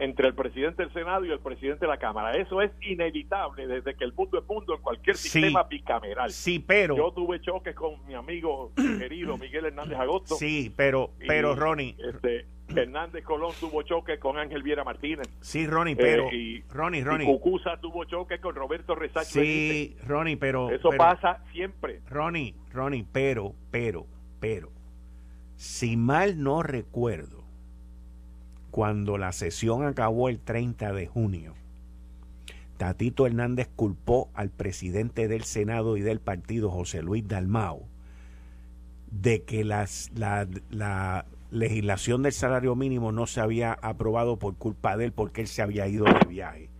entre 0.01 0.29
el 0.29 0.35
presidente 0.35 0.83
del 0.83 0.93
Senado 0.93 1.25
y 1.25 1.31
el 1.31 1.41
presidente 1.41 1.87
de 1.87 1.89
la 1.89 1.99
Cámara. 1.99 2.37
Eso 2.37 2.63
es 2.63 2.71
inevitable 2.83 3.67
desde 3.67 3.95
que 3.95 4.05
el 4.05 4.13
mundo 4.13 4.39
es 4.39 4.47
mundo 4.47 4.75
en 4.75 4.81
cualquier 4.81 5.17
sistema 5.17 5.65
bicameral. 5.65 6.31
Sí, 6.31 6.59
pero 6.59 6.97
yo 6.97 7.13
tuve 7.13 7.41
choques 7.41 7.75
con 7.75 8.05
mi 8.07 8.15
amigo 8.15 8.73
querido 8.99 9.37
Miguel 9.37 9.67
Hernández 9.67 9.99
Agosto. 9.99 10.37
Sí, 10.37 10.73
pero 10.77 11.11
pero 11.27 11.55
Ronnie, 11.55 11.97
este 11.99 12.47
Hernández 12.69 13.25
Colón 13.25 13.53
tuvo 13.59 13.83
choques 13.83 14.19
con 14.21 14.39
Ángel 14.39 14.63
Viera 14.63 14.85
Martínez. 14.85 15.29
Sí, 15.41 15.67
Ronnie, 15.67 15.97
pero 15.97 16.31
y, 16.33 16.63
Ronnie, 16.71 17.03
Ronnie. 17.03 17.27
Cucusa 17.27 17.79
tuvo 17.81 18.05
choques 18.05 18.41
con 18.41 18.55
Roberto 18.55 18.95
Resacho. 18.95 19.41
Sí, 19.41 19.97
Ronnie, 20.07 20.37
pero 20.37 20.71
eso 20.71 20.91
pasa 20.97 21.43
siempre. 21.53 22.01
Ronnie, 22.09 22.55
Ronnie, 22.73 23.07
pero, 23.11 23.55
pero, 23.71 24.07
pero, 24.39 24.71
si 25.57 25.97
mal 25.97 26.43
no 26.43 26.63
recuerdo 26.63 27.48
cuando 28.71 29.19
la 29.19 29.33
sesión 29.33 29.85
acabó 29.85 30.29
el 30.29 30.41
30 30.41 30.93
de 30.93 31.07
junio, 31.07 31.55
Tatito 32.77 33.27
Hernández 33.27 33.69
culpó 33.75 34.31
al 34.35 34.51
presidente 34.51 35.29
del 35.29 35.45
Senado 35.45 35.97
y 35.97 36.01
del 36.01 36.21
partido, 36.21 36.71
José 36.71 37.03
Luis 37.03 37.27
Dalmau, 37.27 37.87
de 39.11 39.43
que 39.43 39.64
la 39.64 39.87
legislación 41.51 42.23
del 42.23 42.33
salario 42.33 42.77
mínimo 42.77 43.12
no 43.12 43.27
se 43.27 43.41
había 43.41 43.73
aprobado 43.73 44.39
por 44.39 44.57
culpa 44.57 44.97
de 44.97 45.07
él 45.07 45.12
porque 45.12 45.41
él 45.41 45.49
se 45.49 45.62
había 45.62 45.89
ido 45.89 46.05
de 46.05 46.27
viaje. 46.29 46.71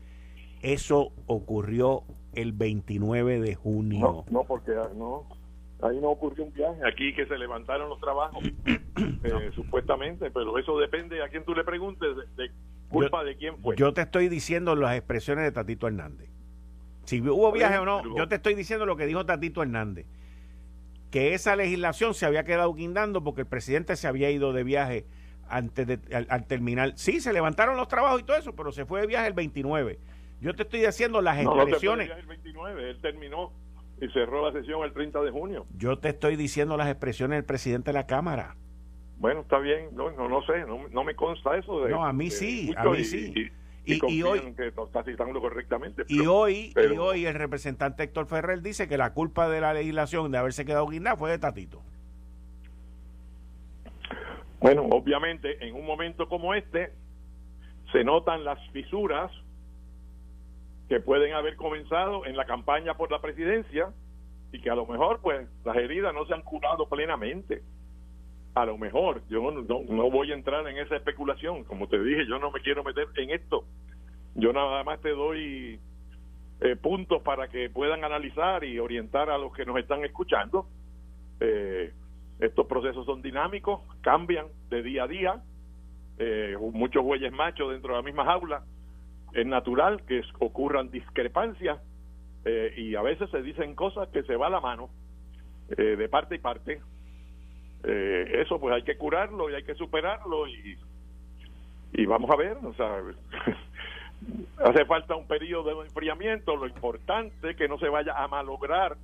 Eso 0.63 1.13
ocurrió 1.27 2.05
el 2.35 2.53
29 2.53 3.41
de 3.41 3.55
junio. 3.55 4.01
No, 4.01 4.25
no 4.31 4.45
porque 4.45 4.73
no, 4.97 5.25
ahí 5.83 5.99
no 6.01 6.09
ocurrió 6.09 6.45
un 6.45 6.53
viaje. 6.53 6.81
Aquí 6.87 7.15
que 7.15 7.27
se 7.27 7.39
levantaron 7.39 7.89
los 7.89 8.01
trabajos, 8.01 8.43
eh, 8.67 9.51
supuestamente, 9.55 10.31
pero 10.31 10.59
eso 10.59 10.79
depende 10.79 11.23
a 11.23 11.29
quien 11.29 11.45
tú 11.45 11.55
le 11.55 11.65
preguntes 11.65 12.09
de, 12.37 12.51
culpa 12.89 13.25
de 13.25 13.37
quién 13.37 13.59
fue. 13.59 13.77
Yo 13.77 13.93
te 13.93 14.03
estoy 14.03 14.29
diciendo 14.29 14.75
las 14.75 14.97
expresiones 14.97 15.45
de 15.45 15.53
Tatito 15.53 15.87
Hernández. 15.87 16.29
Si 17.05 17.21
hubo 17.23 17.53
viaje 17.53 17.79
o 17.79 17.85
no, 17.85 18.03
yo 18.17 18.29
te 18.29 18.35
estoy 18.35 18.55
diciendo 18.55 18.85
lo 18.85 18.97
que 18.97 19.07
dijo 19.07 19.25
Tatito 19.25 19.63
Hernández. 19.63 20.07
Que 21.11 21.33
esa 21.33 21.57
legislación 21.57 22.13
se 22.13 22.27
había 22.27 22.45
quedado 22.45 22.75
guindando 22.75 23.25
porque 23.25 23.41
el 23.41 23.47
presidente 23.47 23.97
se 23.97 24.07
había 24.07 24.31
ido 24.31 24.53
de 24.53 24.63
viaje 24.63 25.07
antes 25.49 25.87
de, 25.87 26.27
al, 26.29 26.47
terminar. 26.47 26.93
Sí, 26.97 27.21
se 27.21 27.33
levantaron 27.33 27.79
los 27.79 27.89
trabajos 27.89 28.21
y 28.21 28.25
todo 28.25 28.37
eso, 28.37 28.55
pero 28.55 28.73
se 28.73 28.85
fue 28.85 29.01
de 29.01 29.07
viaje 29.07 29.29
el 29.29 29.33
29. 29.33 29.99
Yo 30.43 30.55
te 30.55 30.65
estoy 30.65 30.81
diciendo 30.81 31.23
las 31.23 31.41
expresiones. 31.41 32.09
No, 32.11 32.15
el 32.15 32.27
29, 32.27 32.91
él 32.91 33.01
terminó 33.01 33.53
y 34.01 34.09
cerró 34.11 34.47
la 34.47 34.53
sesión 34.53 34.83
el 34.85 34.93
30 34.93 35.23
de 35.23 35.31
junio. 35.31 35.67
Yo 35.77 35.99
te 35.99 36.11
estoy 36.11 36.37
diciendo 36.37 36.77
las 36.77 36.89
expresiones 36.89 37.37
del 37.39 37.45
presidente 37.45 37.91
de 37.91 37.95
la 37.95 38.07
Cámara. 38.07 38.57
Bueno, 39.19 39.41
está 39.41 39.59
bien, 39.59 39.89
no, 39.95 40.11
no, 40.11 40.43
sé, 40.43 40.65
no, 40.91 41.05
me 41.05 41.15
consta 41.15 41.57
eso. 41.57 41.85
De, 41.85 41.91
no, 41.91 42.05
a 42.05 42.13
mí 42.13 42.31
sí, 42.31 42.73
a 42.77 42.85
mí 42.85 43.03
sí. 43.03 43.51
Y, 43.85 44.23
hoy 44.23 44.53
que 44.55 44.69
está 44.69 45.03
citando 45.03 45.41
correctamente. 45.41 46.05
y 46.09 46.27
hoy 46.27 46.75
y 46.77 46.99
hoy 46.99 47.25
el 47.25 47.35
representante 47.35 48.03
Héctor 48.03 48.27
Ferrer 48.27 48.61
dice 48.61 48.87
que 48.87 48.99
la 48.99 49.15
culpa 49.15 49.49
de 49.49 49.63
la 49.63 49.73
legislación 49.73 50.31
de 50.31 50.37
haberse 50.37 50.67
quedado 50.67 50.87
guindado 50.87 51.17
fue 51.17 51.31
de 51.31 51.39
Tatito. 51.39 51.83
Bueno, 54.61 54.83
obviamente 54.91 55.67
en 55.67 55.75
un 55.75 55.87
momento 55.87 56.29
como 56.29 56.53
este 56.53 56.93
se 57.93 58.05
notan 58.05 58.45
las 58.45 58.59
fisuras 58.73 59.33
que 60.89 61.01
pueden 61.01 61.35
haber 61.35 61.57
comenzado 61.57 62.25
en 62.25 62.37
la 62.37 62.47
campaña 62.47 62.95
por 62.95 63.11
la 63.11 63.21
presidencia 63.21 63.93
y 64.53 64.61
que 64.61 64.71
a 64.71 64.75
lo 64.75 64.87
mejor 64.87 65.21
pues 65.21 65.47
las 65.65 65.77
heridas 65.77 66.15
no 66.15 66.25
se 66.27 66.35
han 66.35 66.43
curado 66.43 66.89
plenamente. 66.89 67.63
A 68.55 68.65
lo 68.65 68.79
mejor, 68.79 69.23
yo 69.29 69.51
no, 69.51 70.11
voy 70.11 70.33
a 70.33 70.35
entrar 70.35 70.67
en 70.67 70.79
esa 70.79 70.97
especulación, 70.97 71.65
como 71.65 71.87
te 71.87 72.03
dije, 72.03 72.27
yo 72.27 72.39
no 72.39 72.51
me 72.51 72.61
quiero 72.61 72.83
meter 72.83 73.07
en 73.17 73.31
esto. 73.31 73.65
Yo 74.35 74.53
nada 74.53 74.83
más 74.83 75.01
te 75.01 75.11
doy 75.11 75.79
eh, 76.61 76.77
puntos 76.77 77.23
para 77.23 77.49
que 77.49 77.71
puedan 77.71 78.03
analizar 78.03 78.65
y 78.65 78.79
orientar 78.79 79.31
a 79.31 79.39
los 79.39 79.53
que 79.53 79.67
nos 79.67 79.79
están 79.79 80.05
escuchando. 80.05 80.67
Eh, 81.41 81.93
estos 82.41 82.67
procesos 82.67 83.05
son 83.05 83.21
dinámicos, 83.21 83.81
cambian 84.01 84.47
de 84.71 84.83
día 84.83 85.05
a 85.05 85.09
día, 85.09 85.43
eh, 86.19 86.57
muchos 86.73 87.05
bueyes 87.05 87.33
machos 87.33 87.71
dentro 87.71 87.93
de 87.93 87.99
la 87.99 88.03
misma 88.03 88.25
jaula 88.25 88.65
es 89.33 89.47
natural 89.47 90.03
que 90.05 90.23
ocurran 90.39 90.91
discrepancias 90.91 91.79
eh, 92.45 92.73
y 92.77 92.95
a 92.95 93.03
veces 93.03 93.31
se 93.31 93.43
dicen 93.43 93.75
cosas 93.75 94.09
que 94.09 94.23
se 94.23 94.37
va 94.37 94.49
la 94.49 94.61
mano 94.61 94.89
eh, 95.77 95.97
de 95.97 96.09
parte 96.09 96.37
y 96.37 96.39
parte. 96.39 96.81
Eh, 97.85 98.43
eso 98.43 98.59
pues 98.59 98.75
hay 98.75 98.83
que 98.83 98.97
curarlo 98.97 99.51
y 99.51 99.55
hay 99.55 99.63
que 99.65 99.75
superarlo 99.75 100.49
y, 100.49 100.77
y 101.93 102.07
vamos 102.07 102.31
a 102.31 102.37
ver, 102.37 102.57
o 102.65 102.75
sea, 102.75 103.03
hace 104.65 104.85
falta 104.85 105.15
un 105.15 105.27
periodo 105.27 105.81
de 105.81 105.87
enfriamiento, 105.87 106.57
lo 106.57 106.67
importante 106.67 107.51
es 107.51 107.57
que 107.57 107.69
no 107.69 107.79
se 107.79 107.89
vaya 107.89 108.15
a 108.17 108.27
malograr 108.29 108.97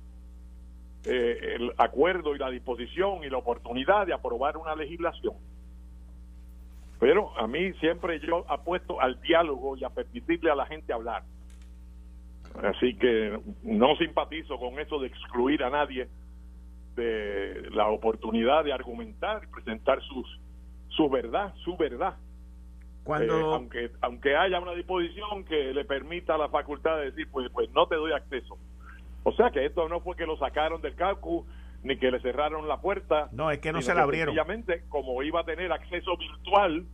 el 1.05 1.71
acuerdo 1.77 2.35
y 2.35 2.39
la 2.39 2.49
disposición 2.49 3.23
y 3.23 3.29
la 3.29 3.37
oportunidad 3.37 4.07
de 4.07 4.13
aprobar 4.13 4.57
una 4.57 4.75
legislación. 4.75 5.35
Pero 7.05 7.37
a 7.37 7.45
mí 7.45 7.71
siempre 7.73 8.19
yo 8.19 8.43
apuesto 8.49 8.99
al 8.99 9.21
diálogo 9.21 9.77
y 9.77 9.83
a 9.83 9.91
permitirle 9.91 10.49
a 10.49 10.55
la 10.55 10.65
gente 10.65 10.91
hablar. 10.91 11.21
Así 12.63 12.97
que 12.97 13.39
no 13.61 13.95
simpatizo 13.97 14.57
con 14.57 14.79
eso 14.79 14.97
de 14.97 15.09
excluir 15.09 15.63
a 15.63 15.69
nadie 15.69 16.07
de 16.95 17.69
la 17.69 17.89
oportunidad 17.89 18.63
de 18.63 18.73
argumentar 18.73 19.43
y 19.43 19.53
presentar 19.53 20.01
sus, 20.01 20.39
su 20.87 21.07
verdad, 21.07 21.53
su 21.63 21.77
verdad. 21.77 22.17
Cuando... 23.03 23.37
Eh, 23.37 23.53
aunque, 23.53 23.91
aunque 24.01 24.35
haya 24.35 24.59
una 24.59 24.73
disposición 24.73 25.45
que 25.45 25.75
le 25.75 25.85
permita 25.85 26.39
la 26.39 26.49
facultad 26.49 26.97
de 26.97 27.11
decir, 27.11 27.27
pues, 27.31 27.51
pues 27.51 27.69
no 27.69 27.85
te 27.85 27.97
doy 27.97 28.13
acceso. 28.13 28.57
O 29.21 29.31
sea 29.33 29.51
que 29.51 29.63
esto 29.63 29.87
no 29.89 29.99
fue 29.99 30.15
que 30.15 30.25
lo 30.25 30.37
sacaron 30.37 30.81
del 30.81 30.95
cálculo 30.95 31.45
ni 31.85 31.97
que 31.97 32.11
le 32.11 32.19
cerraron 32.19 32.67
la 32.67 32.81
puerta. 32.81 33.29
No, 33.31 33.49
es 33.49 33.59
que 33.59 33.71
no 33.71 33.81
se 33.81 33.93
la 33.93 34.01
abrieron. 34.01 34.35
Sencillamente, 34.35 34.83
como 34.89 35.23
iba 35.23 35.39
a 35.39 35.45
tener 35.45 35.71
acceso 35.71 36.17
virtual, 36.17 36.85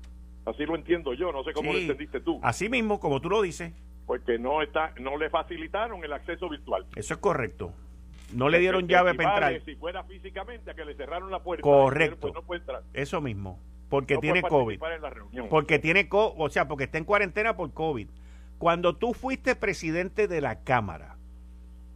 así 0.45 0.65
lo 0.65 0.75
entiendo 0.75 1.13
yo, 1.13 1.31
no 1.31 1.43
sé 1.43 1.53
cómo 1.53 1.73
lo 1.73 1.79
entendiste 1.79 2.19
tú. 2.19 2.39
Así 2.43 2.69
mismo, 2.69 2.99
como 2.99 3.19
tú 3.19 3.29
lo 3.29 3.41
dices 3.41 3.73
porque 4.11 4.37
no 4.37 4.61
está 4.61 4.93
no 4.99 5.17
le 5.17 5.29
facilitaron 5.29 6.03
el 6.03 6.11
acceso 6.11 6.49
virtual. 6.49 6.85
Eso 6.97 7.13
es 7.13 7.19
correcto. 7.21 7.71
No 8.33 8.49
le 8.49 8.59
dieron 8.59 8.85
llave 8.85 9.13
para 9.13 9.29
entrar. 9.29 9.61
Si 9.63 9.75
fuera 9.75 10.03
físicamente 10.03 10.69
a 10.69 10.73
que 10.73 10.83
le 10.83 10.95
cerraron 10.95 11.31
la 11.31 11.39
puerta. 11.39 11.63
Correcto. 11.63 12.33
Pues 12.45 12.61
Eso 12.93 13.21
mismo. 13.21 13.57
Porque 13.89 14.17
tiene 14.17 14.41
COVID. 14.41 14.81
Porque 15.49 15.79
tiene 15.79 16.09
COVID, 16.09 16.33
o 16.37 16.49
sea, 16.49 16.67
porque 16.67 16.83
está 16.83 16.97
en 16.97 17.05
cuarentena 17.05 17.55
por 17.55 17.71
COVID. 17.71 18.09
Cuando 18.57 18.97
tú 18.97 19.13
fuiste 19.13 19.55
presidente 19.55 20.27
de 20.27 20.41
la 20.41 20.61
Cámara, 20.63 21.15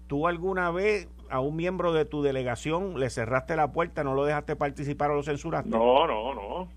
¿tú 0.08 0.26
alguna 0.28 0.72
vez 0.72 1.10
a 1.30 1.40
un 1.40 1.56
miembro 1.56 1.94
de 1.94 2.06
tu 2.06 2.22
delegación 2.22 3.00
le 3.00 3.10
cerraste 3.10 3.56
la 3.56 3.72
puerta, 3.72 4.04
no 4.04 4.14
lo 4.14 4.26
dejaste 4.26 4.56
participar 4.56 5.12
o 5.12 5.16
lo 5.16 5.24
censuraste? 5.24 5.70
No, 5.70 6.08
no, 6.08 6.34
no. 6.34 6.70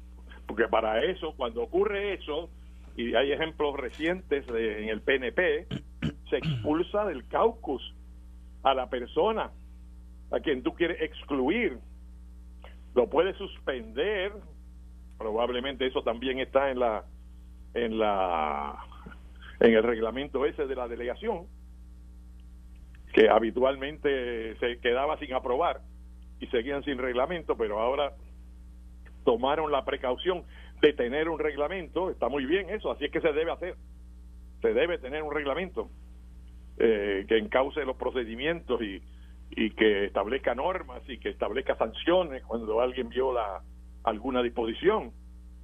Porque 0.47 0.67
para 0.69 1.05
eso, 1.05 1.35
cuando 1.37 1.63
ocurre 1.63 2.15
eso, 2.15 2.49
y 2.97 3.15
hay 3.15 3.33
ejemplos 3.33 3.77
recientes 3.77 4.47
en 4.49 4.89
el 4.89 5.01
PNP, 5.03 5.67
se 6.31 6.37
expulsa 6.37 7.05
del 7.05 7.27
caucus 7.29 7.95
a 8.63 8.75
la 8.75 8.89
persona 8.89 9.51
a 10.31 10.41
quien 10.41 10.63
tú 10.63 10.75
quieres 10.75 11.01
excluir. 11.01 11.79
Lo 12.95 13.09
puedes 13.09 13.37
suspender, 13.37 14.33
probablemente 15.17 15.87
eso 15.87 16.03
también 16.03 16.41
está 16.41 16.71
en 16.71 16.81
la 16.81 17.05
en 17.75 17.99
la 17.99 18.79
en 19.61 19.75
el 19.75 19.83
reglamento 19.83 20.47
ese 20.47 20.67
de 20.67 20.75
la 20.75 20.89
delegación 20.89 21.47
que 23.13 23.29
habitualmente 23.29 24.57
se 24.59 24.79
quedaba 24.81 25.19
sin 25.19 25.33
aprobar 25.35 25.81
y 26.41 26.47
seguían 26.49 26.85
sin 26.85 26.99
reglamento, 26.99 27.57
pero 27.57 27.81
ahora 27.81 28.13
tomaron 29.25 29.73
la 29.73 29.85
precaución 29.85 30.45
de 30.81 30.93
tener 30.93 31.29
un 31.29 31.39
reglamento, 31.39 32.11
está 32.11 32.29
muy 32.29 32.47
bien 32.47 32.71
eso, 32.71 32.91
así 32.91 33.07
es 33.07 33.11
que 33.11 33.21
se 33.21 33.33
debe 33.33 33.53
hacer. 33.53 33.77
Se 34.63 34.73
debe 34.73 34.99
tener 34.99 35.23
un 35.23 35.33
reglamento 35.33 35.89
eh, 36.79 37.27
que 37.29 37.39
encauce 37.39 37.85
los 37.85 37.97
procedimientos 37.97 38.81
y, 38.83 39.03
y 39.51 39.71
que 39.71 40.07
establezca 40.07 40.55
normas 40.55 41.03
y 41.09 41.19
que 41.19 41.31
establezca 41.31 41.77
sanciones 41.77 42.45
cuando 42.45 42.81
alguien 42.81 43.09
viola 43.09 43.63
alguna 44.05 44.43
disposición, 44.43 45.13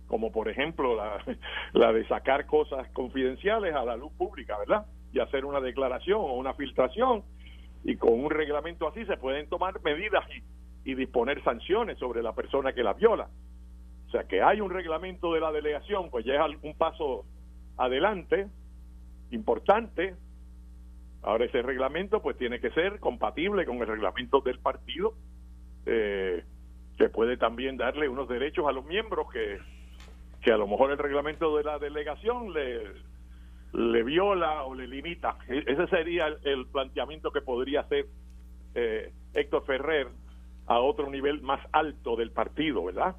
como 0.07 0.33
por 0.33 0.49
ejemplo 0.49 0.97
la, 0.97 1.23
la 1.73 1.93
de 1.93 2.07
sacar 2.09 2.47
cosas 2.47 2.89
confidenciales 2.91 3.75
a 3.75 3.85
la 3.85 3.97
luz 3.97 4.13
pública, 4.13 4.59
¿verdad? 4.59 4.87
Y 5.15 5.21
hacer 5.21 5.47
una 5.47 5.61
declaración 5.61 6.21
o 6.21 6.35
una 6.35 6.53
filtración. 6.53 7.23
Y 7.85 7.97
con 7.97 8.13
un 8.13 8.31
reglamento 8.31 8.89
así 8.89 9.07
se 9.07 9.17
pueden 9.17 9.49
tomar 9.49 9.81
medidas 9.83 10.25
y, 10.85 10.95
disponer 10.95 11.43
sanciones 11.43 11.99
sobre 11.99 12.23
la 12.23 12.35
persona 12.35 12.75
que 12.75 12.83
la 12.83 12.93
viola 12.93 13.29
sea 14.15 14.25
que 14.29 14.43
hay 14.43 14.61
un 14.61 14.71
reglamento 14.71 15.33
de 15.33 15.41
la 15.41 15.51
delegación, 15.51 16.09
pues 16.09 16.25
ya 16.25 16.35
es 16.35 16.57
un 16.63 16.75
paso 16.75 17.25
adelante, 17.77 18.47
importante. 19.33 20.15
Ahora 21.23 21.47
ese 21.47 21.63
reglamento 21.63 22.23
pues 22.23 22.39
tiene 22.39 22.61
que 22.61 22.71
ser 22.71 23.01
compatible 23.01 23.67
con 23.67 23.79
el 23.79 23.89
reglamento 23.89 24.41
del 24.41 24.61
partido, 24.61 25.15
eh, 25.87 26.45
que 26.97 27.09
puede 27.09 27.37
también 27.37 27.77
darle 27.77 28.09
unos 28.09 28.29
derechos 28.29 28.69
a 28.69 28.73
los 28.73 28.85
miembros 28.85 29.27
que, 29.33 29.59
que 30.43 30.53
a 30.53 30.57
lo 30.57 30.69
mejor 30.69 30.93
el 30.93 30.99
reglamento 30.99 31.57
de 31.57 31.65
la 31.65 31.81
delegación 31.81 32.53
le, 32.53 32.83
le 33.75 34.03
viola 34.05 34.63
o 34.65 34.75
le 34.75 34.87
limita. 34.87 35.37
E-, 35.49 35.65
ese 35.67 35.87
sería 35.89 36.29
el, 36.45 36.67
planteamiento 36.67 37.31
que 37.31 37.41
podría 37.41 37.81
hacer 37.81 38.07
eh, 38.75 39.13
Héctor 39.35 39.65
Ferrer 39.67 40.09
a 40.67 40.79
otro 40.79 41.11
nivel 41.11 41.43
más 41.43 41.61
alto 41.73 42.17
del 42.17 42.31
partido, 42.31 42.85
¿verdad? 42.85 43.17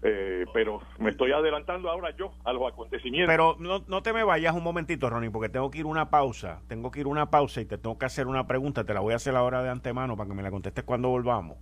Eh, 0.00 0.44
pero 0.52 0.80
me 1.00 1.10
estoy 1.10 1.32
adelantando 1.32 1.90
ahora 1.90 2.14
yo 2.16 2.32
a 2.44 2.52
los 2.52 2.70
acontecimientos. 2.70 3.32
Pero 3.32 3.56
no, 3.58 3.84
no 3.88 4.02
te 4.02 4.12
me 4.12 4.22
vayas 4.22 4.54
un 4.54 4.62
momentito, 4.62 5.10
Ronnie, 5.10 5.30
porque 5.30 5.48
tengo 5.48 5.70
que 5.70 5.78
ir 5.78 5.86
una 5.86 6.08
pausa. 6.10 6.60
Tengo 6.68 6.90
que 6.90 7.00
ir 7.00 7.08
una 7.08 7.30
pausa 7.30 7.60
y 7.60 7.64
te 7.64 7.78
tengo 7.78 7.98
que 7.98 8.06
hacer 8.06 8.28
una 8.28 8.46
pregunta. 8.46 8.84
Te 8.84 8.94
la 8.94 9.00
voy 9.00 9.14
a 9.14 9.16
hacer 9.16 9.34
ahora 9.34 9.62
de 9.62 9.70
antemano 9.70 10.16
para 10.16 10.28
que 10.28 10.34
me 10.36 10.42
la 10.42 10.50
contestes 10.50 10.84
cuando 10.84 11.08
volvamos. 11.08 11.56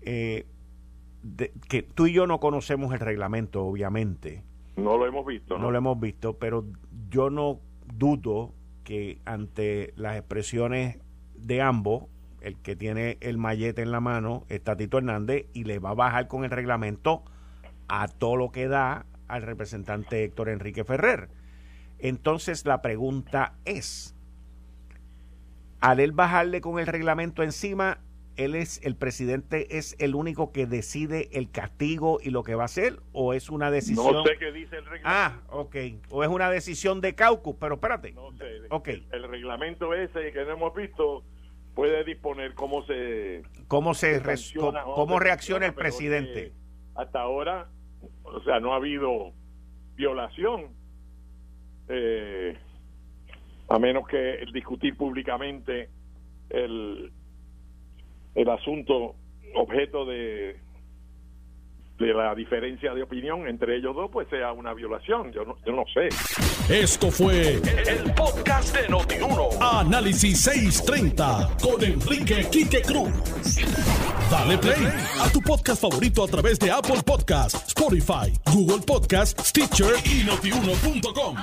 Eh, 0.00 0.46
que 1.68 1.82
tú 1.82 2.06
y 2.06 2.12
yo 2.12 2.26
no 2.26 2.40
conocemos 2.40 2.94
el 2.94 3.00
reglamento, 3.00 3.64
obviamente. 3.64 4.44
No 4.76 4.98
lo 4.98 5.06
hemos 5.06 5.26
visto. 5.26 5.56
¿no? 5.56 5.64
no 5.64 5.70
lo 5.70 5.78
hemos 5.78 5.98
visto, 5.98 6.38
pero 6.38 6.64
yo 7.08 7.30
no 7.30 7.60
dudo 7.94 8.54
que 8.84 9.20
ante 9.24 9.92
las 9.96 10.16
expresiones 10.16 10.98
de 11.34 11.60
ambos, 11.60 12.04
el 12.40 12.56
que 12.60 12.76
tiene 12.76 13.18
el 13.20 13.38
mallete 13.38 13.82
en 13.82 13.90
la 13.90 14.00
mano 14.00 14.44
es 14.48 14.62
Tatito 14.62 14.98
Hernández 14.98 15.46
y 15.52 15.64
le 15.64 15.78
va 15.78 15.90
a 15.90 15.94
bajar 15.94 16.28
con 16.28 16.44
el 16.44 16.50
reglamento 16.50 17.24
a 17.88 18.06
todo 18.08 18.36
lo 18.36 18.52
que 18.52 18.68
da 18.68 19.06
al 19.28 19.42
representante 19.42 20.22
Héctor 20.22 20.50
Enrique 20.50 20.84
Ferrer. 20.84 21.28
Entonces 21.98 22.64
la 22.66 22.82
pregunta 22.82 23.54
es, 23.64 24.14
al 25.80 26.00
él 26.00 26.12
bajarle 26.12 26.60
con 26.60 26.78
el 26.78 26.86
reglamento 26.86 27.42
encima, 27.42 27.98
él 28.36 28.54
es 28.54 28.80
el 28.84 28.96
presidente 28.96 29.78
es 29.78 29.96
el 29.98 30.14
único 30.14 30.52
que 30.52 30.66
decide 30.66 31.28
el 31.32 31.50
castigo 31.50 32.18
y 32.22 32.30
lo 32.30 32.42
que 32.42 32.54
va 32.54 32.62
a 32.62 32.66
hacer 32.66 33.00
o 33.12 33.34
es 33.34 33.50
una 33.50 33.70
decisión 33.70 34.12
no 34.12 34.24
sé 34.24 34.36
qué 34.38 34.52
dice 34.52 34.76
el 34.76 34.84
reglamento. 34.84 35.08
Ah 35.08 35.40
ok. 35.48 35.76
O 36.10 36.22
es 36.22 36.28
una 36.28 36.50
decisión 36.50 37.00
de 37.00 37.14
caucus 37.14 37.56
pero 37.58 37.74
espérate. 37.74 38.12
No 38.12 38.32
sé 38.36 38.44
okay. 38.70 39.06
el 39.12 39.28
reglamento 39.28 39.94
ese 39.94 40.32
que 40.32 40.44
no 40.44 40.52
hemos 40.52 40.74
visto 40.74 41.24
puede 41.76 42.02
disponer 42.04 42.54
cómo 42.54 42.82
se 42.86 43.42
cómo 43.68 43.94
se, 43.94 44.22
cómo, 44.56 45.18
reacciona 45.20 45.66
el 45.66 45.74
presidente. 45.74 46.52
Hasta 46.94 47.20
ahora, 47.20 47.68
o 48.22 48.40
sea, 48.42 48.58
no 48.60 48.72
ha 48.72 48.76
habido 48.76 49.32
violación, 49.94 50.68
eh, 51.88 52.56
a 53.68 53.78
menos 53.78 54.08
que 54.08 54.36
el 54.36 54.52
discutir 54.52 54.96
públicamente 54.96 55.90
el, 56.48 57.12
el 58.36 58.48
asunto 58.48 59.16
objeto 59.54 60.04
de 60.04 60.56
de 61.98 62.12
la 62.12 62.34
diferencia 62.34 62.92
de 62.92 63.02
opinión 63.02 63.48
entre 63.48 63.76
ellos 63.76 63.94
dos, 63.94 64.10
pues 64.12 64.28
sea 64.28 64.52
una 64.52 64.74
violación. 64.74 65.32
Yo 65.32 65.44
no, 65.44 65.56
yo 65.64 65.72
no 65.72 65.84
sé. 65.92 66.08
Esto 66.68 67.10
fue 67.10 67.54
el, 67.54 68.12
podcast 68.14 68.76
de 68.76 68.88
Notiuno. 68.88 69.48
Análisis 69.60 70.42
630 70.42 71.56
con 71.62 71.82
Enrique 71.82 72.46
Quique 72.50 72.82
Cruz. 72.82 73.10
Dale 74.30 74.58
play 74.58 74.86
a 75.20 75.30
tu 75.32 75.40
podcast 75.40 75.80
favorito 75.80 76.24
a 76.24 76.26
través 76.26 76.58
de 76.58 76.70
Apple 76.70 77.02
Podcasts, 77.04 77.68
Spotify, 77.68 78.32
Google 78.52 78.84
Podcasts, 78.86 79.48
Stitcher 79.48 79.94
y 80.04 80.24
notiuno.com. 80.24 81.36